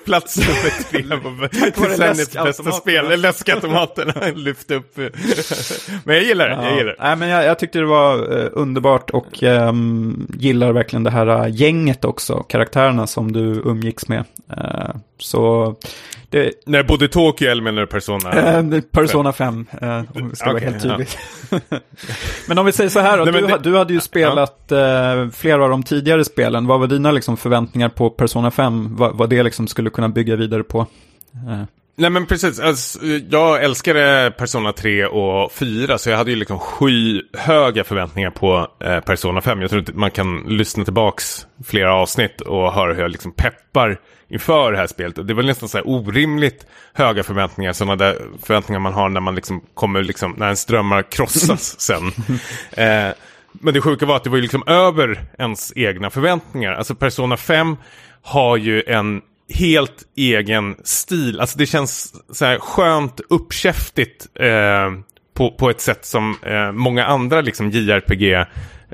Plats 0.05 0.37
nummer 0.39 1.49
tre 1.49 1.71
på 1.71 1.87
decenniets 1.87 2.33
bästa 2.33 2.73
spel. 2.73 3.21
Läskautomaterna 3.21 4.13
lyfte 4.35 4.75
upp. 4.75 4.97
men 6.05 6.17
jag 6.17 6.25
gillar 6.25 6.49
det. 6.49 6.55
Ja. 6.55 6.65
Jag, 6.65 6.79
gillar 6.79 6.91
det. 6.91 6.97
Nej, 7.01 7.17
men 7.17 7.29
jag, 7.29 7.45
jag 7.45 7.59
tyckte 7.59 7.79
det 7.79 7.87
var 7.87 8.33
uh, 8.33 8.49
underbart 8.53 9.11
och 9.11 9.43
um, 9.43 10.27
gillar 10.39 10.73
verkligen 10.73 11.03
det 11.03 11.11
här 11.11 11.47
uh, 11.47 11.57
gänget 11.57 12.05
också. 12.05 12.43
Karaktärerna 12.43 13.07
som 13.07 13.33
du 13.33 13.41
umgicks 13.65 14.09
med. 14.09 14.25
Uh, 14.59 14.97
så 15.19 15.75
det... 16.33 16.53
När 16.67 16.83
både 16.83 17.09
Tokyo 17.09 17.51
eller 17.51 17.63
menar 17.63 17.81
du 17.81 17.87
Persona? 17.87 18.61
Uh, 18.61 18.81
Persona 18.81 19.33
5, 19.33 19.67
uh, 19.83 19.89
om 20.15 20.29
vi 20.31 20.37
ska 20.37 20.51
okay, 20.51 20.53
vara 20.53 20.73
helt 20.73 20.83
tydligt. 20.83 21.19
Ja. 21.51 21.59
Men 22.49 22.59
om 22.59 22.67
vi 22.67 22.73
säger 22.73 22.91
så 22.91 23.01
här 23.01 23.19
då, 23.19 23.25
Nej, 23.25 23.33
du, 23.33 23.47
det... 23.47 23.59
du, 23.63 23.77
hade 23.77 23.93
ju 23.93 24.01
spelat 24.01 24.73
uh, 24.73 25.31
flera 25.31 25.65
av 25.65 25.71
de 25.71 25.83
tidigare 25.83 26.25
spelen. 26.25 26.67
Vad 26.67 26.81
var 26.81 26.87
dina 26.87 27.13
liksom, 27.13 27.37
förväntningar 27.37 27.89
på 27.89 28.11
Persona 28.11 28.51
5? 28.51 28.97
Vad, 28.97 29.17
vad 29.17 29.31
det 29.31 29.43
liksom 29.43 29.67
skulle 29.67 29.91
kunna 29.91 30.09
bygga 30.09 30.37
vidare 30.37 30.63
på? 30.63 30.87
Nej 31.97 32.11
men 32.11 32.27
precis, 32.27 32.61
alltså, 32.61 33.07
jag 33.31 33.65
älskade 33.65 34.33
Persona 34.39 34.73
3 34.73 35.07
och 35.07 35.53
4 35.53 35.99
så 35.99 36.11
jag 36.11 36.17
hade 36.17 36.31
ju 36.31 36.37
liksom 36.37 36.59
skyhöga 36.59 37.85
förväntningar 37.85 38.31
på 38.31 38.69
eh, 38.81 39.01
Persona 39.01 39.41
5. 39.41 39.61
Jag 39.61 39.71
tror 39.71 39.81
att 39.81 39.95
man 39.95 40.11
kan 40.11 40.39
lyssna 40.49 40.85
tillbaks 40.85 41.47
flera 41.65 41.95
avsnitt 41.95 42.41
och 42.41 42.73
höra 42.73 42.95
hur 42.95 43.03
jag 43.03 43.11
liksom 43.11 43.33
peppar 43.33 44.01
inför 44.29 44.73
det 44.73 44.79
här 44.79 44.87
spelet. 44.87 45.29
det 45.29 45.35
var 45.35 45.43
nästan 45.43 45.69
så 45.69 45.79
här 45.79 45.89
orimligt 45.89 46.67
höga 46.93 47.23
förväntningar, 47.23 47.73
sådana 47.73 47.97
där 47.97 48.19
förväntningar 48.43 48.81
man 48.81 48.93
har 48.93 49.09
när 49.09 49.21
man 49.21 49.35
liksom 49.35 49.61
kommer, 49.75 50.03
liksom, 50.03 50.35
när 50.39 50.47
ens 50.47 50.67
drömmar 50.67 51.03
krossas 51.03 51.81
sen. 51.81 52.07
Eh, 52.71 53.15
men 53.53 53.75
det 53.75 53.81
sjuka 53.81 54.07
var 54.07 54.17
att 54.17 54.25
det 54.25 54.31
var 54.31 54.37
ju 54.37 54.43
liksom 54.43 54.63
över 54.67 55.25
ens 55.39 55.73
egna 55.77 56.11
förväntningar. 56.11 56.73
Alltså 56.73 56.95
Persona 56.95 57.37
5 57.37 57.77
har 58.23 58.57
ju 58.57 58.83
en 58.87 59.23
helt 59.55 60.03
egen 60.17 60.77
stil. 60.85 61.41
Alltså 61.41 61.59
det 61.59 61.67
känns 61.67 62.15
så 62.37 62.45
här 62.45 62.59
skönt 62.59 63.21
uppkäftigt 63.29 64.27
eh, 64.35 64.91
på, 65.35 65.51
på 65.51 65.71
ett 65.71 65.81
sätt 65.81 66.05
som 66.05 66.37
eh, 66.43 66.73
många 66.73 67.05
andra 67.05 67.41
liksom 67.41 67.71
JRPG 67.71 68.33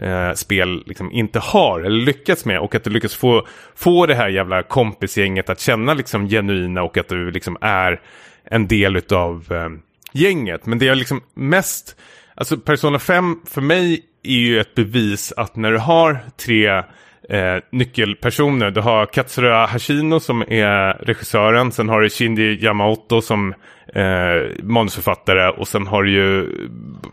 eh, 0.02 0.32
spel 0.34 0.82
liksom 0.86 1.12
inte 1.12 1.38
har 1.38 1.80
eller 1.80 2.00
lyckats 2.00 2.44
med 2.44 2.60
och 2.60 2.74
att 2.74 2.84
du 2.84 2.90
lyckas 2.90 3.14
få, 3.14 3.46
få 3.74 4.06
det 4.06 4.14
här 4.14 4.28
jävla 4.28 4.62
kompisgänget 4.62 5.50
att 5.50 5.60
känna 5.60 5.94
liksom 5.94 6.28
genuina 6.28 6.82
och 6.82 6.98
att 6.98 7.08
du 7.08 7.30
liksom 7.30 7.56
är 7.60 8.00
en 8.44 8.68
del 8.68 9.02
av 9.10 9.46
eh, 9.50 9.68
gänget. 10.12 10.66
Men 10.66 10.78
det 10.78 10.88
är 10.88 10.94
liksom 10.94 11.22
mest, 11.34 11.96
alltså 12.34 12.56
Persona 12.56 12.98
5 12.98 13.40
för 13.46 13.60
mig 13.60 14.02
är 14.22 14.38
ju 14.38 14.60
ett 14.60 14.74
bevis 14.74 15.32
att 15.36 15.56
när 15.56 15.72
du 15.72 15.78
har 15.78 16.18
tre 16.36 16.82
eh, 17.28 17.56
nyckelpersoner. 17.72 18.70
Du 18.70 18.80
har 18.80 19.06
Katsura 19.06 19.66
Hashino 19.66 20.20
som 20.20 20.42
är 20.42 20.92
regissören. 20.92 21.72
Sen 21.72 21.88
har 21.88 22.00
du 22.00 22.10
Shinji 22.10 22.64
Yamamoto 22.64 23.22
som 23.22 23.54
eh, 23.94 24.62
manusförfattare. 24.62 25.50
Och 25.50 25.68
sen 25.68 25.86
har 25.86 26.02
du 26.02 26.10
ju 26.10 26.48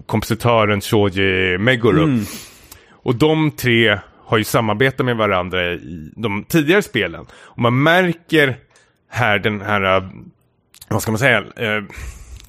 kompositören 0.06 0.82
Shoji 0.82 1.58
Meguro. 1.58 2.04
Mm. 2.04 2.26
Och 2.92 3.16
de 3.16 3.52
tre 3.52 4.00
har 4.26 4.38
ju 4.38 4.44
samarbetat 4.44 5.06
med 5.06 5.18
varandra 5.18 5.74
i 5.74 6.12
de 6.16 6.44
tidigare 6.44 6.82
spelen. 6.82 7.26
Och 7.34 7.60
man 7.60 7.84
märker 7.84 8.58
här 9.10 9.40
den 9.40 9.62
här, 9.62 9.98
uh, 9.98 10.10
vad 10.88 11.02
ska 11.02 11.12
man 11.12 11.20
säga, 11.20 11.42
uh, 11.42 11.84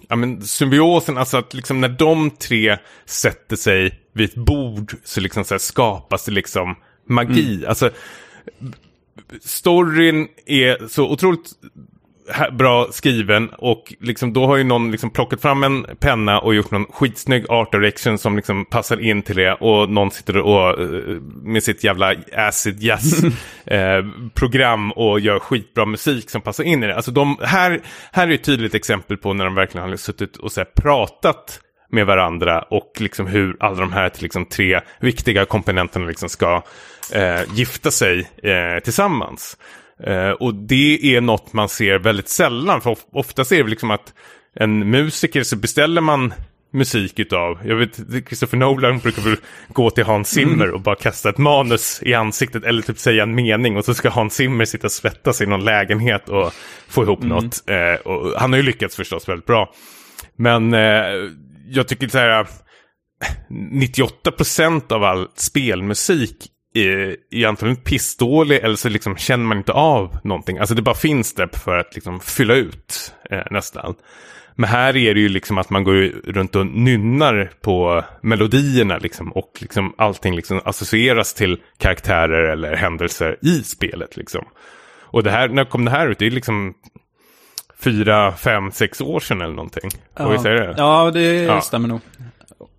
ja, 0.09 0.17
men 0.17 0.43
symbiosen, 0.43 1.19
alltså 1.19 1.37
att 1.37 1.55
liksom 1.55 1.81
när 1.81 1.89
de 1.89 2.31
tre 2.31 2.77
sätter 3.07 3.57
sig 3.57 4.01
vid 4.13 4.29
ett 4.29 4.35
bord 4.35 4.95
så 5.05 5.21
liksom 5.21 5.45
så 5.45 5.59
skapas 5.59 6.25
det 6.25 6.33
liksom 6.33 6.77
magi. 7.07 7.55
Mm. 7.55 7.69
Alltså, 7.69 7.91
storyn 9.41 10.29
är 10.47 10.89
så 10.89 11.11
otroligt 11.11 11.53
bra 12.53 12.89
skriven 12.93 13.49
och 13.49 13.95
liksom 14.01 14.33
då 14.33 14.47
har 14.47 14.57
ju 14.57 14.65
någon 14.65 14.91
liksom 14.91 15.11
plockat 15.11 15.43
fram 15.43 15.63
en 15.63 15.87
penna 15.99 16.39
och 16.39 16.55
gjort 16.55 16.71
någon 16.71 16.87
skitsnygg 16.87 17.51
art 17.51 17.73
direction 17.73 18.19
som 18.19 18.37
liksom 18.37 18.65
passar 18.65 19.01
in 19.01 19.23
till 19.23 19.37
det 19.37 19.53
och 19.53 19.91
någon 19.91 20.11
sitter 20.11 20.37
och 20.37 20.81
eh, 20.81 21.21
med 21.43 21.63
sitt 21.63 21.85
jävla 21.85 22.15
acid 22.33 22.83
jazz 22.83 23.25
eh, 23.65 24.05
program 24.35 24.93
och 24.93 25.21
gör 25.21 25.39
skitbra 25.39 25.87
musik 25.87 26.31
som 26.31 26.41
passar 26.41 26.65
in 26.65 26.83
i 26.83 26.87
det. 26.87 26.97
Alltså 26.97 27.11
de, 27.11 27.39
här, 27.43 27.81
här 28.13 28.29
är 28.29 28.33
ett 28.33 28.45
tydligt 28.45 28.75
exempel 28.75 29.17
på 29.17 29.33
när 29.33 29.45
de 29.45 29.55
verkligen 29.55 29.89
har 29.89 29.97
suttit 29.97 30.37
och 30.37 30.53
så 30.53 30.61
här, 30.61 30.69
pratat 30.77 31.61
med 31.89 32.07
varandra 32.07 32.63
och 32.63 32.93
liksom 32.99 33.27
hur 33.27 33.57
alla 33.61 33.81
de 33.81 33.93
här 33.93 34.13
liksom, 34.19 34.47
tre 34.47 34.81
viktiga 35.01 35.45
komponenterna 35.45 36.07
liksom 36.07 36.29
ska 36.29 36.63
eh, 37.13 37.41
gifta 37.55 37.91
sig 37.91 38.31
eh, 38.43 38.83
tillsammans. 38.85 39.57
Uh, 40.09 40.31
och 40.31 40.55
det 40.55 41.17
är 41.17 41.21
något 41.21 41.53
man 41.53 41.69
ser 41.69 41.99
väldigt 41.99 42.29
sällan. 42.29 42.81
För 42.81 42.91
of 42.91 42.99
oftast 43.13 43.53
är 43.53 43.65
det 43.65 43.71
liksom 43.71 43.91
att 43.91 44.15
en 44.55 44.91
musiker 44.91 45.43
så 45.43 45.57
beställer 45.57 46.01
man 46.01 46.35
musik 46.73 47.19
utav, 47.19 47.59
jag 47.65 47.77
vet, 47.77 47.97
Christopher 48.27 48.57
Nolan 48.57 48.99
brukar 48.99 49.23
väl 49.23 49.37
gå 49.69 49.91
till 49.91 50.05
Hans 50.05 50.29
Zimmer 50.29 50.71
och 50.71 50.81
bara 50.81 50.95
kasta 50.95 51.29
ett 51.29 51.39
manus 51.39 52.03
i 52.03 52.15
ansiktet 52.15 52.65
eller 52.65 52.83
typ 52.83 52.99
säga 52.99 53.23
en 53.23 53.35
mening 53.35 53.77
och 53.77 53.85
så 53.85 53.95
ska 53.95 54.09
Hans 54.09 54.35
Zimmer 54.35 54.65
sitta 54.65 54.87
och 54.87 54.93
svettas 54.93 55.41
i 55.41 55.47
någon 55.47 55.65
lägenhet 55.65 56.29
och 56.29 56.53
få 56.89 57.03
ihop 57.03 57.23
mm. 57.23 57.29
något. 57.29 57.63
Uh, 57.71 58.07
och 58.07 58.41
han 58.41 58.53
har 58.53 58.57
ju 58.57 58.63
lyckats 58.63 58.97
förstås 58.97 59.29
väldigt 59.29 59.47
bra. 59.47 59.73
Men 60.37 60.75
uh, 60.75 61.31
jag 61.69 61.89
tycker 61.89 62.09
så 62.09 62.19
här, 62.19 62.41
äh, 62.41 62.47
98% 63.73 64.93
av 64.93 65.05
all 65.05 65.29
spelmusik 65.35 66.51
är, 66.75 67.17
är 67.31 67.47
antagligen 67.47 67.83
pissdålig 67.83 68.57
eller 68.57 68.77
så 68.77 68.89
liksom 68.89 69.17
känner 69.17 69.45
man 69.45 69.59
inte 69.59 69.73
av 69.73 70.19
någonting. 70.25 70.59
Alltså 70.59 70.75
det 70.75 70.83
bara 70.83 70.95
finns 70.95 71.35
där 71.35 71.49
för 71.53 71.79
att 71.79 71.95
liksom 71.95 72.21
fylla 72.21 72.55
ut 72.55 73.15
eh, 73.31 73.43
nästan. 73.51 73.95
Men 74.59 74.71
här 74.71 74.97
är 74.97 75.15
det 75.15 75.21
ju 75.21 75.29
liksom 75.29 75.59
att 75.59 75.71
man 75.71 75.85
går 75.85 75.95
runt 76.33 76.57
och 76.57 76.67
nynnar 76.67 77.51
på 77.61 78.05
melodierna 78.23 78.99
liksom 78.99 79.33
och 79.33 79.53
liksom 79.61 79.95
allting 79.99 80.37
liksom 80.37 80.61
associeras 80.65 81.35
till 81.35 81.61
karaktärer 81.79 82.53
eller 82.53 82.77
händelser 82.77 83.37
i 83.43 83.63
spelet 83.63 84.17
liksom. 84.17 84.45
Och 85.09 85.23
det 85.23 85.31
här, 85.31 85.49
när 85.49 85.65
kom 85.65 85.85
det 85.85 85.91
här 85.91 86.09
ut? 86.09 86.19
Det 86.19 86.27
är 86.27 86.31
liksom 86.31 86.75
fyra, 87.81 88.33
fem, 88.33 88.73
sex 88.73 89.01
år 89.01 89.21
sedan 89.21 89.41
eller 89.41 89.55
någonting. 89.55 89.91
Ja, 90.19 90.29
det? 90.29 90.75
ja 90.77 91.11
det 91.11 91.43
ja. 91.43 91.61
stämmer 91.61 91.89
nog. 91.89 92.01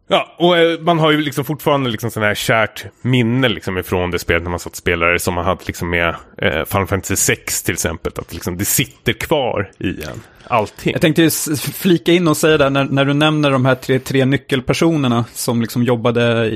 Ja, 0.10 0.36
och 0.38 0.58
eh, 0.58 0.80
man 0.80 1.00
har 1.00 1.12
ju 1.12 1.22
liksom 1.22 1.46
fortfarande 1.46 1.90
liksom 1.90 2.12
sån 2.12 2.24
här 2.24 2.36
kärt 2.36 2.86
minne 3.02 3.50
liksom 3.50 3.78
ifrån 3.78 4.12
det 4.12 4.20
spelet 4.20 4.44
när 4.44 4.50
man 4.50 4.60
satt 4.60 4.76
spelare 4.76 5.20
som 5.20 5.34
man 5.34 5.46
hade 5.46 5.62
liksom 5.66 5.90
med 5.90 6.16
eh, 6.38 6.66
Final 6.66 6.88
Fantasy 6.88 7.16
6 7.16 7.64
till 7.64 7.74
exempel. 7.74 8.14
Att 8.16 8.34
liksom 8.34 8.58
det 8.58 8.66
sitter 8.66 9.14
kvar 9.14 9.72
i 9.80 10.04
en. 10.04 10.22
Allting. 10.50 10.92
Jag 10.92 11.02
tänkte 11.02 11.30
flika 11.74 12.12
in 12.12 12.28
och 12.28 12.38
säga 12.38 12.58
där, 12.58 12.70
när, 12.70 12.84
när 12.84 13.06
du 13.06 13.14
nämner 13.14 13.52
de 13.52 13.66
här 13.66 13.76
tre, 13.76 14.00
tre 14.00 14.26
nyckelpersonerna 14.26 15.26
som 15.34 15.62
liksom 15.62 15.84
jobbade, 15.84 16.52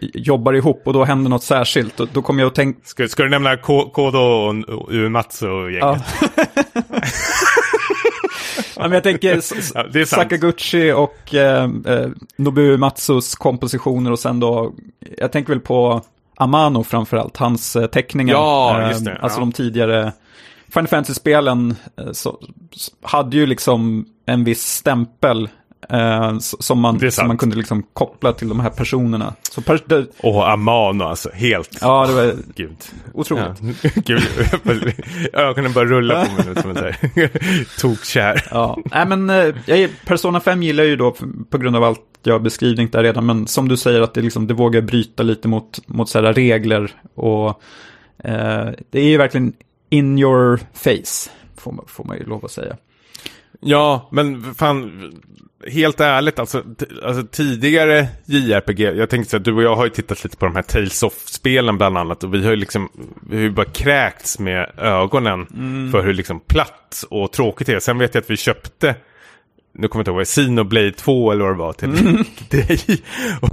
jobbar 0.00 0.52
ihop 0.52 0.82
och 0.84 0.92
då 0.92 1.04
händer 1.04 1.30
något 1.30 1.42
särskilt. 1.42 1.96
Då, 1.96 2.06
då 2.12 2.22
kommer 2.22 2.42
jag 2.42 2.48
att 2.48 2.54
tänka... 2.54 2.80
Ska, 2.84 3.08
ska 3.08 3.22
du 3.22 3.28
nämna 3.28 3.56
Kodo 3.56 4.18
och 4.18 4.92
Uematsu 4.92 5.48
och 5.48 5.72
gänget? 5.72 6.04
Ja. 6.20 7.02
ja, 8.82 8.88
men 8.88 8.92
jag 8.92 9.02
tänker 9.02 9.40
ja, 9.94 10.06
Sakaguchi 10.06 10.92
och 10.92 11.34
eh, 11.34 11.64
eh, 11.64 12.08
Nobuo 12.36 12.78
Matsus 12.78 13.34
kompositioner 13.34 14.12
och 14.12 14.18
sen 14.18 14.40
då, 14.40 14.72
jag 15.18 15.32
tänker 15.32 15.52
väl 15.52 15.60
på 15.60 16.02
Amano 16.36 16.84
framförallt, 16.84 17.36
hans 17.36 17.76
eh, 17.76 17.86
teckningar. 17.86 18.34
Ja, 18.34 18.88
just 18.88 19.04
det. 19.04 19.10
Eh, 19.10 19.24
alltså 19.24 19.40
de 19.40 19.52
tidigare 19.52 20.12
Final 20.68 20.88
Fantasy-spelen 20.88 21.76
hade 23.02 23.36
ju 23.36 23.46
liksom 23.46 24.06
en 24.26 24.44
viss 24.44 24.62
stämpel 24.62 25.48
Eh, 25.88 26.38
som, 26.38 26.80
man, 26.80 27.10
som 27.10 27.28
man 27.28 27.38
kunde 27.38 27.56
liksom 27.56 27.82
koppla 27.92 28.32
till 28.32 28.48
de 28.48 28.60
här 28.60 28.70
personerna. 28.70 29.34
Så 29.50 29.62
per, 29.62 29.80
det... 29.86 30.06
Och 30.22 30.50
Amano 30.50 31.04
alltså, 31.04 31.30
helt. 31.34 31.78
Ja, 31.80 32.06
det 32.06 32.12
var 32.12 32.34
Gud. 32.54 32.76
otroligt. 33.14 33.46
Ja. 33.82 33.90
Gud, 34.04 34.22
ögonen 35.32 35.72
bara 35.72 35.84
rulla 35.84 36.26
på 36.26 36.32
mig 36.32 36.44
nu 36.46 36.62
som 36.62 36.70
en 36.70 36.94
tokkär. 37.80 38.46
Ja, 38.50 38.78
nej 38.84 39.06
men 39.06 39.30
eh, 39.30 39.90
Persona 40.06 40.40
5 40.40 40.62
gillar 40.62 40.84
jag 40.84 40.90
ju 40.90 40.96
då 40.96 41.14
på 41.50 41.58
grund 41.58 41.76
av 41.76 41.84
allt 41.84 42.00
jag 42.22 42.34
har 42.34 42.40
beskrivit 42.40 42.92
där 42.92 43.02
redan. 43.02 43.26
Men 43.26 43.46
som 43.46 43.68
du 43.68 43.76
säger 43.76 44.00
att 44.00 44.14
det, 44.14 44.20
liksom, 44.20 44.46
det 44.46 44.54
vågar 44.54 44.80
bryta 44.80 45.22
lite 45.22 45.48
mot, 45.48 45.88
mot 45.88 46.08
så 46.08 46.20
regler. 46.20 46.90
Och 47.14 47.48
eh, 48.24 48.68
det 48.90 49.00
är 49.00 49.08
ju 49.08 49.16
verkligen 49.16 49.52
in 49.88 50.18
your 50.18 50.60
face, 50.74 51.30
får 51.56 51.72
man, 51.72 51.84
får 51.88 52.04
man 52.04 52.18
ju 52.18 52.24
lov 52.24 52.44
att 52.44 52.50
säga. 52.50 52.76
Ja, 53.60 54.08
men 54.12 54.54
fan, 54.54 55.12
helt 55.66 56.00
ärligt, 56.00 56.38
alltså, 56.38 56.62
alltså 57.02 57.26
tidigare 57.26 58.08
JRPG, 58.24 58.80
jag 58.80 59.10
tänkte 59.10 59.30
så 59.30 59.36
att 59.36 59.44
du 59.44 59.52
och 59.52 59.62
jag 59.62 59.76
har 59.76 59.84
ju 59.84 59.90
tittat 59.90 60.24
lite 60.24 60.36
på 60.36 60.44
de 60.44 60.54
här 60.54 60.62
Tales 60.62 61.02
of-spelen 61.02 61.76
bland 61.76 61.98
annat 61.98 62.24
och 62.24 62.34
vi 62.34 62.44
har 62.44 62.50
ju 62.50 62.56
liksom, 62.56 62.88
vi 63.30 63.36
har 63.36 63.42
ju 63.42 63.50
bara 63.50 63.66
kräkts 63.66 64.38
med 64.38 64.70
ögonen 64.78 65.46
mm. 65.54 65.92
för 65.92 66.02
hur 66.02 66.14
liksom 66.14 66.40
platt 66.40 67.04
och 67.10 67.32
tråkigt 67.32 67.66
det 67.66 67.72
är. 67.72 67.80
Sen 67.80 67.98
vet 67.98 68.14
jag 68.14 68.22
att 68.22 68.30
vi 68.30 68.36
köpte 68.36 68.94
nu 69.72 69.88
kommer 69.88 70.00
jag 70.00 70.02
inte 70.02 70.10
ihåg, 70.10 70.26
Xenoblade 70.26 70.92
2 70.92 71.32
eller 71.32 71.44
vad 71.44 71.54
det 71.54 71.58
var 71.58 71.72
till 71.72 71.88
mm. 71.88 72.24
dig. 72.50 73.02
och, 73.40 73.50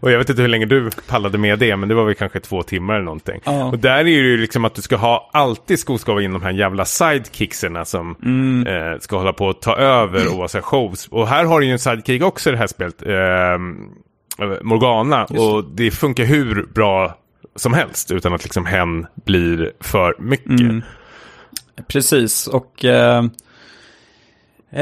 och, 0.00 0.10
jag 0.10 0.18
vet 0.18 0.30
inte 0.30 0.42
hur 0.42 0.48
länge 0.48 0.66
du 0.66 0.90
pallade 1.06 1.38
med 1.38 1.58
det, 1.58 1.76
men 1.76 1.88
det 1.88 1.94
var 1.94 2.04
väl 2.04 2.14
kanske 2.14 2.40
två 2.40 2.62
timmar 2.62 2.94
eller 2.94 3.04
någonting. 3.04 3.40
Ja. 3.44 3.64
Och 3.64 3.78
där 3.78 3.98
är 3.98 4.04
det 4.04 4.10
ju 4.10 4.36
liksom 4.36 4.64
att 4.64 4.74
du 4.74 4.82
ska 4.82 4.96
ha, 4.96 5.30
alltid 5.32 5.78
ska 5.78 5.98
vara 6.06 6.22
in 6.22 6.32
de 6.32 6.42
här 6.42 6.52
jävla 6.52 6.84
sidekickserna 6.84 7.84
som 7.84 8.16
mm. 8.22 8.66
eh, 8.66 8.98
ska 9.00 9.16
hålla 9.16 9.32
på 9.32 9.48
att 9.48 9.62
ta 9.62 9.76
över 9.76 10.32
och 10.32 10.38
vara 10.38 10.48
så 10.48 10.58
här 10.58 10.62
shows. 10.62 11.08
Och 11.08 11.28
här 11.28 11.44
har 11.44 11.60
du 11.60 11.66
ju 11.66 11.72
en 11.72 11.78
sidekick 11.78 12.22
också 12.22 12.48
i 12.48 12.52
det 12.52 12.58
här 12.58 12.66
spelet, 12.66 13.02
eh, 13.02 13.58
Morgana, 14.62 15.24
och 15.24 15.64
det 15.64 15.90
funkar 15.90 16.24
hur 16.24 16.66
bra 16.74 17.18
som 17.56 17.74
helst 17.74 18.10
utan 18.10 18.34
att 18.34 18.44
liksom 18.44 18.66
hen 18.66 19.06
blir 19.24 19.72
för 19.80 20.14
mycket. 20.18 20.60
Mm. 20.60 20.82
Precis, 21.88 22.46
och... 22.46 22.84
Eh, 22.84 23.24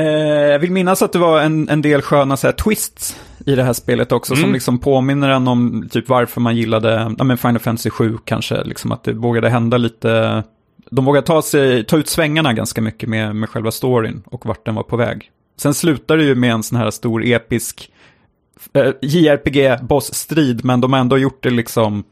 jag 0.03 0.59
vill 0.59 0.73
minnas 0.73 1.03
att 1.03 1.13
det 1.13 1.19
var 1.19 1.41
en, 1.41 1.69
en 1.69 1.83
del 1.83 2.03
sköna 2.03 2.37
så 2.37 2.47
här, 2.47 2.53
twists 2.53 3.17
i 3.47 3.55
det 3.55 3.63
här 3.63 3.73
spelet 3.73 4.13
också 4.13 4.33
mm. 4.33 4.43
som 4.43 4.53
liksom 4.53 4.79
påminner 4.79 5.29
en 5.29 5.49
om 5.49 5.89
typ 5.91 6.09
varför 6.09 6.41
man 6.41 6.57
gillade 6.57 7.15
ja, 7.19 7.25
men 7.25 7.39
Final 7.39 7.59
Fantasy 7.59 7.91
7 7.91 8.19
kanske. 8.25 8.65
Liksom 8.65 8.93
att 8.93 9.05
det 9.05 9.13
vågade 9.13 9.49
hända 9.51 9.77
lite. 9.77 10.43
De 10.91 11.05
vågade 11.05 11.27
ta, 11.27 11.43
sig, 11.43 11.85
ta 11.85 11.97
ut 11.97 12.09
svängarna 12.09 12.53
ganska 12.53 12.81
mycket 12.81 13.09
med, 13.09 13.37
med 13.37 13.49
själva 13.49 13.71
storyn 13.71 14.23
och 14.27 14.47
vart 14.47 14.67
den 14.67 14.75
var 14.75 14.83
på 14.83 14.97
väg. 14.97 15.31
Sen 15.57 15.75
slutar 15.75 16.17
det 16.17 16.25
ju 16.25 16.35
med 16.35 16.53
en 16.53 16.63
sån 16.63 16.79
här 16.79 16.91
stor 16.91 17.25
episk 17.25 17.91
eh, 18.73 18.93
JRPG-bossstrid 19.03 20.61
men 20.65 20.81
de 20.81 20.93
har 20.93 21.01
ändå 21.01 21.19
gjort 21.19 21.43
det 21.43 21.51
liksom 21.51 22.05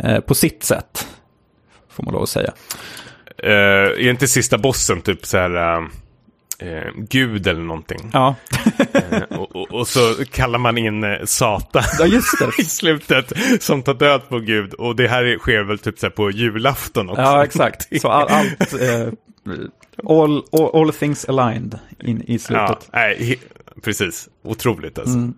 eh, 0.00 0.20
på 0.20 0.34
sitt 0.34 0.62
sätt. 0.62 1.06
Får 1.90 2.04
man 2.04 2.14
lov 2.14 2.22
att 2.22 2.28
säga. 2.28 2.52
Uh, 3.44 3.50
är 3.50 4.10
inte 4.10 4.28
sista 4.28 4.58
bossen 4.58 5.00
typ 5.00 5.26
så 5.26 5.38
här... 5.38 5.78
Uh 5.78 5.88
eh, 6.58 6.92
gud 6.96 7.46
eller 7.46 7.60
någonting. 7.60 8.10
Ja. 8.12 8.34
eh, 8.94 9.22
och, 9.22 9.56
och, 9.56 9.72
och, 9.72 9.88
så 9.88 10.24
kallar 10.32 10.58
man 10.58 10.78
in 10.78 11.04
eh, 11.04 11.24
Satan 11.24 11.82
ja, 11.98 12.06
just 12.06 12.38
det. 12.38 12.50
i 12.62 12.64
slutet 12.64 13.32
som 13.60 13.82
tar 13.82 13.94
död 13.94 14.28
på 14.28 14.38
gud. 14.38 14.74
Och 14.74 14.96
det 14.96 15.08
här 15.08 15.38
sker 15.38 15.62
väl 15.62 15.78
typ 15.78 15.98
så 15.98 16.10
på 16.10 16.30
julafton 16.30 17.10
också. 17.10 17.22
Ja, 17.22 17.44
exakt. 17.44 18.00
Så 18.00 18.08
all, 18.08 18.28
allt, 18.28 18.72
eh, 18.82 19.08
all, 20.08 20.42
all, 20.52 20.70
all, 20.74 20.92
things 20.92 21.28
aligned 21.28 21.78
in, 22.00 22.22
i 22.22 22.38
slutet. 22.38 22.88
Ja, 22.92 22.98
nej, 22.98 23.38
precis. 23.82 24.28
Otroligt 24.42 24.98
alltså. 24.98 25.14
Mm. 25.14 25.34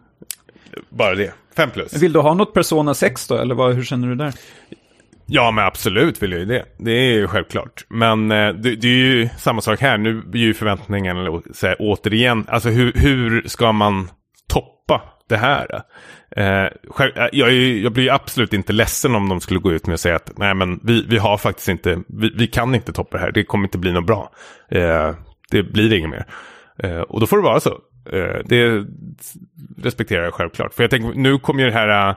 Bara 0.89 1.15
det. 1.15 1.33
Fem 1.57 1.71
plus. 1.71 1.93
Vill 1.93 2.13
du 2.13 2.21
ha 2.21 2.35
något 2.35 2.55
Persona 2.55 2.95
6 2.95 3.29
då, 3.29 3.35
eller 3.35 3.55
vad, 3.55 3.75
hur 3.75 3.85
känner 3.85 4.09
du 4.09 4.15
där? 4.15 4.35
Ja, 5.31 5.51
men 5.51 5.65
absolut 5.65 6.23
vill 6.23 6.33
jag 6.33 6.41
ju 6.41 6.47
det. 6.47 6.65
Det 6.79 6.91
är 6.93 7.13
ju 7.13 7.27
självklart. 7.27 7.85
Men 7.89 8.31
eh, 8.31 8.53
det, 8.53 8.77
det, 8.77 8.89
är 8.89 8.93
ju 8.93 9.29
samma 9.39 9.61
sak 9.61 9.81
här. 9.81 9.99
Nu 9.99 10.23
blir 10.23 10.41
ju 10.41 10.55
förväntningen, 10.55 11.43
så 11.55 11.67
här, 11.67 11.77
återigen, 11.79 12.45
alltså 12.49 12.69
hur, 12.69 12.93
hur 12.93 13.49
ska 13.49 13.73
man 13.73 14.09
toppa 14.49 15.03
det 15.29 15.37
här? 15.37 15.83
Eh, 16.37 16.67
själv, 16.91 17.17
eh, 17.17 17.29
jag, 17.33 17.49
är, 17.49 17.83
jag, 17.83 17.93
blir 17.93 18.13
absolut 18.13 18.53
inte 18.53 18.73
ledsen 18.73 19.15
om 19.15 19.29
de 19.29 19.41
skulle 19.41 19.61
gå 19.61 19.73
ut 19.73 19.87
med 19.87 19.95
att 19.95 20.01
säga 20.01 20.17
att 20.17 20.39
nej, 20.39 20.55
men 20.55 20.81
vi, 20.83 21.05
vi 21.09 21.19
har 21.19 21.37
faktiskt 21.37 21.69
inte, 21.69 22.03
vi, 22.09 22.33
vi, 22.35 22.47
kan 22.47 22.75
inte 22.75 22.93
toppa 22.93 23.17
det 23.17 23.23
här. 23.23 23.33
Det 23.33 23.45
kommer 23.45 23.65
inte 23.65 23.79
bli 23.79 23.93
något 23.93 24.07
bra. 24.07 24.33
Eh, 24.71 25.15
det 25.51 25.63
blir 25.63 25.93
inget 25.93 26.11
mer. 26.11 26.27
Eh, 26.79 27.01
och 27.01 27.21
då 27.21 27.27
får 27.27 27.37
det 27.37 27.43
vara 27.43 27.61
så. 27.61 27.79
Eh, 28.13 28.37
det 28.45 28.85
respekterar 29.83 30.25
jag 30.25 30.35
självklart. 30.35 30.75
För 30.75 30.83
jag 30.83 30.91
tänker, 30.91 31.15
nu 31.15 31.39
kommer 31.39 31.61
ju 31.61 31.67
det 31.67 31.77
här 31.77 32.09
eh, 32.11 32.17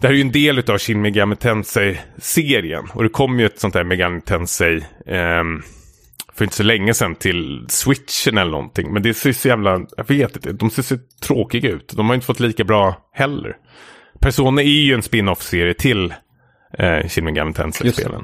det 0.00 0.06
här 0.06 0.14
är 0.14 0.16
ju 0.16 0.20
en 0.20 0.32
del 0.32 0.70
av 0.70 0.78
Shin 0.78 1.02
Megami 1.02 1.36
Tensei-serien. 1.36 2.84
Och 2.92 3.02
det 3.02 3.08
kom 3.08 3.40
ju 3.40 3.46
ett 3.46 3.60
sånt 3.60 3.74
här 3.74 3.84
Megami 3.84 4.20
Tensei 4.20 4.76
eh, 5.06 5.44
för 6.34 6.44
inte 6.44 6.56
så 6.56 6.62
länge 6.62 6.94
sedan 6.94 7.14
till 7.14 7.66
Switchen 7.68 8.38
eller 8.38 8.50
någonting. 8.50 8.92
Men 8.92 9.02
det 9.02 9.14
ser 9.14 9.32
så 9.32 9.48
jävla, 9.48 9.86
jag 9.96 10.08
vet 10.08 10.36
inte, 10.36 10.52
de 10.52 10.70
ser 10.70 10.82
så 10.82 10.96
tråkiga 11.22 11.70
ut. 11.70 11.92
De 11.96 12.08
har 12.08 12.14
inte 12.14 12.26
fått 12.26 12.40
lika 12.40 12.64
bra 12.64 13.10
heller. 13.12 13.56
Persona 14.20 14.62
är 14.62 14.66
ju 14.66 14.94
en 14.94 15.02
spin-off-serie 15.02 15.74
till 15.74 16.14
eh, 16.78 17.08
Shin 17.08 17.24
Megami 17.24 17.52
Tensei-spelen. 17.52 18.22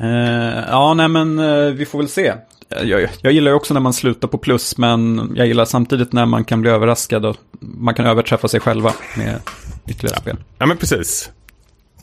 Uh, 0.00 0.64
ja, 0.68 0.94
nej 0.94 1.08
men 1.08 1.38
uh, 1.38 1.72
vi 1.72 1.86
får 1.86 1.98
väl 1.98 2.08
se. 2.08 2.32
Eh, 2.70 2.82
jag, 2.82 3.08
jag 3.22 3.32
gillar 3.32 3.50
ju 3.50 3.54
också 3.54 3.74
när 3.74 3.80
man 3.80 3.92
slutar 3.92 4.28
på 4.28 4.38
plus, 4.38 4.78
men 4.78 5.32
jag 5.34 5.46
gillar 5.46 5.64
samtidigt 5.64 6.12
när 6.12 6.26
man 6.26 6.44
kan 6.44 6.60
bli 6.60 6.70
överraskad 6.70 7.26
och 7.26 7.36
man 7.60 7.94
kan 7.94 8.06
överträffa 8.06 8.48
sig 8.48 8.60
själva 8.60 8.92
med 9.16 9.40
ytterligare 9.88 10.20
spel. 10.20 10.36
Ja, 10.58 10.66
men 10.66 10.76
precis. 10.76 11.30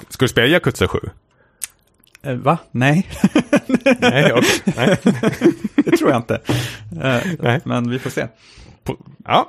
Ska 0.10 0.26
du 0.26 0.30
spela 0.30 0.48
Yakuza 0.48 0.88
7? 0.88 1.00
Eh, 2.26 2.36
va? 2.36 2.58
Nej. 2.72 3.08
Nej, 4.00 4.34
okej. 4.34 4.74
Nej. 4.78 4.98
det 5.76 5.98
tror 5.98 6.10
jag 6.10 6.20
inte. 6.20 6.36
Eh, 7.02 7.18
Nej. 7.40 7.60
Men 7.64 7.90
vi 7.90 8.00
får 8.00 8.10
se. 8.10 8.28
Ja. 9.26 9.48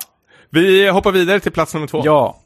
Vi 0.50 0.88
hoppar 0.88 1.12
vidare 1.12 1.40
till 1.40 1.52
plats 1.52 1.74
nummer 1.74 1.86
två. 1.86 2.02
Ja. 2.04 2.40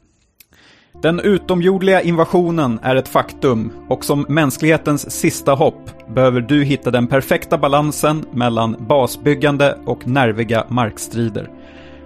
Den 1.01 1.19
utomjordliga 1.19 2.01
invasionen 2.01 2.79
är 2.83 2.95
ett 2.95 3.07
faktum 3.07 3.71
och 3.87 4.05
som 4.05 4.25
mänsklighetens 4.29 5.11
sista 5.11 5.53
hopp 5.53 6.07
behöver 6.13 6.41
du 6.41 6.63
hitta 6.63 6.91
den 6.91 7.07
perfekta 7.07 7.57
balansen 7.57 8.25
mellan 8.33 8.75
basbyggande 8.79 9.77
och 9.85 10.07
nerviga 10.07 10.65
markstrider. 10.69 11.49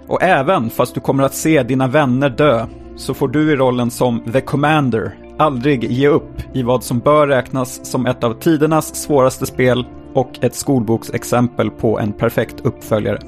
Och 0.06 0.22
även 0.22 0.70
fast 0.70 0.94
du 0.94 1.00
kommer 1.00 1.24
att 1.24 1.34
se 1.34 1.62
dina 1.62 1.88
vänner 1.88 2.30
dö 2.30 2.66
så 2.96 3.14
får 3.14 3.28
du 3.28 3.52
i 3.52 3.56
rollen 3.56 3.90
som 3.90 4.32
The 4.32 4.40
Commander 4.40 5.18
aldrig 5.38 5.84
ge 5.84 6.08
upp 6.08 6.32
i 6.54 6.62
vad 6.62 6.84
som 6.84 6.98
bör 6.98 7.26
räknas 7.28 7.90
som 7.90 8.06
ett 8.06 8.24
av 8.24 8.34
tidernas 8.40 8.94
svåraste 9.02 9.46
spel 9.46 9.86
och 10.14 10.44
ett 10.44 10.54
skolboksexempel 10.54 11.70
på 11.70 11.98
en 11.98 12.12
perfekt 12.12 12.60
uppföljare. 12.60 13.18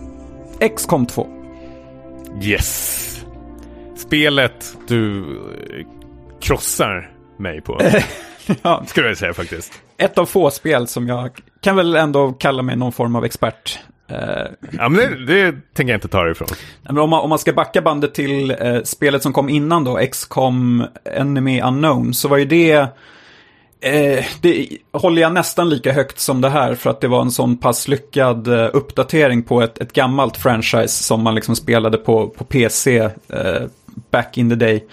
XCOM 0.77 1.07
2. 1.07 1.27
Yes. 2.43 3.25
Spelet 3.97 4.77
du 4.89 5.21
eh, 5.21 5.87
krossar 6.41 7.11
mig 7.39 7.61
på. 7.61 7.81
Ja, 8.63 8.83
Skulle 8.87 9.09
jag 9.09 9.17
säga 9.17 9.35
faktiskt. 9.35 9.73
ett 9.99 10.19
av 10.19 10.27
få 10.27 10.51
spel 10.51 10.87
som 10.87 11.09
jag 11.09 11.31
kan 11.61 11.77
väl 11.77 11.97
ändå 11.97 12.33
kalla 12.33 12.63
mig 12.63 12.77
någon 12.77 12.93
form 12.93 13.17
av 13.17 13.25
expert. 13.25 13.79
Eh, 14.09 14.47
Ja, 14.73 14.89
men 14.89 14.97
det, 14.97 15.25
det 15.27 15.53
tänker 15.75 15.93
jag 15.93 15.97
inte 15.97 16.09
ta 16.09 16.31
ifrån. 16.31 16.49
men 16.83 16.99
om, 16.99 17.11
man, 17.11 17.21
om 17.21 17.29
man 17.29 17.39
ska 17.39 17.53
backa 17.53 17.83
bandet 17.83 18.15
till 18.15 18.51
eh, 18.51 18.83
spelet 18.85 19.23
som 19.23 19.33
kom 19.33 19.49
innan 19.49 19.85
då, 19.85 19.97
XCOM 20.13 20.85
Enemy 21.05 21.61
Unknown, 21.61 22.15
så 22.15 22.29
var 22.29 22.37
ju 22.37 22.45
det, 22.45 22.73
eh, 23.81 24.25
det 24.41 24.69
håller 24.93 25.23
jag 25.23 25.33
nästan 25.33 25.69
lika 25.69 25.93
högt 25.93 26.19
som 26.19 26.41
det 26.41 26.49
här 26.51 26.75
för 26.75 26.91
att 26.91 27.01
det 27.01 27.09
var 27.09 27.21
en 27.23 27.31
sån 27.31 27.57
pass 27.57 27.89
lyckad 27.89 28.49
eh, 28.49 28.69
uppdatering 28.73 29.43
på 29.43 29.63
ett, 29.63 29.79
ett 29.79 29.93
gammalt 29.93 30.37
franchise 30.37 31.05
som 31.05 31.23
man 31.23 31.35
liksom 31.35 31.57
spelade 31.57 31.99
på, 31.99 32.29
på 32.29 32.45
PC 32.45 32.99
eh, 33.29 33.63
back 34.11 34.39
in 34.39 34.51
the 34.51 34.57
day. 34.57 34.85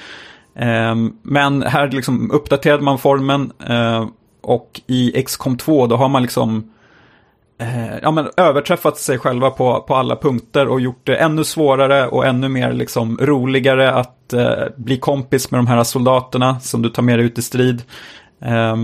Ehm, 0.55 1.13
men 1.21 1.63
här 1.63 1.91
liksom 1.91 2.31
uppdaterade 2.31 2.83
man 2.83 2.97
formen 2.99 3.51
eh, 3.69 4.07
och 4.41 4.81
i 4.87 5.23
XCOM 5.23 5.57
2 5.57 5.87
då 5.87 5.95
har 5.95 6.09
man 6.09 6.21
liksom 6.21 6.71
eh, 7.59 7.97
ja, 8.01 8.11
men 8.11 8.29
överträffat 8.37 8.97
sig 8.97 9.19
själva 9.19 9.49
på, 9.49 9.81
på 9.81 9.95
alla 9.95 10.15
punkter 10.15 10.67
och 10.67 10.81
gjort 10.81 11.01
det 11.03 11.15
ännu 11.15 11.43
svårare 11.43 12.07
och 12.07 12.25
ännu 12.25 12.49
mer 12.49 12.73
liksom 12.73 13.17
roligare 13.21 13.91
att 13.91 14.33
eh, 14.33 14.63
bli 14.75 14.97
kompis 14.97 15.51
med 15.51 15.59
de 15.59 15.67
här 15.67 15.83
soldaterna 15.83 16.59
som 16.59 16.81
du 16.81 16.89
tar 16.89 17.03
med 17.03 17.19
dig 17.19 17.25
ut 17.25 17.37
i 17.37 17.41
strid. 17.41 17.83
Eh, 18.41 18.75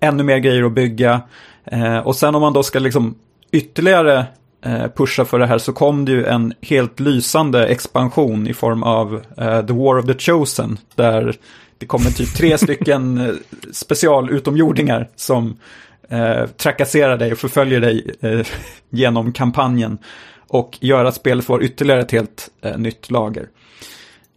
ännu 0.00 0.22
mer 0.22 0.38
grejer 0.38 0.62
att 0.62 0.72
bygga. 0.72 1.20
Eh, 1.64 1.98
och 1.98 2.16
sen 2.16 2.34
om 2.34 2.40
man 2.40 2.52
då 2.52 2.62
ska 2.62 2.78
liksom 2.78 3.14
ytterligare 3.52 4.26
eh, 4.64 4.86
pusha 4.96 5.24
för 5.24 5.38
det 5.38 5.46
här 5.46 5.58
så 5.58 5.72
kom 5.72 6.04
det 6.04 6.12
ju 6.12 6.26
en 6.26 6.54
helt 6.60 7.00
lysande 7.00 7.66
expansion 7.66 8.46
i 8.46 8.54
form 8.54 8.82
av 8.82 9.22
eh, 9.36 9.66
The 9.66 9.72
War 9.72 9.98
of 9.98 10.06
the 10.06 10.18
Chosen. 10.18 10.78
Där 10.94 11.36
det 11.78 11.86
kommer 11.86 12.10
typ 12.10 12.34
tre 12.34 12.58
stycken 12.58 13.18
eh, 13.18 13.34
specialutomjordingar 13.72 15.08
som 15.16 15.56
eh, 16.10 16.46
trakasserar 16.46 17.16
dig 17.16 17.32
och 17.32 17.38
förföljer 17.38 17.80
dig 17.80 18.10
eh, 18.20 18.46
genom 18.90 19.32
kampanjen. 19.32 19.98
Och 20.48 20.78
gör 20.80 21.04
att 21.04 21.14
spelet 21.14 21.44
får 21.44 21.62
ytterligare 21.62 22.00
ett 22.00 22.12
helt 22.12 22.48
eh, 22.62 22.78
nytt 22.78 23.10
lager. 23.10 23.46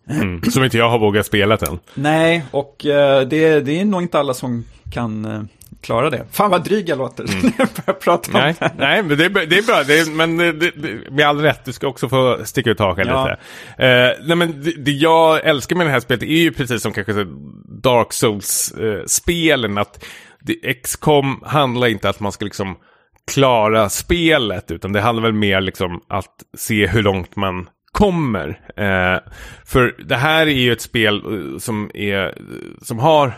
Mm. 0.10 0.42
Som 0.44 0.64
inte 0.64 0.78
jag 0.78 0.90
har 0.90 1.00
vågat 1.00 1.26
spela 1.26 1.58
än. 1.58 1.80
Nej, 1.94 2.44
och 2.52 2.86
eh, 2.86 3.22
det, 3.28 3.60
det 3.60 3.80
är 3.80 3.86
nog 3.86 4.02
inte 4.02 4.20
alla 4.20 4.34
som 4.34 4.66
kan 4.94 5.26
eh, 5.26 5.42
klara 5.82 6.10
det. 6.10 6.26
Fan 6.32 6.52
vad 6.52 6.64
dryg 6.64 6.90
jag 6.90 6.98
låter 6.98 7.24
när 7.24 7.34
jag 7.58 7.68
börjar 7.86 8.00
prata 8.00 8.32
om 8.32 8.40
Nej, 8.40 8.56
det. 8.60 8.72
nej 8.78 9.04
men 9.04 9.18
det 9.18 9.26
är, 9.26 9.30
det 9.30 9.58
är 9.58 9.64
bra. 9.66 9.84
Det 9.88 10.00
är, 10.00 10.12
men 10.16 10.38
det, 10.38 10.52
det, 10.52 11.12
med 11.12 11.28
all 11.28 11.42
rätt, 11.42 11.66
du 11.66 11.74
ska 11.74 11.88
också 11.88 12.10
få 12.10 12.40
sticka 12.46 12.70
ut 12.70 12.80
hakan 12.80 13.08
Ja. 13.08 13.24
lite. 13.24 13.40
Eh, 13.88 14.12
nej, 14.28 14.36
men 14.38 14.64
det, 14.64 14.72
det 14.72 14.92
jag 14.92 15.46
älskar 15.46 15.76
med 15.76 15.88
det 15.88 15.92
här 15.92 16.00
spelet 16.00 16.24
är 16.24 16.28
ju 16.28 16.52
precis 16.52 16.82
som 16.82 16.94
kanske 16.94 17.26
Dark 17.66 18.14
Souls-spelen. 18.14 19.78
att 19.78 19.94
det, 19.94 20.06
XCOM 20.84 21.44
handlar 21.46 21.88
inte 21.88 22.10
att 22.10 22.20
man 22.20 22.32
ska 22.32 22.46
liksom 22.46 22.78
klara 23.32 23.90
spelet, 23.90 24.72
utan 24.72 24.94
det 24.94 25.02
handlar 25.02 25.24
väl 25.24 25.34
mer 25.34 25.62
liksom 25.62 26.02
att 26.08 26.36
se 26.58 26.88
hur 26.88 27.04
långt 27.04 27.36
man 27.36 27.70
kommer. 27.92 28.50
Eh, 28.78 29.32
för 29.66 30.04
det 30.08 30.16
här 30.16 30.48
är 30.48 30.52
ju 30.52 30.72
ett 30.72 30.82
spel 30.82 31.16
eh, 31.16 31.58
som, 31.58 31.92
är, 31.94 32.38
som 32.82 33.00
har 33.00 33.34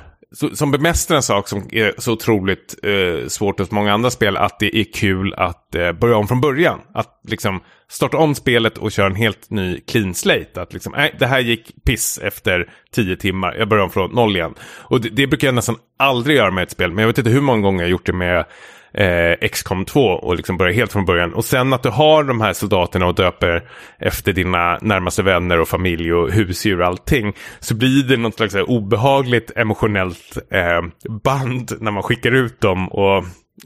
som 0.54 0.72
bemästrar 0.72 1.16
en 1.16 1.24
sak 1.24 1.48
som 1.48 1.70
är 1.72 1.94
så 1.98 2.14
otroligt 2.14 2.76
eh, 2.84 3.28
svårt 3.28 3.60
hos 3.60 3.72
många 3.72 3.94
andra 3.94 4.10
spel, 4.10 4.38
att 4.38 4.60
det 4.60 4.78
är 4.78 4.94
kul 4.94 5.34
att 5.34 5.76
eh, 5.76 5.92
börja 5.92 6.18
om 6.18 6.28
från 6.28 6.42
början. 6.42 6.80
Att 6.94 7.20
liksom 7.28 7.60
starta 7.92 8.18
om 8.18 8.36
spelet 8.36 8.78
och 8.78 8.92
köra 8.92 9.08
en 9.08 9.16
helt 9.16 9.50
ny 9.50 9.80
clean 9.80 10.14
slate. 10.14 10.62
Att 10.62 10.74
liksom, 10.74 10.94
nej, 10.98 11.16
det 11.20 11.28
här 11.28 11.40
gick 11.40 11.84
piss 11.86 12.20
efter 12.24 12.70
tio 12.92 13.16
timmar, 13.16 13.56
jag 13.56 13.70
börjar 13.70 13.84
om 13.84 13.90
från 13.90 14.12
noll 14.12 14.36
igen. 14.36 14.54
Och 14.62 15.02
det, 15.02 15.10
det 15.10 15.28
brukar 15.28 15.48
jag 15.48 15.56
nästan 15.56 15.76
aldrig 16.00 16.38
göra 16.38 16.52
med 16.52 16.64
ett 16.64 16.72
spel, 16.72 16.92
men 16.92 17.02
jag 17.02 17.08
vet 17.08 17.18
inte 17.18 17.30
hur 17.30 17.42
många 17.42 17.62
gånger 17.62 17.80
jag 17.80 17.88
har 17.88 17.92
gjort 17.92 18.06
det 18.06 18.14
med 18.14 18.46
eh, 18.94 19.50
XCOM 19.50 19.86
2 19.86 20.02
och 20.02 20.36
liksom 20.36 20.58
börja 20.58 20.74
helt 20.74 20.92
från 20.92 21.06
början. 21.06 21.34
Och 21.34 21.46
sen 21.46 21.74
att 21.74 21.84
du 21.84 21.90
har 21.90 22.24
de 22.24 22.42
här 22.42 22.54
soldaterna 22.54 23.06
och 23.06 23.16
döper 23.16 23.70
efter 24.00 24.34
dina 24.34 24.78
närmaste 24.82 25.24
vänner 25.24 25.60
och 25.60 25.68
familj 25.68 26.14
och 26.14 26.32
husdjur 26.32 26.82
och 26.82 26.88
allting. 26.88 27.34
Så 27.60 27.76
blir 27.76 28.04
det 28.04 28.18
något 28.18 28.36
slags 28.36 28.56
obehagligt 28.56 29.52
emotionellt 29.56 30.38
eh, 30.52 30.82
band 31.24 31.72
när 31.80 31.92
man 31.92 32.04
skickar 32.04 32.32
ut 32.32 32.62
dem. 32.62 32.88
Och 32.88 33.24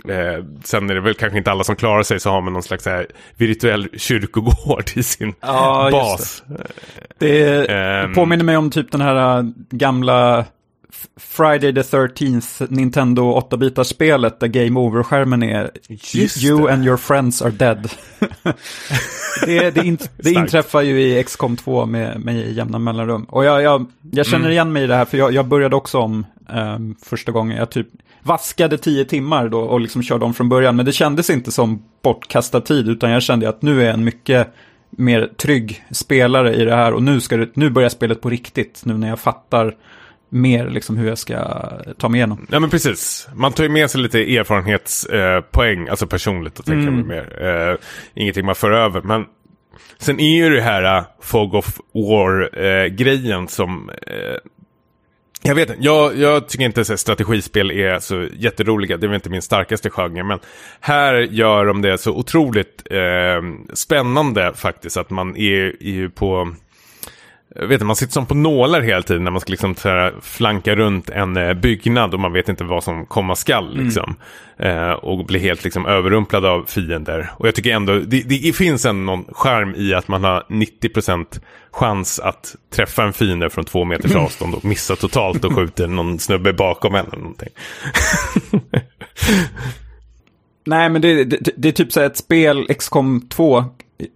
eh, 0.09 0.45
sen 0.63 0.89
är 0.89 0.93
det 0.95 1.01
väl 1.01 1.13
kanske 1.13 1.37
inte 1.37 1.51
alla 1.51 1.63
som 1.63 1.75
klarar 1.75 2.03
sig 2.03 2.19
så 2.19 2.29
har 2.29 2.41
man 2.41 2.53
någon 2.53 2.63
slags 2.63 2.85
här 2.85 3.07
virtuell 3.35 3.87
kyrkogård 3.97 4.83
i 4.95 5.03
sin 5.03 5.33
Ja, 5.41 5.89
bas. 5.91 6.43
Det 7.19 7.69
Ehm. 7.71 8.13
påminner 8.13 8.43
mig 8.45 8.57
om 8.57 8.69
typ 8.71 8.91
den 8.91 9.01
här 9.01 9.37
äh, 9.39 9.45
gamla 9.69 10.45
Friday 11.19 11.73
the 11.73 11.81
13th 11.81 12.67
Nintendo 12.69 13.39
8-bitars-spelet 13.39 14.39
där 14.39 14.47
Game 14.47 14.79
Over-skärmen 14.79 15.43
är 15.43 15.71
You 16.43 16.65
det. 16.67 16.73
and 16.73 16.85
your 16.85 16.97
friends 16.97 17.41
are 17.41 17.51
dead. 17.51 17.89
det 19.45 19.69
det, 19.71 19.85
in, 19.85 19.97
det 20.17 20.31
inträffar 20.31 20.81
ju 20.81 21.01
i 21.01 21.23
XCOM 21.23 21.57
2 21.57 21.85
med, 21.85 22.19
med 22.19 22.51
jämna 22.51 22.79
mellanrum. 22.79 23.23
Och 23.23 23.45
jag, 23.45 23.61
jag, 23.61 23.85
jag 24.11 24.25
känner 24.25 24.39
Mm. 24.45 24.51
igen 24.51 24.73
mig 24.73 24.83
i 24.83 24.87
det 24.87 24.95
här 24.95 25.05
för 25.05 25.17
jag, 25.17 25.33
jag 25.33 25.45
började 25.47 25.75
också 25.75 25.97
om 25.99 26.25
ehm, 26.49 26.95
första 27.03 27.31
gången. 27.31 27.57
Jag 27.57 27.69
typ 27.69 27.87
vaskade 28.23 28.77
tio 28.77 29.05
timmar 29.05 29.49
då 29.49 29.59
och 29.59 29.79
liksom 29.79 30.03
körde 30.03 30.25
om 30.25 30.33
från 30.33 30.49
början. 30.49 30.75
Men 30.75 30.85
det 30.85 30.91
kändes 30.91 31.29
inte 31.29 31.51
som 31.51 31.83
bortkastad 32.03 32.61
tid 32.61 32.89
utan 32.89 33.11
jag 33.11 33.23
kände 33.23 33.49
att 33.49 33.61
nu 33.61 33.81
är 33.81 33.85
jag 33.85 33.93
en 33.93 34.03
mycket 34.03 34.47
mer 34.89 35.29
trygg 35.37 35.85
spelare 35.91 36.55
i 36.55 36.65
det 36.65 36.75
här 36.75 36.93
och 36.93 37.03
nu, 37.03 37.21
ska 37.21 37.37
det, 37.37 37.49
nu 37.53 37.69
börjar 37.69 37.89
spelet 37.89 38.21
på 38.21 38.29
riktigt. 38.29 38.81
Nu 38.85 38.97
när 38.97 39.09
jag 39.09 39.19
fattar 39.19 39.75
mer 40.29 40.69
liksom 40.69 40.97
hur 40.97 41.07
jag 41.07 41.17
ska 41.17 41.69
ta 41.97 42.09
mig 42.09 42.17
igenom. 42.17 42.47
Ja 42.51 42.59
men 42.59 42.69
precis. 42.69 43.27
Man 43.35 43.51
tar 43.51 43.63
ju 43.63 43.69
med 43.69 43.91
sig 43.91 44.01
lite 44.01 44.37
erfarenhetspoäng, 44.37 45.85
eh, 45.85 45.91
alltså 45.91 46.07
personligt 46.07 46.59
och 46.59 46.65
tänker 46.65 46.87
Mm. 46.87 47.07
mer. 47.07 47.45
Eh, 47.45 47.77
ingenting 48.13 48.45
man 48.45 48.55
för 48.55 48.71
över. 48.71 49.01
Men 49.01 49.25
sen 49.97 50.19
är 50.19 50.35
ju 50.35 50.49
det 50.49 50.61
här 50.61 50.97
uh, 50.99 51.05
Fog 51.21 51.53
of 51.53 51.79
War-grejen 51.93 53.47
som... 53.47 53.89
Eh, 53.89 54.35
jag 55.45 55.55
vet 55.55 55.71
jag, 55.79 56.17
jag 56.17 56.47
tycker 56.47 56.65
inte 56.65 56.81
att 56.81 56.99
strategispel 56.99 57.71
är 57.71 57.99
så 57.99 58.27
jätteroliga. 58.33 58.97
Det 58.97 59.05
är 59.05 59.07
väl 59.07 59.15
inte 59.15 59.29
min 59.29 59.41
starkaste 59.41 59.89
genre. 59.89 60.23
Men 60.23 60.39
här 60.79 61.13
gör 61.13 61.65
de 61.65 61.81
det 61.81 61.97
så 61.97 62.11
otroligt 62.11 62.83
eh, 62.91 63.41
spännande 63.73 64.53
faktiskt. 64.55 64.97
Att 64.97 65.09
man 65.09 65.37
är, 65.37 65.83
är 65.83 65.91
ju 65.91 66.09
på 66.09 66.53
jag 67.59 67.67
vet 67.67 67.81
man 67.81 67.95
sitter 67.95 68.13
som 68.13 68.25
på 68.25 68.35
nålar 68.35 68.81
hela 68.81 69.01
tiden 69.01 69.23
när 69.23 69.31
man 69.31 69.41
ska 69.41 69.51
liksom 69.51 69.75
här, 69.83 70.13
flanka 70.21 70.75
runt 70.75 71.09
en 71.09 71.37
eh, 71.37 71.53
byggnad 71.53 72.13
och 72.13 72.19
man 72.19 72.33
vet 72.33 72.49
inte 72.49 72.63
vad 72.63 72.83
som 72.83 73.05
komma 73.05 73.35
skall. 73.35 73.77
Liksom. 73.77 74.15
Eh, 74.57 74.91
och 74.91 75.25
blir 75.25 75.39
helt 75.39 75.63
liksom, 75.63 75.85
överrumplad 75.85 76.45
av 76.45 76.65
fiender. 76.67 77.31
Och 77.37 77.47
jag 77.47 77.55
tycker 77.55 77.71
ändå, 77.71 77.99
det, 77.99 78.21
det 78.21 78.55
finns 78.55 78.85
en 78.85 79.05
någon 79.05 79.25
charm 79.31 79.75
i 79.75 79.93
att 79.93 80.07
man 80.07 80.23
har 80.23 80.45
90% 80.49 81.41
chans 81.71 82.19
att 82.19 82.55
träffa 82.73 83.03
en 83.03 83.13
fiende 83.13 83.49
från 83.49 83.65
två 83.65 83.85
meters 83.85 84.15
avstånd 84.15 84.55
och 84.55 84.65
missa 84.65 84.95
totalt 84.95 85.45
och 85.45 85.55
skjuter 85.55 85.87
någon 85.95 86.19
snubbe 86.19 86.53
bakom 86.53 86.95
en 86.95 87.05
eller 87.05 87.17
någonting. 87.17 87.49
Nej, 90.65 90.89
men 90.89 91.01
det, 91.01 91.23
det, 91.23 91.51
det 91.57 91.67
är 91.67 91.71
typ 91.71 91.91
så 91.91 91.99
här 91.99 92.07
ett 92.07 92.17
spel, 92.17 92.67
XCOM 92.79 93.27
2, 93.29 93.65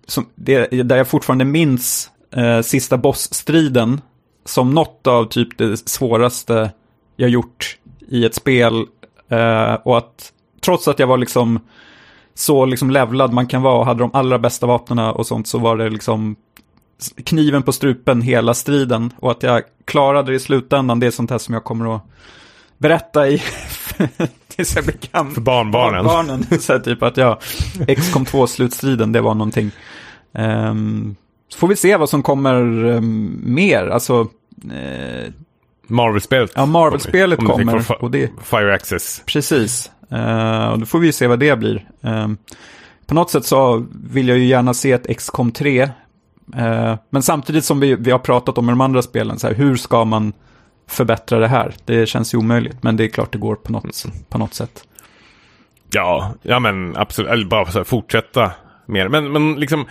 som, 0.07 0.29
det, 0.35 0.83
där 0.83 0.97
jag 0.97 1.07
fortfarande 1.07 1.45
minns 1.45 2.11
eh, 2.35 2.61
sista 2.61 2.97
bossstriden 2.97 4.01
som 4.45 4.73
något 4.73 5.07
av 5.07 5.25
typ 5.25 5.57
det 5.57 5.89
svåraste 5.89 6.71
jag 7.15 7.29
gjort 7.29 7.77
i 8.07 8.25
ett 8.25 8.35
spel. 8.35 8.85
Eh, 9.29 9.73
och 9.73 9.97
att 9.97 10.33
trots 10.61 10.87
att 10.87 10.99
jag 10.99 11.07
var 11.07 11.17
liksom 11.17 11.59
så 12.33 12.65
liksom 12.65 12.91
levlad 12.91 13.33
man 13.33 13.47
kan 13.47 13.61
vara 13.61 13.75
och 13.75 13.85
hade 13.85 13.99
de 13.99 14.09
allra 14.13 14.39
bästa 14.39 14.67
vapnen 14.67 14.99
och 14.99 15.27
sånt 15.27 15.47
så 15.47 15.57
var 15.57 15.77
det 15.77 15.89
liksom 15.89 16.35
kniven 17.23 17.63
på 17.63 17.71
strupen 17.71 18.21
hela 18.21 18.53
striden. 18.53 19.13
Och 19.17 19.31
att 19.31 19.43
jag 19.43 19.63
klarade 19.85 20.31
det 20.31 20.35
i 20.35 20.39
slutändan, 20.39 20.99
det 20.99 21.07
är 21.07 21.11
sånt 21.11 21.31
här 21.31 21.37
som 21.37 21.53
jag 21.53 21.63
kommer 21.63 21.95
att 21.95 22.01
berätta 22.77 23.27
i 23.27 23.41
tills 24.47 24.75
jag 24.75 24.85
blir 24.85 24.97
gammal. 25.11 25.33
För 25.33 25.41
barnbarnen. 25.41 26.05
barnbarnen. 26.05 26.59
så 26.59 26.73
här, 26.73 26.79
typ 26.79 27.03
att 27.03 27.17
jag, 27.17 27.37
XCOM 27.97 28.25
2-slutstriden, 28.25 29.13
det 29.13 29.21
var 29.21 29.33
någonting. 29.33 29.71
Um, 30.31 31.15
så 31.49 31.57
får 31.57 31.67
vi 31.67 31.75
se 31.75 31.97
vad 31.97 32.09
som 32.09 32.23
kommer 32.23 32.85
um, 32.85 33.41
mer. 33.43 33.87
Alltså, 33.87 34.19
uh, 34.21 35.31
Marvel-spelet. 35.87 36.51
Ja, 36.55 36.65
Marvel-spelet 36.65 37.39
kommer. 37.39 37.79
Fi 37.79 37.93
och 37.99 38.11
det, 38.11 38.31
Fire 38.43 38.73
Access. 38.73 39.23
Precis. 39.25 39.91
Uh, 40.13 40.67
och 40.67 40.79
då 40.79 40.85
får 40.85 40.99
vi 40.99 41.11
se 41.11 41.27
vad 41.27 41.39
det 41.39 41.59
blir. 41.59 41.89
Um, 42.01 42.37
på 43.05 43.13
något 43.13 43.31
sätt 43.31 43.45
så 43.45 43.85
vill 43.91 44.27
jag 44.27 44.37
ju 44.37 44.45
gärna 44.45 44.73
se 44.73 44.91
ett 44.91 45.17
XCOM 45.17 45.51
3. 45.51 45.83
Uh, 45.83 46.95
men 47.09 47.23
samtidigt 47.23 47.65
som 47.65 47.79
vi, 47.79 47.95
vi 47.95 48.11
har 48.11 48.19
pratat 48.19 48.57
om 48.57 48.67
de 48.67 48.81
andra 48.81 49.01
spelen, 49.01 49.39
så 49.39 49.47
här, 49.47 49.53
hur 49.53 49.75
ska 49.75 50.05
man 50.05 50.33
förbättra 50.87 51.39
det 51.39 51.47
här? 51.47 51.73
Det 51.85 52.05
känns 52.05 52.33
ju 52.33 52.37
omöjligt, 52.37 52.83
men 52.83 52.97
det 52.97 53.03
är 53.03 53.07
klart 53.07 53.31
det 53.31 53.37
går 53.37 53.55
på 53.55 53.71
något, 53.71 54.05
på 54.29 54.37
något 54.37 54.53
sätt. 54.53 54.83
Ja, 55.91 56.33
ja 56.41 56.59
men 56.59 56.97
absolut. 56.97 57.31
Eller 57.31 57.45
bara 57.45 57.65
så 57.65 57.77
här, 57.77 57.83
fortsätta 57.83 58.51
mer. 58.85 59.07
Men, 59.07 59.31
men 59.31 59.55
liksom, 59.55 59.85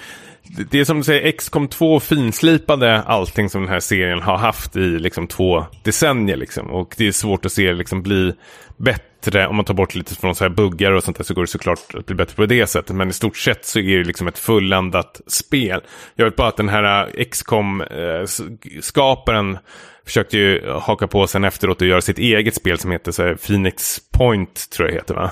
det 0.71 0.81
är 0.81 0.85
som 0.85 0.97
du 0.97 1.05
säger, 1.05 1.33
XCOM 1.33 1.69
2 1.69 2.01
finslipade 2.01 3.03
allting 3.03 3.51
som 3.51 3.63
den 3.63 3.71
här 3.71 3.81
serien 3.81 4.23
har 4.23 4.37
haft 4.37 4.77
i 4.77 4.99
liksom 4.99 5.27
två 5.27 5.65
decennier. 5.85 6.37
Liksom. 6.37 6.71
Och 6.71 6.95
det 6.99 7.07
är 7.07 7.13
svårt 7.13 7.47
att 7.47 7.53
se 7.53 7.67
det 7.67 7.75
liksom 7.75 8.03
bli 8.03 8.33
bättre, 8.77 9.47
om 9.47 9.57
man 9.57 9.65
tar 9.65 9.75
bort 9.75 9.95
lite 9.95 10.15
från 10.15 10.35
så 10.35 10.45
här 10.45 10.51
buggar 10.51 10.93
och 10.93 11.05
sånt 11.05 11.17
där 11.17 11.25
så 11.25 11.35
går 11.35 11.43
det 11.43 11.49
såklart 11.49 11.95
att 11.95 12.07
bli 12.07 12.15
bättre 12.15 12.35
på 12.35 12.47
det 12.47 12.67
sättet. 12.67 12.97
Men 12.97 13.11
i 13.11 13.13
stort 13.13 13.37
sett 13.37 13.65
så 13.65 13.79
är 13.79 13.99
det 13.99 14.05
liksom 14.05 14.29
ett 14.29 14.39
fulländat 14.39 15.21
spel. 15.27 15.81
Jag 16.15 16.25
vet 16.25 16.37
bara 16.37 16.49
att 16.49 16.57
den 16.57 16.69
här 16.69 17.11
eh, 17.15 17.25
XCOM-skaparen 17.25 19.55
eh, 19.55 19.61
försökte 20.05 20.39
ju 20.39 20.71
haka 20.71 21.07
på 21.07 21.27
sen 21.27 21.45
efteråt 21.45 21.81
och 21.81 21.87
göra 21.87 22.01
sitt 22.01 22.19
eget 22.19 22.55
spel 22.55 22.79
som 22.79 22.91
heter 22.91 23.13
så 23.13 23.23
här, 23.23 23.35
Phoenix 23.35 23.99
Point, 24.13 24.71
tror 24.71 24.89
jag 24.89 24.95
heter 24.95 25.15
va? 25.15 25.31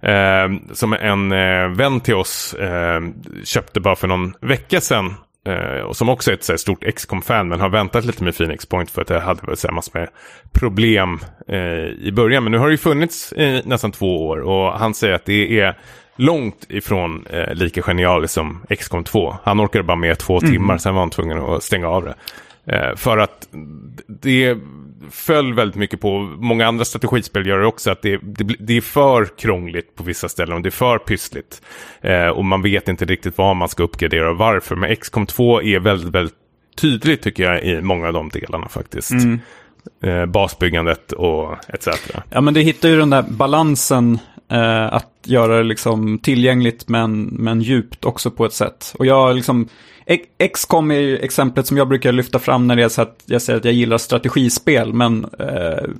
Eh, 0.00 0.72
som 0.72 0.92
en 0.92 1.32
eh, 1.32 1.68
vän 1.68 2.00
till 2.00 2.14
oss 2.14 2.54
eh, 2.54 3.00
köpte 3.44 3.80
bara 3.80 3.96
för 3.96 4.08
någon 4.08 4.34
vecka 4.40 4.80
sedan. 4.80 5.14
Eh, 5.46 5.80
och 5.80 5.96
som 5.96 6.08
också 6.08 6.30
är 6.30 6.34
ett 6.34 6.44
så 6.44 6.52
här, 6.52 6.56
stort 6.56 6.84
XCOM-fan 6.94 7.48
men 7.48 7.60
har 7.60 7.68
väntat 7.68 8.04
lite 8.04 8.24
med 8.24 8.36
Phoenix 8.36 8.66
Point 8.66 8.90
för 8.90 9.02
att 9.02 9.08
det 9.08 9.20
hade 9.20 9.46
väl 9.46 9.56
så 9.56 9.68
här, 9.68 9.74
massor 9.74 9.98
med 9.98 10.08
problem 10.52 11.20
eh, 11.48 12.06
i 12.06 12.12
början. 12.12 12.42
Men 12.42 12.52
nu 12.52 12.58
har 12.58 12.66
det 12.66 12.72
ju 12.72 12.78
funnits 12.78 13.32
i 13.32 13.62
nästan 13.64 13.92
två 13.92 14.26
år 14.26 14.40
och 14.40 14.72
han 14.72 14.94
säger 14.94 15.14
att 15.14 15.24
det 15.24 15.60
är 15.60 15.78
långt 16.16 16.66
ifrån 16.68 17.26
eh, 17.30 17.54
lika 17.54 17.82
genialiskt 17.82 18.34
som 18.34 18.62
XCOM 18.78 19.04
2. 19.04 19.36
Han 19.44 19.60
orkade 19.60 19.84
bara 19.84 19.96
med 19.96 20.18
två 20.18 20.38
mm. 20.38 20.50
timmar, 20.50 20.78
sen 20.78 20.94
var 20.94 21.00
han 21.00 21.10
tvungen 21.10 21.38
att 21.38 21.62
stänga 21.62 21.88
av 21.88 22.04
det. 22.04 22.14
Eh, 22.66 22.96
för 22.96 23.18
att 23.18 23.48
det 24.06 24.58
föll 25.10 25.54
väldigt 25.54 25.76
mycket 25.76 26.00
på, 26.00 26.18
många 26.38 26.66
andra 26.66 26.84
strategispel 26.84 27.46
gör 27.46 27.58
det 27.58 27.66
också, 27.66 27.90
att 27.90 28.02
det, 28.02 28.20
det, 28.22 28.44
det 28.58 28.76
är 28.76 28.80
för 28.80 29.28
krångligt 29.38 29.94
på 29.94 30.04
vissa 30.04 30.28
ställen 30.28 30.56
och 30.56 30.62
det 30.62 30.68
är 30.68 30.70
för 30.70 30.98
pyssligt. 30.98 31.62
Eh, 32.00 32.28
och 32.28 32.44
man 32.44 32.62
vet 32.62 32.88
inte 32.88 33.04
riktigt 33.04 33.38
vad 33.38 33.56
man 33.56 33.68
ska 33.68 33.82
uppgradera 33.82 34.30
och 34.30 34.38
varför. 34.38 34.76
Men 34.76 34.96
XCOM 34.96 35.26
2 35.26 35.62
är 35.62 35.78
väldigt, 35.78 36.14
väldigt 36.14 36.34
tydligt 36.76 37.22
tycker 37.22 37.42
jag 37.44 37.64
i 37.64 37.80
många 37.80 38.06
av 38.06 38.12
de 38.12 38.28
delarna 38.28 38.68
faktiskt. 38.68 39.10
Mm. 39.10 39.40
Eh, 40.02 40.26
basbyggandet 40.26 41.12
och 41.12 41.56
etc. 41.68 41.88
Ja 42.30 42.40
men 42.40 42.54
det 42.54 42.60
hittar 42.60 42.88
ju 42.88 42.96
den 42.96 43.10
där 43.10 43.22
balansen 43.22 44.18
eh, 44.50 44.92
att 44.92 45.12
göra 45.24 45.56
det 45.56 45.62
liksom 45.62 46.18
tillgängligt 46.18 46.88
men, 46.88 47.22
men 47.22 47.60
djupt 47.60 48.04
också 48.04 48.30
på 48.30 48.46
ett 48.46 48.52
sätt. 48.52 48.94
Och 48.98 49.06
jag 49.06 49.36
liksom 49.36 49.68
XCOM 50.54 50.90
är 50.90 50.98
ju 50.98 51.18
exemplet 51.18 51.66
som 51.66 51.76
jag 51.76 51.88
brukar 51.88 52.12
lyfta 52.12 52.38
fram 52.38 52.66
när 52.66 52.76
det 52.76 52.82
är 52.82 52.88
så 52.88 53.02
att 53.02 53.22
jag 53.26 53.42
säger 53.42 53.58
att 53.58 53.64
jag 53.64 53.74
gillar 53.74 53.98
strategispel. 53.98 54.92
Men 54.92 55.26
eh, 55.38 55.90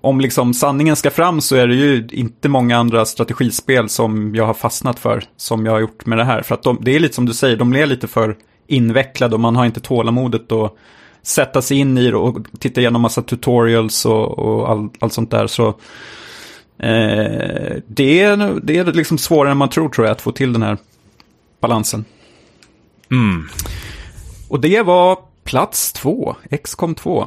om 0.00 0.20
liksom 0.20 0.54
sanningen 0.54 0.96
ska 0.96 1.10
fram 1.10 1.40
så 1.40 1.56
är 1.56 1.66
det 1.66 1.74
ju 1.74 2.08
inte 2.12 2.48
många 2.48 2.76
andra 2.76 3.04
strategispel 3.04 3.88
som 3.88 4.34
jag 4.34 4.46
har 4.46 4.54
fastnat 4.54 4.98
för. 4.98 5.24
Som 5.36 5.66
jag 5.66 5.72
har 5.72 5.80
gjort 5.80 6.06
med 6.06 6.18
det 6.18 6.24
här. 6.24 6.42
För 6.42 6.54
att 6.54 6.62
de, 6.62 6.78
det 6.80 6.96
är 6.96 7.00
lite 7.00 7.14
som 7.14 7.26
du 7.26 7.34
säger, 7.34 7.56
de 7.56 7.76
är 7.76 7.86
lite 7.86 8.08
för 8.08 8.36
invecklade 8.66 9.34
och 9.34 9.40
man 9.40 9.56
har 9.56 9.66
inte 9.66 9.80
tålamodet 9.80 10.52
att 10.52 10.74
sätta 11.22 11.62
sig 11.62 11.78
in 11.78 11.98
i 11.98 12.10
det 12.10 12.16
och 12.16 12.38
titta 12.58 12.80
igenom 12.80 13.02
massa 13.02 13.22
tutorials 13.22 14.06
och, 14.06 14.38
och 14.38 14.70
allt 14.70 14.94
all 15.00 15.10
sånt 15.10 15.30
där. 15.30 15.46
Så 15.46 15.74
eh, 16.78 17.76
det, 17.86 18.20
är, 18.20 18.60
det 18.62 18.76
är 18.78 18.84
liksom 18.84 19.18
svårare 19.18 19.50
än 19.50 19.58
man 19.58 19.68
tror 19.68 19.88
tror 19.88 20.06
jag 20.06 20.12
att 20.12 20.20
få 20.20 20.32
till 20.32 20.52
den 20.52 20.62
här 20.62 20.78
balansen. 21.60 22.04
Mm. 23.10 23.48
Och 24.48 24.60
det 24.60 24.82
var 24.82 25.18
plats 25.44 25.92
två, 25.92 26.36
XCOM 26.62 26.94
2. 26.94 27.26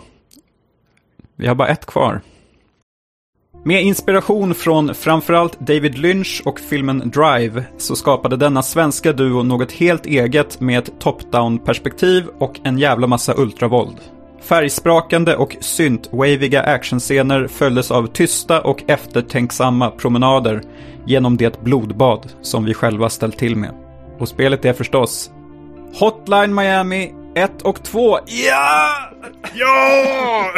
Vi 1.36 1.48
har 1.48 1.56
bara 1.56 1.68
ett 1.68 1.86
kvar. 1.86 2.22
Med 3.64 3.84
inspiration 3.84 4.56
från 4.56 4.96
framförallt 4.96 5.60
David 5.60 5.98
Lynch 5.98 6.42
och 6.46 6.60
filmen 6.60 7.12
Drive 7.14 7.64
så 7.78 7.96
skapade 7.96 8.38
denna 8.38 8.64
svenska 8.64 9.14
duo 9.14 9.44
något 9.44 9.72
helt 9.72 10.06
eget 10.06 10.60
med 10.60 10.80
ett 10.80 10.94
top-down 11.00 11.60
perspektiv 11.60 12.28
och 12.40 12.60
en 12.64 12.78
jävla 12.78 13.08
massa 13.08 13.34
ultravåld. 13.38 13.98
Färgsprakande 14.42 15.36
och 15.36 15.56
synt-waviga 15.60 16.62
actionscener 16.62 17.48
följdes 17.48 17.92
av 17.92 18.08
tysta 18.08 18.62
och 18.62 18.84
eftertänksamma 18.88 19.92
promenader 19.92 20.62
genom 21.06 21.38
det 21.38 21.64
blodbad 21.64 22.32
som 22.42 22.66
vi 22.66 22.74
själva 22.74 23.10
ställt 23.10 23.38
till 23.38 23.56
med. 23.56 23.72
Och 24.20 24.28
spelet 24.28 24.66
är 24.66 24.74
förstås 24.74 25.32
Hotline 26.00 26.56
Miami 26.56 27.14
1 27.36 27.62
och 27.62 27.84
2. 27.84 28.20
Ja! 28.26 29.12
Ja! 29.54 30.54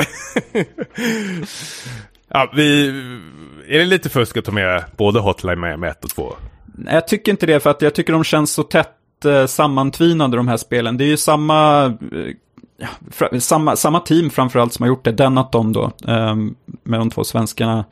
ja, 2.28 2.52
vi... 2.56 2.88
Är 3.68 3.80
det 3.80 3.86
lite 3.86 4.10
fusk 4.10 4.38
att 4.38 4.46
ta 4.46 4.52
med 4.52 4.84
både 4.98 5.20
Hotline 5.20 5.60
Miami 5.60 5.88
1 5.88 6.04
och 6.04 6.10
2? 6.10 6.36
Nej, 6.78 6.94
jag 6.94 7.08
tycker 7.08 7.32
inte 7.32 7.46
det, 7.46 7.60
för 7.60 7.70
att 7.70 7.82
jag 7.82 7.96
tycker 7.96 8.14
de 8.14 8.24
känns 8.24 8.54
så 8.54 8.64
tätt 8.64 9.26
eh, 9.26 9.46
sammantvinade 9.46 10.38
de 10.38 10.48
här 10.48 10.58
spelen. 10.58 10.98
Det 10.98 11.04
är 11.04 11.08
ju 11.08 11.18
samma, 11.18 11.86
ja, 12.78 13.40
samma, 13.40 13.76
samma 13.76 14.00
team 14.00 14.30
framförallt 14.30 14.74
som 14.74 14.84
har 14.84 14.88
gjort 14.88 15.06
det, 15.06 15.12
Denaton 15.12 15.74
då, 15.74 15.92
eh, 16.08 16.36
med 16.84 17.00
de 17.00 17.10
två 17.10 17.24
svenskarna. 17.24 17.86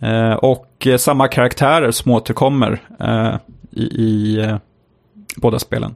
Eh, 0.00 0.32
och 0.32 0.86
eh, 0.86 0.96
samma 0.96 1.28
karaktärer 1.28 1.90
som 1.90 2.12
återkommer 2.12 2.82
eh, 3.00 3.34
i, 3.70 3.82
i 3.82 4.40
eh, 4.40 4.56
båda 5.36 5.58
spelen. 5.58 5.94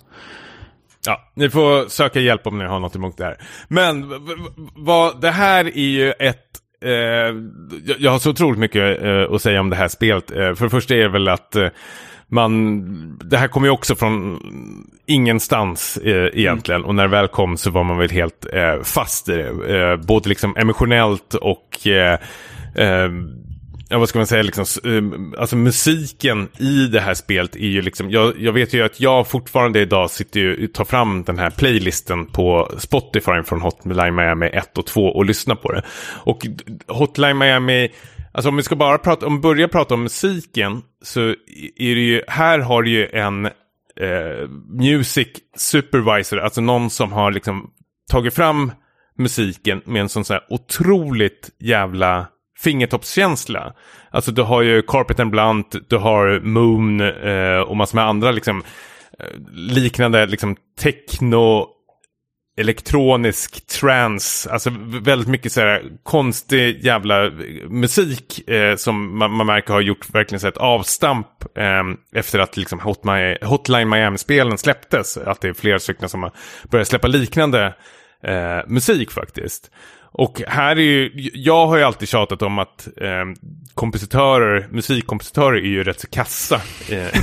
Ja, 1.07 1.20
ni 1.35 1.51
får 1.51 1.89
söka 1.89 2.20
hjälp 2.20 2.47
om 2.47 2.59
ni 2.59 2.64
har 2.64 2.81
något 2.81 2.97
emot 2.97 3.16
det 3.16 3.24
här. 3.24 3.37
Men 3.68 4.12
vad, 4.74 5.20
det 5.20 5.31
här 5.31 5.64
är 5.64 5.89
ju 5.89 6.12
ett 6.12 6.47
Eh, 6.85 7.35
jag 7.99 8.11
har 8.11 8.18
så 8.18 8.31
otroligt 8.31 8.59
mycket 8.59 9.03
eh, 9.03 9.35
att 9.35 9.43
säga 9.43 9.61
om 9.61 9.70
det 9.70 9.76
här 9.76 9.89
spelet. 9.89 10.31
Eh, 10.31 10.55
för 10.55 10.64
det 10.64 10.70
första 10.70 10.95
är 10.95 10.99
det 10.99 11.09
väl 11.09 11.28
att 11.28 11.57
eh, 11.57 11.68
man, 12.31 13.18
det 13.24 13.37
här 13.37 13.49
kommer 13.49 13.66
ju 13.66 13.72
också 13.72 13.95
från 13.95 14.41
ingenstans 15.07 15.97
eh, 15.97 16.41
egentligen. 16.41 16.81
Mm. 16.81 16.89
Och 16.89 16.95
när 16.95 17.03
det 17.03 17.09
väl 17.09 17.28
kom 17.28 17.57
så 17.57 17.70
var 17.70 17.85
man 17.85 17.99
väl 17.99 18.11
helt 18.11 18.47
eh, 18.53 18.83
fast 18.83 19.28
i 19.28 19.33
det. 19.33 19.78
Eh, 19.78 19.97
både 19.97 20.28
liksom 20.28 20.57
emotionellt 20.57 21.35
och 21.35 21.87
eh, 21.87 22.18
eh, 22.74 23.11
ja, 23.89 23.99
vad 23.99 24.09
ska 24.09 24.18
man 24.18 24.26
säga, 24.26 24.43
liksom, 24.43 24.64
alltså 25.39 25.57
musiken 25.57 26.49
i 26.59 26.87
det 26.87 27.01
här 27.01 27.14
spelet 27.14 27.57
är 27.57 27.68
ju 27.68 27.83
liksom, 27.83 28.11
jag, 28.11 28.41
jag 28.41 28.53
vet 28.53 28.74
ju 28.74 28.83
att 28.83 29.01
jag 29.01 29.28
fortfarande 29.28 29.81
idag 29.81 30.11
sitter 30.11 30.64
och 30.64 30.72
tar 30.72 30.85
fram 30.85 31.22
den 31.22 31.39
här 31.39 31.51
playlisten 31.51 32.26
på 32.26 32.70
Spotify 32.78 33.43
från 33.45 33.61
Hotline 33.61 34.14
Miami 34.14 34.47
1 34.47 34.78
och 34.78 34.87
2 34.87 35.07
och 35.07 35.24
lyssnar 35.24 35.55
på 35.55 35.72
det. 35.72 35.83
Och 36.24 36.47
Hotline 36.87 37.39
Miami, 37.39 37.91
alltså 38.33 38.49
om 38.49 38.57
vi 38.57 38.62
ska 38.62 38.76
bara 38.76 38.99
prata, 38.99 39.26
om 39.26 39.41
börja 39.41 39.68
prata 39.68 39.95
om 39.95 40.03
musiken 40.03 40.83
så 41.03 41.20
är 41.76 41.95
det 41.95 42.01
ju, 42.01 42.22
här 42.28 42.59
har 42.59 42.83
du 42.83 42.91
ju 42.91 43.09
en 43.09 43.47
eh, 43.47 44.49
music 44.68 45.28
supervisor, 45.57 46.41
alltså 46.41 46.61
någon 46.61 46.91
som 46.91 47.12
har 47.12 47.31
liksom 47.31 47.70
tagit 48.11 48.35
fram 48.35 48.72
musiken 49.18 49.83
med 49.85 50.01
en 50.01 50.09
sån 50.09 50.24
här 50.28 50.45
otroligt 50.49 51.51
jävla 51.59 52.26
fingertoppskänsla. 52.59 53.74
Alltså 54.11 54.33
du 54.33 54.43
har 54.43 54.62
ju 54.62 54.83
Carpet 54.83 55.20
and 55.20 55.31
Blunt, 55.31 55.76
du 55.89 55.97
har 55.97 56.41
Moon 56.41 57.01
eh, 57.01 57.61
och 57.61 57.76
massor 57.76 57.97
med 57.97 58.05
andra 58.05 58.31
liksom 58.31 58.62
eh, 59.18 59.26
liknande 59.53 60.26
liksom 60.26 60.57
techno 60.81 61.68
elektronisk 62.61 63.66
trance, 63.66 64.50
alltså 64.50 64.70
väldigt 65.02 65.28
mycket 65.28 65.52
så 65.52 65.61
här 65.61 65.82
konstig 66.02 66.84
jävla 66.84 67.30
musik 67.68 68.48
eh, 68.48 68.76
som 68.76 69.18
man, 69.18 69.30
man, 69.30 69.46
märker 69.46 69.72
har 69.72 69.80
gjort 69.80 70.14
verkligen 70.14 70.40
så 70.40 70.48
ett 70.48 70.56
avstamp 70.56 71.26
eh, 71.58 71.82
efter 72.14 72.38
att 72.38 72.56
liksom 72.56 72.80
Hot 72.80 73.04
My, 73.04 73.36
Hotline 73.42 73.88
Miami-spelen 73.88 74.58
släpptes. 74.58 75.16
Att 75.16 75.40
det 75.40 75.48
är 75.48 75.52
flera 75.52 75.78
stycken 75.78 76.08
som 76.08 76.22
har 76.22 76.32
börjat 76.70 76.88
släppa 76.88 77.08
liknande 77.08 77.74
eh, 78.24 78.58
musik 78.66 79.11
faktiskt. 79.11 79.70
Och 80.12 80.42
här 80.48 80.76
är 80.76 80.80
ju, 80.80 81.30
jag 81.34 81.66
har 81.66 81.76
ju 81.76 81.82
alltid 81.82 82.08
tjatat 82.08 82.42
om 82.42 82.58
att 82.58 82.88
eh, 82.96 83.24
kompositörer, 83.74 84.66
musikkompositörer 84.70 85.56
är 85.56 85.68
ju 85.68 85.84
rätt 85.84 86.00
så 86.00 86.06
kassa 86.06 86.61
eh, 86.90 87.20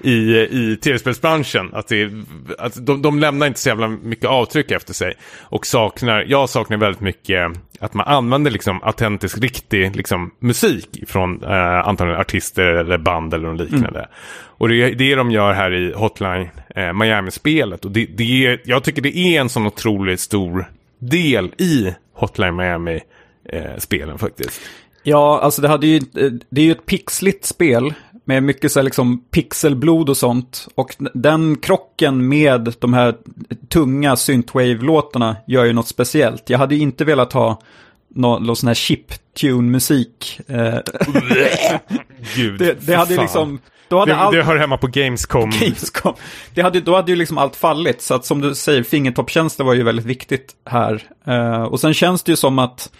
i, 0.00 0.36
i 0.50 0.78
tv-spelsbranschen. 0.82 1.70
Att, 1.72 1.88
det, 1.88 2.10
att 2.58 2.86
de, 2.86 3.02
de 3.02 3.18
lämnar 3.18 3.46
inte 3.46 3.60
så 3.60 3.68
jävla 3.68 3.88
mycket 3.88 4.24
avtryck 4.24 4.70
efter 4.70 4.94
sig. 4.94 5.14
Och 5.40 5.66
saknar, 5.66 6.24
jag 6.28 6.48
saknar 6.48 6.76
väldigt 6.76 7.00
mycket 7.00 7.52
att 7.80 7.94
man 7.94 8.06
använder 8.06 8.50
liksom 8.50 8.82
autentisk, 8.82 9.38
riktig 9.38 9.96
liksom, 9.96 10.30
musik 10.38 10.98
från 11.06 11.44
eh, 11.44 11.88
antagligen 11.88 12.20
artister 12.20 12.62
eller 12.62 12.98
band 12.98 13.34
eller 13.34 13.48
något 13.48 13.60
liknande. 13.60 13.98
Mm. 13.98 14.10
Och 14.58 14.68
det 14.68 14.82
är 14.82 14.94
det 14.94 15.14
de 15.14 15.30
gör 15.30 15.52
här 15.52 15.72
i 15.72 15.92
Hotline 15.92 16.48
eh, 16.76 16.92
Miami-spelet. 16.92 17.84
Och 17.84 17.90
det, 17.90 18.06
det 18.06 18.46
är, 18.46 18.60
jag 18.64 18.84
tycker 18.84 19.02
det 19.02 19.18
är 19.18 19.40
en 19.40 19.48
sån 19.48 19.66
otroligt 19.66 20.20
stor 20.20 20.66
del 20.98 21.52
i 21.58 21.94
Hotline 22.12 22.56
Miami-spelen 22.56 24.10
eh, 24.10 24.16
faktiskt. 24.16 24.60
Ja, 25.02 25.40
alltså 25.42 25.62
det, 25.62 25.68
hade 25.68 25.86
ju, 25.86 26.00
det 26.50 26.60
är 26.60 26.64
ju 26.64 26.72
ett 26.72 26.86
pixligt 26.86 27.44
spel 27.44 27.94
med 28.24 28.42
mycket 28.42 28.72
så 28.72 28.78
här 28.78 28.84
liksom 28.84 29.24
pixelblod 29.30 30.08
och 30.08 30.16
sånt. 30.16 30.68
Och 30.74 30.96
den 31.14 31.56
krocken 31.56 32.28
med 32.28 32.74
de 32.78 32.94
här 32.94 33.14
tunga 33.68 34.14
synthwave-låtarna 34.14 35.36
gör 35.46 35.64
ju 35.64 35.72
något 35.72 35.88
speciellt. 35.88 36.50
Jag 36.50 36.58
hade 36.58 36.74
ju 36.74 36.80
inte 36.80 37.04
velat 37.04 37.32
ha 37.32 37.60
någon, 38.08 38.42
någon 38.42 38.56
sån 38.56 38.66
här 38.66 38.74
chip-tune-musik. 38.74 40.40
Eh, 40.46 40.56
det, 42.58 42.86
det 42.86 42.94
hade 42.94 43.14
ju 43.14 43.20
liksom 43.20 43.58
då 43.88 43.98
hade 43.98 44.12
det, 44.12 44.18
allt... 44.18 44.32
det 44.32 44.42
hör 44.42 44.56
hemma 44.56 44.76
på 44.76 44.86
Gamescom. 44.86 45.50
Gamescom. 45.60 46.14
Det 46.54 46.62
hade, 46.62 46.80
då 46.80 46.96
hade 46.96 47.12
ju 47.12 47.16
liksom 47.16 47.38
allt 47.38 47.56
fallit. 47.56 48.02
Så 48.02 48.14
att 48.14 48.24
som 48.24 48.40
du 48.40 48.54
säger, 48.54 48.82
fingertopptjänster 48.82 49.64
var 49.64 49.74
ju 49.74 49.82
väldigt 49.82 50.06
viktigt 50.06 50.54
här. 50.64 51.02
Uh, 51.28 51.62
och 51.62 51.80
sen 51.80 51.94
känns 51.94 52.22
det 52.22 52.32
ju 52.32 52.36
som 52.36 52.58
att, 52.58 52.92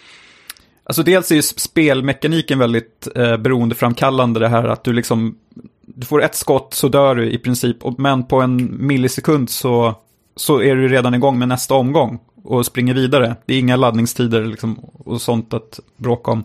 alltså 0.84 1.02
dels 1.02 1.30
är 1.30 1.34
ju 1.34 1.42
spelmekaniken 1.42 2.58
väldigt 2.58 3.08
uh, 3.16 3.36
beroendeframkallande 3.36 4.40
det 4.40 4.48
här 4.48 4.64
att 4.64 4.84
du 4.84 4.92
liksom, 4.92 5.38
du 5.86 6.06
får 6.06 6.22
ett 6.22 6.34
skott 6.34 6.74
så 6.74 6.88
dör 6.88 7.14
du 7.14 7.30
i 7.30 7.38
princip. 7.38 7.76
Men 7.98 8.26
på 8.26 8.40
en 8.40 8.86
millisekund 8.86 9.50
så, 9.50 9.94
så 10.36 10.62
är 10.62 10.76
du 10.76 10.88
redan 10.88 11.14
igång 11.14 11.38
med 11.38 11.48
nästa 11.48 11.74
omgång 11.74 12.18
och 12.44 12.66
springer 12.66 12.94
vidare. 12.94 13.36
Det 13.46 13.54
är 13.54 13.58
inga 13.58 13.76
laddningstider 13.76 14.44
liksom, 14.44 14.78
och 14.78 15.20
sånt 15.20 15.54
att 15.54 15.80
bråka 15.96 16.30
om. 16.30 16.44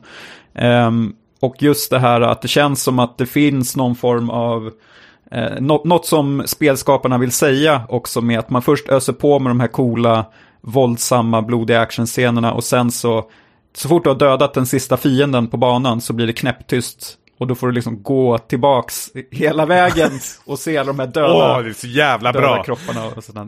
Um, 0.54 1.16
och 1.42 1.56
just 1.64 1.90
det 1.90 2.00
här 2.00 2.22
att 2.22 2.42
det 2.42 2.48
känns 2.48 2.84
som 2.84 3.00
att 3.00 3.18
det 3.18 3.26
finns 3.26 3.76
någon 3.76 3.96
form 3.96 4.30
av 4.30 4.72
eh, 5.32 5.62
något, 5.62 5.86
något 5.86 6.06
som 6.06 6.44
spelskaparna 6.46 7.18
vill 7.18 7.32
säga 7.32 7.82
också 7.90 8.22
med 8.22 8.40
att 8.40 8.50
man 8.50 8.62
först 8.62 8.90
öser 8.90 9.14
på 9.14 9.40
med 9.40 9.50
de 9.50 9.60
här 9.60 9.68
coola, 9.68 10.26
våldsamma, 10.62 11.42
blodiga 11.42 11.82
actionscenerna 11.82 12.54
och 12.54 12.64
sen 12.64 12.92
så, 12.92 13.26
så 13.76 13.88
fort 13.90 14.04
du 14.04 14.10
har 14.10 14.18
dödat 14.18 14.54
den 14.54 14.66
sista 14.66 14.98
fienden 14.98 15.48
på 15.48 15.58
banan 15.58 16.02
så 16.02 16.14
blir 16.14 16.28
det 16.28 16.34
knäpptyst 16.34 17.18
och 17.38 17.48
då 17.48 17.56
får 17.56 17.68
du 17.68 17.74
liksom 17.74 18.04
gå 18.04 18.38
tillbaks 18.38 19.10
hela 19.32 19.66
vägen 19.66 20.12
och 20.46 20.60
se 20.60 20.78
alla 20.78 20.88
de 20.88 21.00
här 21.00 21.08
döda, 21.08 21.58
oh, 21.58 21.64
det 21.64 21.70
är 21.70 21.74
så 21.74 21.88
jävla 21.88 22.34
bra. 22.34 22.64
kropparna 22.64 23.06
och 23.16 23.24
sådär. 23.24 23.48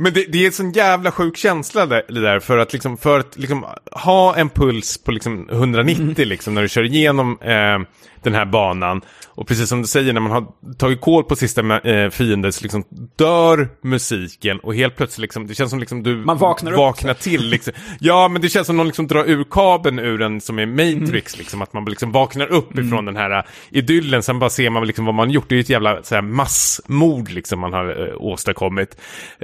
Men 0.00 0.12
det, 0.12 0.24
det 0.32 0.42
är 0.42 0.46
en 0.46 0.52
sån 0.52 0.72
jävla 0.72 1.12
sjuk 1.12 1.36
känsla 1.36 1.86
det, 1.86 2.02
det 2.08 2.20
där 2.20 2.40
för 2.40 2.58
att 2.58 2.72
liksom, 2.72 2.96
för 2.96 3.20
att 3.20 3.36
liksom 3.36 3.64
ha 3.92 4.36
en 4.36 4.48
puls 4.48 4.98
på 4.98 5.10
liksom 5.10 5.48
190 5.50 6.02
mm. 6.02 6.28
liksom 6.28 6.54
när 6.54 6.62
du 6.62 6.68
kör 6.68 6.84
igenom 6.84 7.38
eh, 7.40 7.78
den 8.22 8.34
här 8.34 8.44
banan. 8.44 9.00
Och 9.26 9.48
precis 9.48 9.68
som 9.68 9.82
du 9.82 9.88
säger, 9.88 10.12
när 10.12 10.20
man 10.20 10.32
har 10.32 10.46
tagit 10.78 11.00
koll 11.00 11.24
på 11.24 11.36
sista 11.36 11.80
eh, 11.80 12.10
fienden 12.10 12.52
så 12.52 12.62
liksom 12.62 12.84
dör 13.16 13.68
musiken 13.82 14.58
och 14.58 14.74
helt 14.74 14.96
plötsligt 14.96 15.22
liksom, 15.22 15.46
det 15.46 15.54
känns 15.54 15.70
som 15.70 15.78
liksom 15.78 16.02
du 16.02 16.16
man 16.16 16.38
vaknar, 16.38 16.72
vaknar 16.72 17.14
till. 17.14 17.48
Liksom. 17.50 17.72
Ja, 18.00 18.28
men 18.28 18.42
det 18.42 18.48
känns 18.48 18.66
som 18.66 18.76
någon 18.76 18.86
liksom 18.86 19.06
drar 19.06 19.24
ur 19.24 19.44
kabeln 19.50 19.98
ur 19.98 20.18
den 20.18 20.40
som 20.40 20.58
är 20.58 20.66
Matrix, 20.66 21.34
mm. 21.34 21.38
liksom, 21.38 21.62
att 21.62 21.72
man 21.72 21.84
liksom 21.84 22.12
vaknar 22.12 22.46
upp 22.46 22.72
mm. 22.72 22.86
ifrån 22.86 23.04
den 23.04 23.16
här 23.16 23.38
uh, 23.38 23.44
idyllen, 23.70 24.22
sen 24.22 24.38
bara 24.38 24.50
ser 24.50 24.70
man 24.70 24.86
liksom 24.86 25.04
vad 25.04 25.14
man 25.14 25.30
gjort. 25.30 25.48
Det 25.48 25.54
är 25.54 25.56
ju 25.56 25.60
ett 25.60 25.68
jävla 25.68 26.02
så 26.02 26.14
här, 26.14 26.22
massmord 26.22 27.30
liksom 27.30 27.60
man 27.60 27.72
har 27.72 28.08
uh, 28.08 28.14
åstadkommit. 28.16 28.96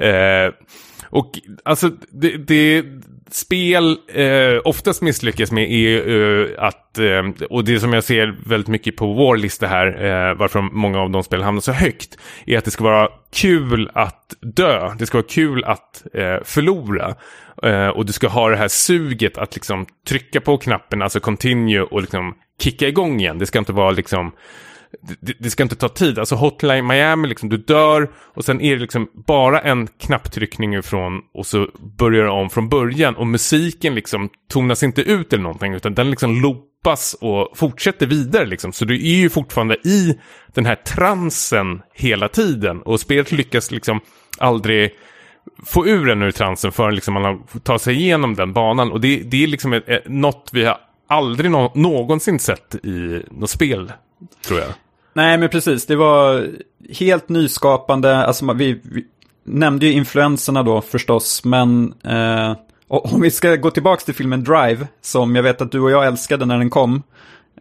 Uh, 0.03 0.53
och 1.05 1.39
alltså, 1.65 1.91
det, 2.11 2.37
det 2.37 2.85
spel 3.31 3.99
eh, 4.09 4.61
oftast 4.65 5.03
misslyckas 5.03 5.53
med 5.53 5.73
är 5.73 6.09
eh, 6.09 6.49
att, 6.59 6.99
eh, 6.99 7.47
och 7.51 7.65
det 7.65 7.81
som 7.81 7.93
jag 7.93 8.05
ser 8.05 8.37
väldigt 8.47 8.69
mycket 8.69 8.97
på 8.97 9.07
vår 9.13 9.37
lista 9.37 9.67
här, 9.67 9.87
eh, 9.87 10.35
varför 10.35 10.61
många 10.61 11.01
av 11.01 11.11
de 11.11 11.23
spel 11.25 11.43
hamnar 11.43 11.61
så 11.61 11.73
högt, 11.73 12.19
är 12.47 12.59
att 12.59 12.65
det 12.65 12.71
ska 12.71 12.85
vara 12.85 13.09
kul 13.35 13.91
att 13.95 14.35
dö. 14.41 14.95
Det 14.99 15.07
ska 15.07 15.19
vara 15.19 15.27
kul 15.29 15.65
att 15.65 16.03
eh, 16.15 16.37
förlora. 16.45 17.15
Eh, 17.63 17.89
och 17.89 18.07
du 18.07 18.13
ska 18.13 18.29
ha 18.29 18.49
det 18.49 18.57
här 18.57 18.69
suget 18.69 19.39
att 19.39 19.55
liksom 19.55 19.87
trycka 20.09 20.41
på 20.41 20.59
knappen, 20.59 21.03
alltså 21.03 21.21
continue 21.21 21.83
och 21.83 22.01
liksom 22.01 22.35
kicka 22.61 22.89
igång 22.89 23.21
igen. 23.21 23.39
Det 23.39 23.47
ska 23.47 23.59
inte 23.59 23.73
vara 23.73 23.91
liksom 23.91 24.33
det, 25.21 25.33
det, 25.39 25.51
ska 25.51 25.63
inte 25.63 25.77
ta 25.77 25.89
tid. 25.89 26.19
Alltså 26.19 26.35
Hotline 26.35 26.87
Miami, 26.87 27.29
liksom, 27.29 27.49
du 27.49 27.57
dör 27.57 28.11
och 28.35 28.45
sen 28.45 28.61
är 28.61 28.75
det 28.75 28.81
liksom 28.81 29.09
bara 29.27 29.61
en 29.61 29.87
knapptryckning 29.87 30.75
ifrån 30.75 31.21
och 31.35 31.47
så 31.47 31.69
börjar 31.99 32.25
det 32.25 32.31
om 32.31 32.51
från 32.51 32.69
början. 32.69 33.17
Och 33.17 33.27
musiken 33.27 33.95
liksom 33.95 34.29
tonas 34.51 34.83
inte 34.83 35.03
ut 35.03 35.33
eller 35.33 35.43
någonting 35.43 35.75
utan 35.75 35.95
den 35.95 36.11
liksom 36.11 36.43
loopas 36.43 37.17
och 37.21 37.59
fortsätter 37.59 38.07
vidare 38.07 38.47
liksom. 38.47 38.73
Så 38.73 38.85
du 38.85 38.95
är 38.95 39.21
ju 39.21 39.31
fortfarande 39.31 39.75
i 39.75 40.19
den 40.55 40.67
här 40.67 40.77
transen 40.77 41.83
hela 41.95 42.29
tiden 42.29 42.83
och 42.83 43.01
spelet 43.01 43.33
lyckas 43.33 43.71
liksom 43.71 44.01
aldrig 44.39 44.91
få 45.67 45.87
ur 45.87 46.09
en 46.09 46.23
ur 46.23 46.31
transen 46.31 46.73
förrän 46.73 46.95
liksom 46.95 47.15
man 47.15 47.25
har 47.25 47.61
tagit 47.61 47.83
sig 47.83 47.95
igenom 47.95 48.35
den 48.35 48.53
banan. 48.53 48.93
Och 48.93 49.01
det, 49.01 49.17
det 49.17 49.43
är 49.43 49.47
liksom 49.47 49.73
ett, 49.73 49.89
ett, 49.89 50.09
något 50.09 50.51
vi 50.53 50.65
har 50.65 50.79
aldrig 51.07 51.51
no 51.51 51.73
någonsin 51.75 52.39
sett 52.39 52.75
i 52.75 53.23
något 53.31 53.51
spel, 53.51 53.93
tror 54.47 54.61
jag. 54.61 54.69
Nej, 55.15 55.39
men 55.39 55.49
precis. 55.49 55.87
Det 55.87 55.97
var 55.97 56.49
helt 56.99 57.29
nyskapande. 57.29 58.17
Alltså, 58.17 58.53
vi, 58.53 58.81
vi 58.83 59.05
nämnde 59.45 59.87
ju 59.87 59.93
influenserna 59.93 60.63
då 60.63 60.81
förstås, 60.81 61.45
men 61.45 61.95
eh, 62.05 62.57
om 62.89 63.21
vi 63.21 63.31
ska 63.31 63.57
gå 63.57 63.71
tillbaka 63.71 64.05
till 64.05 64.15
filmen 64.15 64.45
Drive, 64.45 64.87
som 65.03 65.37
jag 65.37 65.43
vet 65.43 65.61
att 65.61 65.73
du 65.73 65.81
och 65.81 65.91
jag 65.91 66.07
älskade 66.07 66.47
när 66.47 66.59
den 66.59 66.71
kom, 66.71 67.03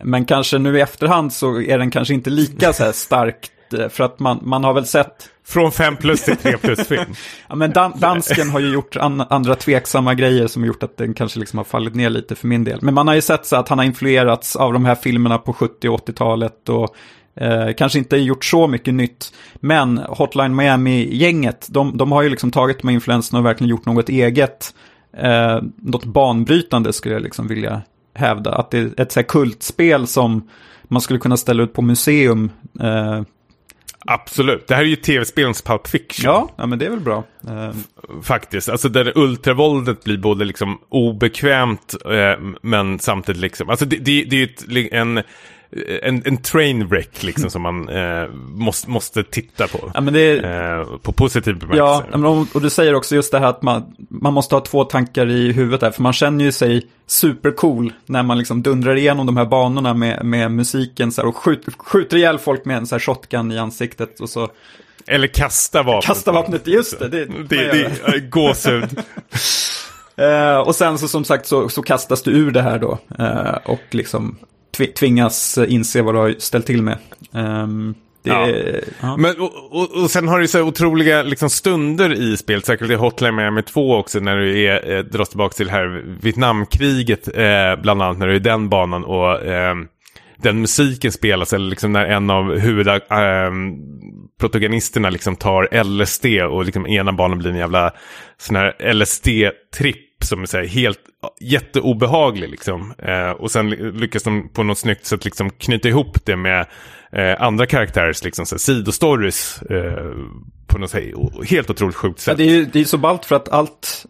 men 0.03 0.25
kanske 0.25 0.57
nu 0.57 0.77
i 0.77 0.81
efterhand 0.81 1.33
så 1.33 1.61
är 1.61 1.77
den 1.77 1.91
kanske 1.91 2.13
inte 2.13 2.29
lika 2.29 2.73
så 2.73 2.83
här 2.83 2.91
starkt, 2.91 3.73
eh, 3.79 3.89
för 3.89 4.03
att 4.03 4.19
man, 4.19 4.39
man 4.41 4.63
har 4.63 4.73
väl 4.73 4.85
sett... 4.85 5.29
Från 5.45 5.71
5 5.71 5.97
plus 5.97 6.21
till 6.21 6.37
3 6.37 6.57
plus 6.57 6.87
film. 6.87 7.13
ja, 7.47 7.55
men 7.55 7.71
dan 7.71 7.93
dansken 7.95 8.49
har 8.49 8.59
ju 8.59 8.73
gjort 8.73 8.95
an 8.95 9.21
andra 9.29 9.55
tveksamma 9.55 10.13
grejer 10.13 10.47
som 10.47 10.61
har 10.61 10.67
gjort 10.67 10.83
att 10.83 10.97
den 10.97 11.13
kanske 11.13 11.39
liksom 11.39 11.57
har 11.57 11.63
fallit 11.63 11.95
ner 11.95 12.09
lite 12.09 12.35
för 12.35 12.47
min 12.47 12.63
del. 12.63 12.79
Men 12.81 12.93
man 12.93 13.07
har 13.07 13.15
ju 13.15 13.21
sett 13.21 13.45
så 13.45 13.55
att 13.55 13.69
han 13.69 13.77
har 13.77 13.85
influerats 13.85 14.55
av 14.55 14.73
de 14.73 14.85
här 14.85 14.95
filmerna 14.95 15.37
på 15.37 15.53
70 15.53 15.89
och 15.89 16.07
80-talet 16.07 16.69
och 16.69 16.95
Eh, 17.35 17.73
kanske 17.77 17.99
inte 17.99 18.17
gjort 18.17 18.45
så 18.45 18.67
mycket 18.67 18.93
nytt, 18.93 19.33
men 19.55 19.97
Hotline 19.97 20.55
Miami-gänget, 20.55 21.67
de, 21.69 21.97
de 21.97 22.11
har 22.11 22.21
ju 22.21 22.29
liksom 22.29 22.51
tagit 22.51 22.79
de 22.79 22.87
här 22.87 22.95
influenserna 22.95 23.39
och 23.39 23.45
verkligen 23.45 23.69
gjort 23.69 23.85
något 23.85 24.09
eget. 24.09 24.73
Eh, 25.17 25.61
något 25.75 26.05
banbrytande 26.05 26.93
skulle 26.93 27.15
jag 27.15 27.23
liksom 27.23 27.47
vilja 27.47 27.81
hävda. 28.13 28.55
Att 28.55 28.71
det 28.71 28.77
är 28.77 29.01
ett 29.01 29.11
så 29.11 29.19
här 29.19 29.27
kultspel 29.27 30.07
som 30.07 30.49
man 30.83 31.01
skulle 31.01 31.19
kunna 31.19 31.37
ställa 31.37 31.63
ut 31.63 31.73
på 31.73 31.81
museum. 31.81 32.51
Eh, 32.81 33.21
Absolut, 34.05 34.67
det 34.67 34.75
här 34.75 34.81
är 34.81 34.87
ju 34.87 34.95
tv-spelens 34.95 35.61
Pulp 35.61 35.87
Fiction. 35.87 36.31
Ja, 36.31 36.49
ja, 36.55 36.65
men 36.65 36.79
det 36.79 36.85
är 36.85 36.89
väl 36.89 36.99
bra. 36.99 37.23
Uh... 37.47 37.71
Faktiskt, 38.23 38.69
alltså 38.69 38.89
där 38.89 39.17
ultravåldet 39.17 40.03
blir 40.03 40.17
både 40.17 40.45
liksom 40.45 40.79
obekvämt 40.89 41.95
eh, 42.05 42.45
men 42.61 42.99
samtidigt 42.99 43.41
liksom, 43.41 43.69
alltså 43.69 43.85
det, 43.85 43.97
det, 43.97 44.23
det 44.23 44.35
är 44.35 44.77
ju 44.77 44.89
en 44.91 45.23
en, 46.01 46.21
en 46.25 46.37
trainwreck 46.37 47.23
liksom 47.23 47.49
som 47.49 47.61
man 47.61 47.89
eh, 47.89 48.27
måste, 48.49 48.89
måste 48.89 49.23
titta 49.23 49.67
på. 49.67 49.91
Ja, 49.93 50.01
men 50.01 50.13
det 50.13 50.19
är... 50.19 50.79
eh, 50.79 50.85
på 50.97 51.11
positiv 51.11 51.59
bemärkelse. 51.59 52.05
Ja, 52.11 52.45
och 52.53 52.61
du 52.61 52.69
säger 52.69 52.95
också 52.95 53.15
just 53.15 53.31
det 53.31 53.39
här 53.39 53.47
att 53.47 53.61
man, 53.61 53.95
man 54.09 54.33
måste 54.33 54.55
ha 54.55 54.59
två 54.59 54.83
tankar 54.83 55.29
i 55.29 55.51
huvudet 55.51 55.81
där. 55.81 55.91
För 55.91 56.01
man 56.01 56.13
känner 56.13 56.45
ju 56.45 56.51
sig 56.51 56.87
supercool 57.07 57.93
när 58.05 58.23
man 58.23 58.37
liksom 58.37 58.61
dundrar 58.61 58.95
igenom 58.95 59.25
de 59.25 59.37
här 59.37 59.45
banorna 59.45 59.93
med, 59.93 60.25
med 60.25 60.51
musiken 60.51 61.11
så 61.11 61.21
här, 61.21 61.27
och 61.27 61.37
skjuter, 61.37 61.73
skjuter 61.77 62.17
ihjäl 62.17 62.39
folk 62.39 62.65
med 62.65 62.77
en 62.77 62.87
så 62.87 62.95
här 62.95 62.99
shotgun 62.99 63.51
i 63.51 63.57
ansiktet. 63.57 64.19
Och 64.19 64.29
så 64.29 64.49
Eller 65.07 65.27
kasta 65.27 65.83
vapnet. 65.83 66.05
Kasta 66.05 66.31
vapnet, 66.31 66.67
just 66.67 66.99
det. 66.99 67.07
Det, 67.07 67.25
det, 67.25 67.71
det, 67.71 68.11
det 68.11 68.19
gåshud. 68.19 68.99
uh, 70.21 70.57
och 70.67 70.75
sen 70.75 70.97
så 70.97 71.07
som 71.07 71.23
sagt 71.23 71.45
så, 71.45 71.69
så 71.69 71.81
kastas 71.81 72.21
du 72.21 72.31
ur 72.31 72.51
det 72.51 72.61
här 72.61 72.79
då. 72.79 72.99
Uh, 73.19 73.57
och 73.65 73.83
liksom 73.91 74.37
tvingas 74.95 75.57
inse 75.67 76.01
vad 76.01 76.15
du 76.15 76.19
har 76.19 76.35
ställt 76.39 76.65
till 76.65 76.81
med. 76.81 76.97
Um, 77.31 77.95
ja. 78.23 78.49
ja. 79.01 79.17
Men, 79.17 79.39
och, 79.39 79.51
och, 79.71 80.03
och, 80.03 80.11
sen 80.11 80.27
har 80.27 80.39
du 80.39 80.47
så 80.47 80.61
otroliga 80.61 81.23
liksom, 81.23 81.49
stunder 81.49 82.13
i 82.13 82.37
spelet, 82.37 82.65
säkert 82.65 82.89
i 82.89 82.95
Hotline 82.95 83.35
Miami 83.35 83.61
2 83.61 83.95
också, 83.95 84.19
när 84.19 84.37
du 84.37 84.63
är, 84.63 84.91
eh, 84.91 84.99
dras 85.03 85.29
tillbaka 85.29 85.53
till 85.53 85.65
det 85.65 85.71
här 85.71 86.03
Vietnamkriget, 86.21 87.27
eh, 87.27 87.75
bland 87.81 88.01
annat 88.01 88.17
när 88.17 88.27
du 88.27 88.33
är 88.33 88.37
i 88.37 88.39
den 88.39 88.69
banan 88.69 89.03
och 89.03 89.45
eh, 89.45 89.75
den 90.37 90.61
musiken 90.61 91.11
spelas, 91.11 91.53
eller 91.53 91.69
liksom 91.69 91.91
när 91.91 92.05
en 92.05 92.29
av 92.29 92.59
huvudprotagonisterna 92.59 95.07
ehm, 95.07 95.13
liksom 95.13 95.35
tar 95.35 95.83
LSD 95.83 96.25
och 96.25 96.65
liksom 96.65 96.87
ena 96.87 97.13
banan 97.13 97.37
blir 97.37 97.49
en 97.49 97.57
jävla 97.57 97.91
sån 98.37 98.55
här 98.55 98.93
LSD-tripp 98.93 100.12
som 100.25 100.41
är 100.41 100.45
så 100.45 100.57
här 100.57 100.65
helt 100.65 100.99
jätteobehaglig 101.39 102.49
liksom. 102.49 102.93
Eh, 102.97 103.29
och 103.29 103.51
sen 103.51 103.69
lyckas 103.69 104.23
de 104.23 104.49
på 104.49 104.63
något 104.63 104.77
snyggt 104.77 105.05
sätt 105.05 105.25
liksom 105.25 105.49
knyta 105.49 105.87
ihop 105.87 106.25
det 106.25 106.35
med 106.35 106.67
eh, 107.11 107.41
andra 107.41 107.65
karaktärers 107.65 108.23
liksom, 108.23 108.45
så 108.45 108.55
här, 108.55 108.59
sidostories 108.59 109.61
eh, 109.61 110.13
på 110.67 110.79
något 110.79 110.89
sätt, 110.89 111.03
helt 111.49 111.69
otroligt 111.69 111.95
sjukt 111.95 112.19
sätt. 112.19 112.39
Ja, 112.39 112.45
det 112.45 112.51
är 112.51 112.55
ju 112.55 112.65
det 112.65 112.79
är 112.79 112.85
så 112.85 112.97
ballt 112.97 113.25
för 113.25 113.35
att 113.35 113.49
allt, 113.49 114.05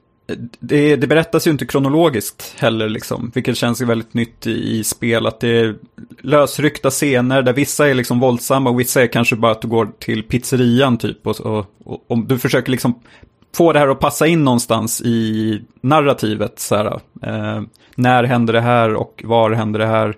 det, 0.60 0.96
det, 0.96 1.08
berättas 1.08 1.48
ju 1.48 1.52
inte 1.52 1.66
kronologiskt 1.66 2.56
heller, 2.58 2.90
liksom, 2.90 3.32
vilket 3.36 3.58
känns 3.58 3.82
väldigt 3.82 4.14
nytt 4.14 4.48
i, 4.48 4.80
i, 4.80 4.84
spel. 4.84 5.28
Att 5.28 5.40
det 5.40 5.48
är 5.48 5.76
lösryckta 6.22 6.90
scener 6.90 7.42
där 7.42 7.54
vissa 7.54 7.90
är 7.90 7.94
liksom 7.94 8.20
våldsamma 8.20 8.70
och 8.70 8.80
vissa 8.80 9.02
är 9.02 9.08
kanske 9.08 9.36
bara 9.36 9.52
att 9.52 9.62
du 9.62 9.68
går 9.68 9.90
till 10.00 10.24
pizzerian 10.24 10.98
typ. 10.98 11.28
Och, 11.28 11.42
och, 11.42 11.66
och, 11.84 12.06
och 12.08 12.26
du 12.26 12.40
försöker 12.40 12.72
liksom 12.72 13.00
få 13.56 13.74
det 13.74 13.80
här 13.80 13.88
att 13.88 14.00
passa 14.00 14.28
in 14.28 14.44
någonstans 14.44 15.02
i 15.02 15.62
narrativet. 15.82 16.60
Så 16.60 16.76
här, 16.76 17.00
eh, 17.22 17.62
när 17.96 18.24
händer 18.24 18.54
det 18.54 18.62
här 18.62 18.94
och 18.94 19.24
var 19.26 19.52
händer 19.52 19.80
det 19.80 19.86
här? 19.86 20.16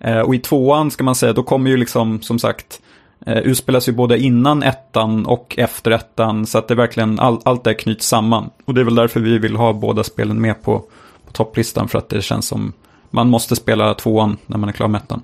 Eh, 0.00 0.20
och 0.20 0.34
i 0.34 0.38
tvåan 0.38 0.90
ska 0.90 1.04
man 1.04 1.14
säga, 1.14 1.32
då 1.32 1.42
kommer 1.42 1.70
ju 1.70 1.76
liksom 1.76 2.22
som 2.22 2.38
sagt 2.38 2.80
eh, 3.26 3.38
utspelas 3.38 3.88
ju 3.88 3.92
både 3.92 4.18
innan 4.18 4.62
ettan 4.62 5.26
och 5.26 5.54
efter 5.58 5.90
ettan. 5.90 6.46
Så 6.46 6.58
att 6.58 6.68
det 6.68 6.74
verkligen, 6.74 7.20
all, 7.20 7.40
allt 7.44 7.64
det 7.64 7.74
knyts 7.74 8.06
samman. 8.06 8.50
Och 8.64 8.74
det 8.74 8.80
är 8.80 8.84
väl 8.84 8.94
därför 8.94 9.20
vi 9.20 9.38
vill 9.38 9.56
ha 9.56 9.72
båda 9.72 10.04
spelen 10.04 10.40
med 10.40 10.62
på, 10.62 10.78
på 11.26 11.32
topplistan. 11.32 11.88
För 11.88 11.98
att 11.98 12.08
det 12.08 12.22
känns 12.22 12.46
som 12.46 12.72
man 13.10 13.30
måste 13.30 13.56
spela 13.56 13.94
tvåan 13.94 14.36
när 14.46 14.58
man 14.58 14.68
är 14.68 14.72
klar 14.72 14.88
med 14.88 14.98
ettan. 14.98 15.22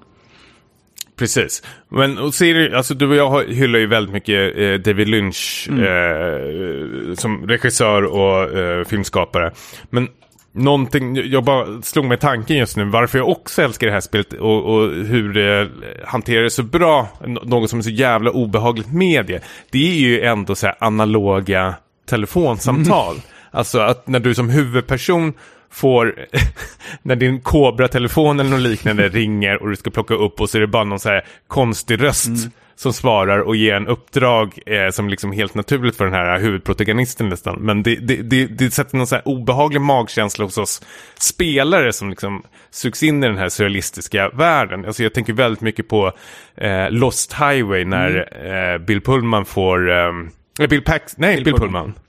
Precis. 1.16 1.62
Men 1.88 2.18
och 2.18 2.34
ser, 2.34 2.74
alltså, 2.74 2.94
du 2.94 3.08
och 3.08 3.16
jag 3.16 3.44
hyllar 3.52 3.78
ju 3.78 3.86
väldigt 3.86 4.12
mycket 4.12 4.58
eh, 4.58 4.74
David 4.74 5.08
Lynch 5.08 5.68
mm. 5.70 5.84
eh, 5.84 7.14
som 7.14 7.48
regissör 7.48 8.02
och 8.02 8.58
eh, 8.58 8.84
filmskapare. 8.84 9.52
Men 9.90 10.08
någonting, 10.52 11.30
jag 11.30 11.44
bara 11.44 11.82
slog 11.82 12.04
mig 12.04 12.18
tanken 12.18 12.56
just 12.56 12.76
nu 12.76 12.84
varför 12.84 13.18
jag 13.18 13.28
också 13.28 13.62
älskar 13.62 13.86
det 13.86 13.92
här 13.92 14.00
spelet 14.00 14.32
och, 14.32 14.64
och 14.64 14.90
hur 14.90 15.32
det 15.32 15.70
hanterar 16.04 16.48
så 16.48 16.62
bra, 16.62 17.08
något 17.26 17.70
som 17.70 17.78
är 17.78 17.82
så 17.82 17.90
jävla 17.90 18.30
obehagligt 18.30 18.92
med 18.92 19.26
det. 19.26 19.44
Det 19.70 19.90
är 19.90 19.94
ju 19.94 20.20
ändå 20.20 20.54
så 20.54 20.66
här 20.66 20.76
analoga 20.78 21.74
telefonsamtal. 22.08 23.12
Mm. 23.12 23.24
Alltså 23.50 23.78
att 23.78 24.08
när 24.08 24.20
du 24.20 24.34
som 24.34 24.50
huvudperson 24.50 25.32
får, 25.74 26.14
när 27.02 27.16
din 27.16 27.40
Cobra-telefon 27.40 28.40
eller 28.40 28.50
något 28.50 28.60
liknande 28.60 29.08
ringer 29.08 29.62
och 29.62 29.68
du 29.68 29.76
ska 29.76 29.90
plocka 29.90 30.14
upp 30.14 30.40
och 30.40 30.50
så 30.50 30.58
är 30.58 30.60
det 30.60 30.66
bara 30.66 30.84
någon 30.84 30.98
så 30.98 31.08
här 31.08 31.24
konstig 31.48 32.02
röst 32.02 32.26
mm. 32.26 32.50
som 32.76 32.92
svarar 32.92 33.38
och 33.38 33.56
ger 33.56 33.74
en 33.74 33.86
uppdrag 33.86 34.58
eh, 34.66 34.90
som 34.90 35.08
liksom 35.08 35.32
helt 35.32 35.54
naturligt 35.54 35.96
för 35.96 36.04
den 36.04 36.14
här 36.14 36.38
huvudprotagonisten 36.38 37.28
nästan. 37.28 37.58
Men 37.60 37.82
det, 37.82 37.96
det, 37.96 38.16
det, 38.16 38.46
det 38.46 38.70
sätter 38.70 38.96
någon 38.96 39.06
så 39.06 39.14
här 39.14 39.28
obehaglig 39.28 39.80
magkänsla 39.80 40.44
hos 40.44 40.58
oss 40.58 40.82
spelare 41.18 41.92
som 41.92 42.10
liksom 42.10 42.42
sugs 42.70 43.02
in 43.02 43.24
i 43.24 43.26
den 43.26 43.38
här 43.38 43.48
surrealistiska 43.48 44.28
världen. 44.28 44.84
Alltså 44.84 45.02
jag 45.02 45.14
tänker 45.14 45.32
väldigt 45.32 45.60
mycket 45.60 45.88
på 45.88 46.12
eh, 46.56 46.90
Lost 46.90 47.32
Highway 47.32 47.84
när 47.84 48.10
mm. 48.10 48.74
eh, 48.74 48.86
Bill 48.86 49.00
Pullman 49.00 49.44
får, 49.44 49.90
eh, 49.90 50.66
Bill 50.68 50.82
Pax, 50.82 51.18
nej 51.18 51.34
Bill, 51.34 51.44
Bill 51.44 51.54
Pullman. 51.54 51.82
Pullman 51.82 52.03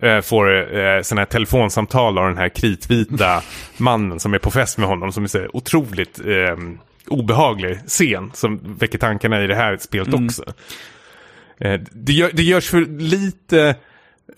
eh, 0.00 0.20
får 0.20 0.76
eh, 0.78 1.02
sådana 1.02 1.20
här 1.20 1.26
telefonsamtal 1.26 2.18
av 2.18 2.28
den 2.28 2.38
här 2.38 2.48
kritvita 2.48 3.42
mannen 3.76 4.20
som 4.20 4.34
är 4.34 4.38
på 4.38 4.50
fest 4.50 4.78
med 4.78 4.88
honom 4.88 5.12
som 5.12 5.24
är 5.24 5.28
så 5.28 5.46
otroligt 5.52 6.20
eh, 6.26 6.56
obehaglig 7.08 7.78
scen 7.86 8.30
som 8.34 8.76
väcker 8.78 8.98
tankarna 8.98 9.44
i 9.44 9.46
det 9.46 9.54
här 9.54 9.76
spelet 9.76 10.08
mm. 10.08 10.26
också. 10.26 10.44
Eh, 11.58 11.80
det, 11.92 12.12
gör, 12.12 12.30
det 12.32 12.42
görs 12.42 12.70
för 12.70 12.80
lite 12.98 13.74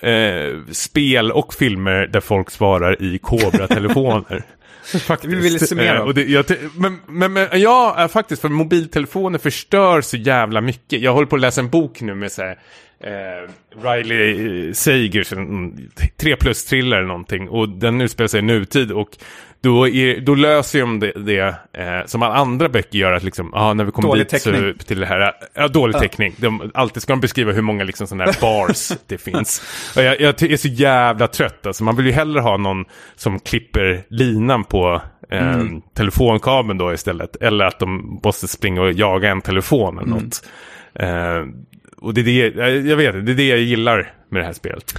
eh, 0.01 0.73
spel 0.73 1.33
och 1.33 1.55
filmer 1.55 2.07
där 2.07 2.21
folk 2.21 2.51
svarar 2.51 3.03
i 3.03 3.19
Cobra-telefoner. 3.19 4.43
Faktiskt. 5.07 5.35
Vi 5.35 5.41
vill 5.41 5.69
se 5.69 5.75
mer 5.75 5.95
av. 5.95 6.19
Eh, 6.19 6.45
men, 6.77 6.99
men, 7.07 7.33
men 7.33 7.61
ja, 7.61 8.09
faktiskt, 8.13 8.43
för 8.43 8.49
mobiltelefoner 8.49 9.39
förstör 9.39 10.01
så 10.01 10.17
jävla 10.17 10.61
mycket. 10.61 11.01
Jag 11.01 11.13
håller 11.13 11.27
på 11.27 11.37
att 11.37 11.43
läsa 11.43 11.61
en 11.61 11.69
bok 11.69 12.01
nu 12.01 12.15
med 12.15 12.33
så 12.33 12.43
här, 12.43 12.59
eh, 13.01 13.51
Riley 13.83 14.75
Sagers, 14.75 15.33
en 15.33 15.91
3 16.17 16.37
plus 16.37 16.65
thriller 16.65 16.97
eller 16.97 17.09
någonting. 17.09 17.49
Och 17.49 17.69
den 17.69 18.01
utspelar 18.01 18.29
sig 18.29 18.39
i 18.39 18.43
nutid 18.43 18.93
och 18.93 19.17
då, 19.61 19.89
är, 19.89 20.21
då 20.21 20.35
löser 20.35 20.81
de 20.81 21.01
det, 21.01 21.13
det 21.17 21.55
eh, 21.73 22.07
som 22.07 22.23
alla 22.23 22.35
andra 22.35 22.69
böcker 22.69 22.99
gör, 22.99 23.13
att 23.13 23.23
liksom, 23.23 23.55
ah, 23.55 23.75
när 23.75 23.85
vi 23.85 23.91
kommer 23.91 24.09
dålig 24.09 24.31
dit 24.31 24.43
så, 24.43 24.73
till 24.87 25.01
det 25.01 25.07
här, 25.07 25.33
ja, 25.55 25.69
dålig 25.69 25.95
ja. 25.95 26.01
teckning. 26.01 26.35
De, 26.37 26.71
alltid 26.75 27.03
ska 27.03 27.13
de 27.13 27.21
beskriva 27.21 27.53
hur 27.53 27.63
många 27.63 27.85
liksom 27.85 28.07
sådana 28.07 28.25
här 28.25 28.37
bars 28.41 28.93
det 29.07 29.19
finns. 29.19 29.63
Och 29.97 30.03
jag, 30.03 30.21
jag, 30.21 30.43
är 30.43 30.57
så 30.57 30.69
jävla 30.69 31.29
trött, 31.29 31.67
alltså 31.67 31.85
man 31.85 31.97
vill 31.97 32.07
ju 32.07 32.13
hellre 32.13 32.41
ha 32.41 32.57
någon 32.57 32.85
som 33.17 33.41
klipper 33.41 34.03
linan 34.09 34.65
på 34.65 35.03
eh, 35.31 35.55
mm. 35.55 35.81
telefonkabeln 35.95 36.79
då 36.79 36.93
istället. 36.93 37.37
Eller 37.37 37.65
att 37.65 37.79
de 37.79 38.21
måste 38.25 38.49
springa 38.49 38.83
och 38.83 38.93
jaga 38.93 39.31
en 39.31 39.41
telefon 39.41 39.99
eller 39.99 40.13
mm. 40.13 40.25
något. 40.25 40.47
Eh, 40.95 41.67
och 42.07 42.15
det 42.15 42.21
är 42.21 42.51
det, 42.51 42.89
jag 42.89 42.97
vet 42.97 43.27
det 43.27 43.33
är 43.33 43.37
det 43.37 43.49
jag 43.49 43.59
gillar 43.59 44.13
med 44.29 44.43
det 44.43 44.47
här 44.47 44.53
spelet. 44.53 44.99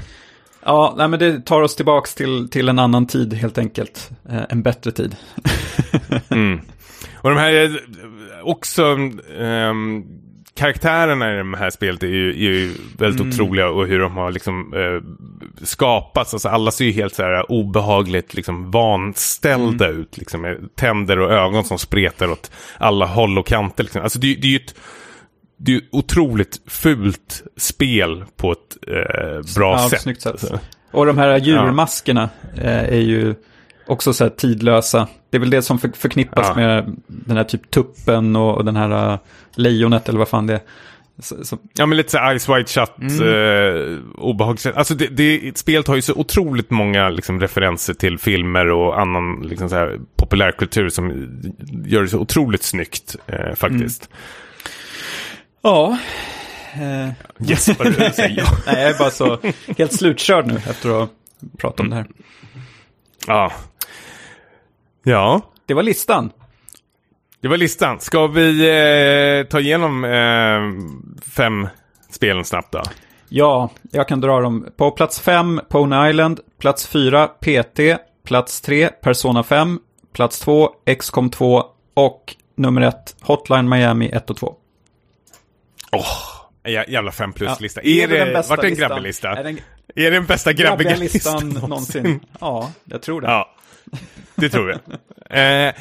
Ja, 0.65 0.93
nej, 0.97 1.07
men 1.07 1.19
det 1.19 1.45
tar 1.45 1.61
oss 1.61 1.75
tillbaka 1.75 2.07
till, 2.15 2.49
till 2.49 2.69
en 2.69 2.79
annan 2.79 3.07
tid 3.07 3.33
helt 3.33 3.57
enkelt. 3.57 4.09
Eh, 4.29 4.41
en 4.49 4.63
bättre 4.63 4.91
tid. 4.91 5.15
mm. 6.29 6.61
Och 7.15 7.29
de 7.29 7.37
här 7.37 7.53
är 7.53 7.79
också... 8.43 8.83
Um, 9.39 10.05
karaktärerna 10.57 11.33
i 11.33 11.37
det 11.37 11.57
här 11.57 11.69
spelet 11.69 12.03
är 12.03 12.07
ju, 12.07 12.29
är 12.29 12.51
ju 12.51 12.73
väldigt 12.97 13.21
mm. 13.21 13.33
otroliga 13.33 13.69
och 13.69 13.87
hur 13.87 13.99
de 13.99 14.17
har 14.17 14.31
liksom 14.31 14.73
eh, 14.73 15.01
skapats. 15.65 16.33
Alltså 16.33 16.49
alla 16.49 16.71
ser 16.71 16.85
ju 16.85 16.91
helt 16.91 17.15
så 17.15 17.23
här 17.23 17.51
obehagligt 17.51 18.33
liksom 18.33 18.71
vanställda 18.71 19.85
mm. 19.85 20.01
ut. 20.01 20.17
Liksom, 20.17 20.41
med 20.41 20.75
tänder 20.75 21.19
och 21.19 21.31
ögon 21.31 21.63
som 21.63 21.79
spretar 21.79 22.31
åt 22.31 22.51
alla 22.77 23.05
håll 23.05 23.37
och 23.37 23.47
kanter. 23.47 23.83
Liksom. 23.83 24.01
Alltså 24.01 24.19
det, 24.19 24.35
det 24.35 24.47
är 24.47 24.51
ju 24.51 24.55
ett 24.55 24.75
det 25.57 25.75
är 25.75 25.81
otroligt 25.91 26.61
fult 26.67 27.43
spel 27.57 28.25
på 28.35 28.51
ett 28.51 28.77
eh, 28.87 29.55
bra 29.55 29.73
ja, 29.73 29.89
sätt. 29.89 30.21
Sätt. 30.21 30.51
Och 30.91 31.05
de 31.05 31.17
här 31.17 31.37
djurmaskerna 31.37 32.29
ja. 32.55 32.61
eh, 32.61 32.83
är 32.83 33.01
ju 33.01 33.35
också 33.87 34.13
så 34.13 34.23
här 34.23 34.31
tidlösa. 34.31 35.07
Det 35.29 35.37
är 35.37 35.39
väl 35.39 35.49
det 35.49 35.61
som 35.61 35.79
för, 35.79 35.91
förknippas 35.95 36.47
ja. 36.47 36.55
med 36.55 36.95
den 37.07 37.37
här 37.37 37.43
typ 37.43 37.71
tuppen 37.71 38.35
och, 38.35 38.57
och 38.57 38.65
den 38.65 38.75
här 38.75 39.13
uh, 39.13 39.19
lejonet 39.55 40.09
eller 40.09 40.19
vad 40.19 40.27
fan 40.27 40.47
det 40.47 40.53
är. 40.53 40.61
Så, 41.19 41.45
så. 41.45 41.57
Ja 41.73 41.85
men 41.85 41.97
lite 41.97 42.09
så 42.09 42.17
Ice 42.39 42.49
White 42.49 42.71
Shut 42.71 43.21
mm. 43.21 43.27
eh, 43.27 43.99
obehagligt. 44.17 44.65
Alltså 44.65 44.95
det, 44.95 45.07
det, 45.07 45.57
spelet 45.57 45.87
har 45.87 45.95
ju 45.95 46.01
så 46.01 46.13
otroligt 46.13 46.69
många 46.69 47.09
liksom, 47.09 47.39
referenser 47.39 47.93
till 47.93 48.17
filmer 48.17 48.71
och 48.71 48.99
annan 48.99 49.41
liksom, 49.41 49.69
så 49.69 49.75
här, 49.75 49.99
populärkultur 50.15 50.89
som 50.89 51.27
gör 51.85 52.01
det 52.01 52.07
så 52.07 52.19
otroligt 52.19 52.63
snyggt 52.63 53.15
eh, 53.27 53.55
faktiskt. 53.55 54.09
Mm. 54.11 54.17
Ja. 55.67 55.97
Eh. 56.73 57.09
Yes, 57.49 57.69
vad 57.79 57.93
säger. 57.93 58.47
Nej, 58.65 58.81
jag 58.81 58.89
är 58.89 58.99
bara 58.99 59.11
så 59.11 59.39
helt 59.77 59.93
slutkörd 59.93 60.47
nu 60.47 60.55
efter 60.55 60.89
att 60.89 60.95
ha 60.95 61.07
pratat 61.57 61.79
om 61.79 61.89
det 61.89 61.95
här. 61.95 62.07
Ja. 63.27 63.51
Ja. 65.03 65.41
Det 65.65 65.73
var 65.73 65.83
listan. 65.83 66.31
Det 67.41 67.47
var 67.47 67.57
listan. 67.57 67.99
Ska 67.99 68.27
vi 68.27 68.59
eh, 68.59 69.49
ta 69.49 69.59
igenom 69.59 70.03
eh, 70.03 70.61
fem 71.31 71.67
spelen 72.09 72.45
snabbt 72.45 72.71
då? 72.71 72.83
Ja, 73.29 73.69
jag 73.91 74.07
kan 74.07 74.21
dra 74.21 74.41
dem. 74.41 74.67
På 74.77 74.91
plats 74.91 75.19
fem, 75.19 75.61
Pony 75.69 76.09
Island. 76.09 76.39
Plats 76.59 76.87
fyra, 76.87 77.27
PT. 77.27 77.79
Plats 78.23 78.61
tre, 78.61 78.87
Persona 78.87 79.43
5. 79.43 79.79
Plats 80.13 80.39
två, 80.39 80.69
XCOM 80.99 81.29
2. 81.29 81.63
Och 81.93 82.35
nummer 82.55 82.81
ett, 82.81 83.15
Hotline 83.21 83.69
Miami 83.69 84.09
1 84.09 84.29
och 84.29 84.37
2. 84.37 84.55
Åh, 85.97 86.03
oh, 86.73 86.89
jävla 86.91 87.11
fem 87.11 87.33
plus-lista. 87.33 87.81
Ja, 87.83 88.03
är, 88.03 88.13
är 88.13 88.25
det, 88.25 88.43
vart 88.49 88.59
är 88.59 88.63
en 88.67 88.75
grabbig 88.75 89.01
lista? 89.03 89.29
Är, 89.29 89.43
den, 89.43 89.57
är 89.95 90.03
det 90.03 90.09
den 90.09 90.25
bästa 90.25 90.53
grabbiga 90.53 90.95
listan 90.95 91.49
någonsin? 91.49 91.69
någonsin? 92.03 92.19
Ja, 92.39 92.71
jag 92.83 93.01
tror 93.01 93.21
det. 93.21 93.27
Ja, 93.27 93.49
det 94.35 94.49
tror 94.49 94.69
jag. 95.29 95.67
eh, 95.67 95.73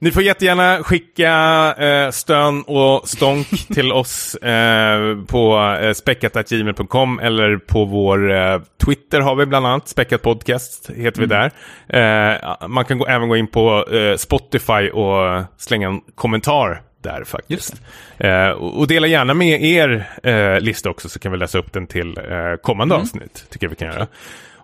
Ni 0.00 0.10
får 0.10 0.22
jättegärna 0.22 0.82
skicka 0.82 1.30
eh, 1.78 2.10
stön 2.10 2.62
och 2.62 3.08
stånk 3.08 3.48
till 3.74 3.92
oss 3.92 4.34
eh, 4.34 5.16
på 5.26 5.76
eh, 5.82 5.92
späckat.gmail.com 5.92 7.18
eller 7.18 7.56
på 7.56 7.84
vår 7.84 8.32
eh, 8.32 8.60
Twitter 8.84 9.20
har 9.20 9.34
vi 9.34 9.46
bland 9.46 9.66
annat, 9.66 9.88
Späckat 9.88 10.22
Podcast 10.22 10.90
heter 10.96 11.20
vi 11.20 11.26
där. 11.26 11.50
Eh, 11.88 12.68
man 12.68 12.84
kan 12.84 12.98
gå, 12.98 13.06
även 13.06 13.28
gå 13.28 13.36
in 13.36 13.46
på 13.46 13.86
eh, 13.92 14.16
Spotify 14.16 14.90
och 14.90 15.42
slänga 15.56 15.88
en 15.88 16.00
kommentar 16.14 16.82
där 17.02 17.24
faktiskt. 17.24 17.82
Eh, 18.18 18.48
och 18.48 18.78
och 18.78 18.86
dela 18.86 19.06
gärna 19.06 19.34
med 19.34 19.64
er 19.64 20.10
eh, 20.22 20.60
lista 20.60 20.90
också 20.90 21.08
så 21.08 21.18
kan 21.18 21.32
vi 21.32 21.38
läsa 21.38 21.58
upp 21.58 21.72
den 21.72 21.86
till 21.86 22.18
eh, 22.18 22.56
kommande 22.62 22.94
avsnitt. 22.94 23.46
Tycker 23.50 23.66
jag 23.66 23.70
vi 23.70 23.76
kan 23.76 23.88
göra. 23.88 24.06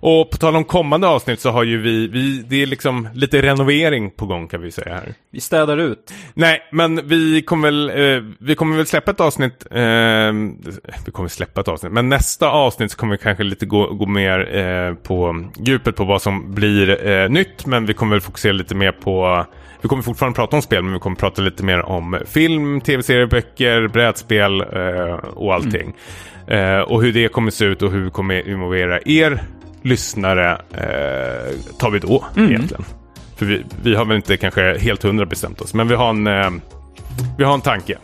Och 0.06 0.30
på 0.30 0.36
tal 0.36 0.56
om 0.56 0.64
kommande 0.64 1.06
avsnitt 1.06 1.40
så 1.40 1.50
har 1.50 1.64
ju 1.64 1.80
vi, 1.80 2.08
vi, 2.08 2.44
det 2.48 2.62
är 2.62 2.66
liksom 2.66 3.08
lite 3.14 3.42
renovering 3.42 4.10
på 4.10 4.26
gång 4.26 4.48
kan 4.48 4.60
vi 4.62 4.70
säga 4.70 4.94
här. 4.94 5.14
Vi 5.30 5.40
städar 5.40 5.78
ut. 5.78 6.12
Nej, 6.34 6.68
men 6.72 7.08
vi 7.08 7.42
kommer 7.42 7.68
väl, 7.68 7.90
eh, 7.90 8.22
vi 8.38 8.54
kommer 8.54 8.76
väl 8.76 8.86
släppa 8.86 9.10
ett 9.10 9.20
avsnitt, 9.20 9.66
eh, 9.70 10.32
vi 11.04 11.12
kommer 11.12 11.28
släppa 11.28 11.60
ett 11.60 11.68
avsnitt, 11.68 11.92
men 11.92 12.08
nästa 12.08 12.50
avsnitt 12.50 12.90
så 12.90 12.96
kommer 12.96 13.16
vi 13.16 13.22
kanske 13.22 13.44
lite 13.44 13.66
gå, 13.66 13.86
gå 13.86 14.06
mer 14.06 14.56
eh, 14.56 14.94
på 14.94 15.44
djupet 15.56 15.96
på 15.96 16.04
vad 16.04 16.22
som 16.22 16.54
blir 16.54 17.06
eh, 17.06 17.28
nytt, 17.28 17.66
men 17.66 17.86
vi 17.86 17.94
kommer 17.94 18.14
väl 18.14 18.20
fokusera 18.20 18.52
lite 18.52 18.74
mer 18.74 18.92
på 18.92 19.46
vi 19.84 19.88
kommer 19.88 20.02
fortfarande 20.02 20.36
prata 20.36 20.56
om 20.56 20.62
spel, 20.62 20.82
men 20.82 20.92
vi 20.92 20.98
kommer 20.98 21.16
prata 21.16 21.42
lite 21.42 21.64
mer 21.64 21.82
om 21.82 22.18
film, 22.26 22.80
tv-serier, 22.80 23.26
böcker, 23.26 23.88
brädspel 23.88 24.60
eh, 24.60 25.14
och 25.14 25.54
allting. 25.54 25.94
Eh, 26.46 26.78
och 26.78 27.02
hur 27.02 27.12
det 27.12 27.28
kommer 27.28 27.50
se 27.50 27.64
ut 27.64 27.82
och 27.82 27.90
hur 27.90 28.04
vi 28.04 28.10
kommer 28.10 28.48
involvera 28.48 29.00
er 29.04 29.42
lyssnare 29.82 30.52
eh, 30.52 31.76
tar 31.78 31.90
vi 31.90 31.98
då 31.98 32.24
egentligen. 32.36 32.84
För 33.36 33.46
vi, 33.46 33.64
vi 33.82 33.94
har 33.94 34.04
väl 34.04 34.16
inte 34.16 34.36
kanske 34.36 34.78
helt 34.78 35.02
hundra 35.02 35.26
bestämt 35.26 35.60
oss, 35.60 35.74
men 35.74 35.88
vi 35.88 35.94
har 35.94 36.10
en, 36.10 36.26
eh, 36.26 36.50
vi 37.38 37.44
har 37.44 37.54
en 37.54 37.60
tanke. 37.60 37.98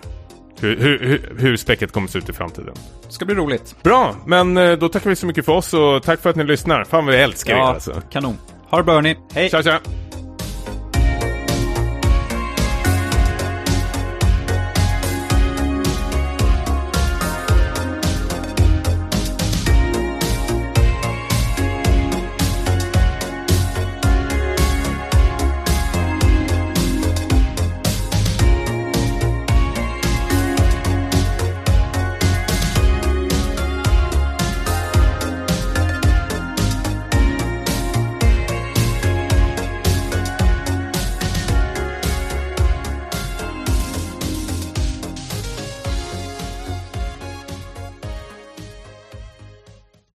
Hur, 0.61 0.77
hur, 0.77 1.31
hur, 1.39 1.57
späcket 1.57 1.93
kommer 1.93 2.09
se 2.09 2.19
ut 2.19 2.29
i 2.29 2.33
framtiden. 2.33 2.75
Det 3.07 3.13
ska 3.13 3.25
bli 3.25 3.35
roligt. 3.35 3.77
Bra, 3.83 4.15
men 4.27 4.57
eh, 4.57 4.73
då 4.73 4.89
tackar 4.89 5.11
vi 5.11 5.17
så 5.17 5.27
mycket 5.27 5.45
för 5.45 5.53
oss 5.53 5.75
och 5.75 6.03
tack 6.03 6.21
för 6.21 6.31
att 6.31 6.37
ni 6.37 6.45
lyssnar. 6.45 6.85
Fan 6.85 7.07
vad 7.07 7.15
jag 7.15 7.23
älskar 7.23 7.53
er 7.53 7.59
Ja, 7.59 7.69
alltså. 7.69 8.03
kanon. 8.13 8.39
Ha 8.71 8.79
det 8.79 8.85
bra 8.85 8.95
hörni. 8.95 9.17
Hej! 9.35 9.51
Tja 9.51 9.63
tja! 9.63 9.81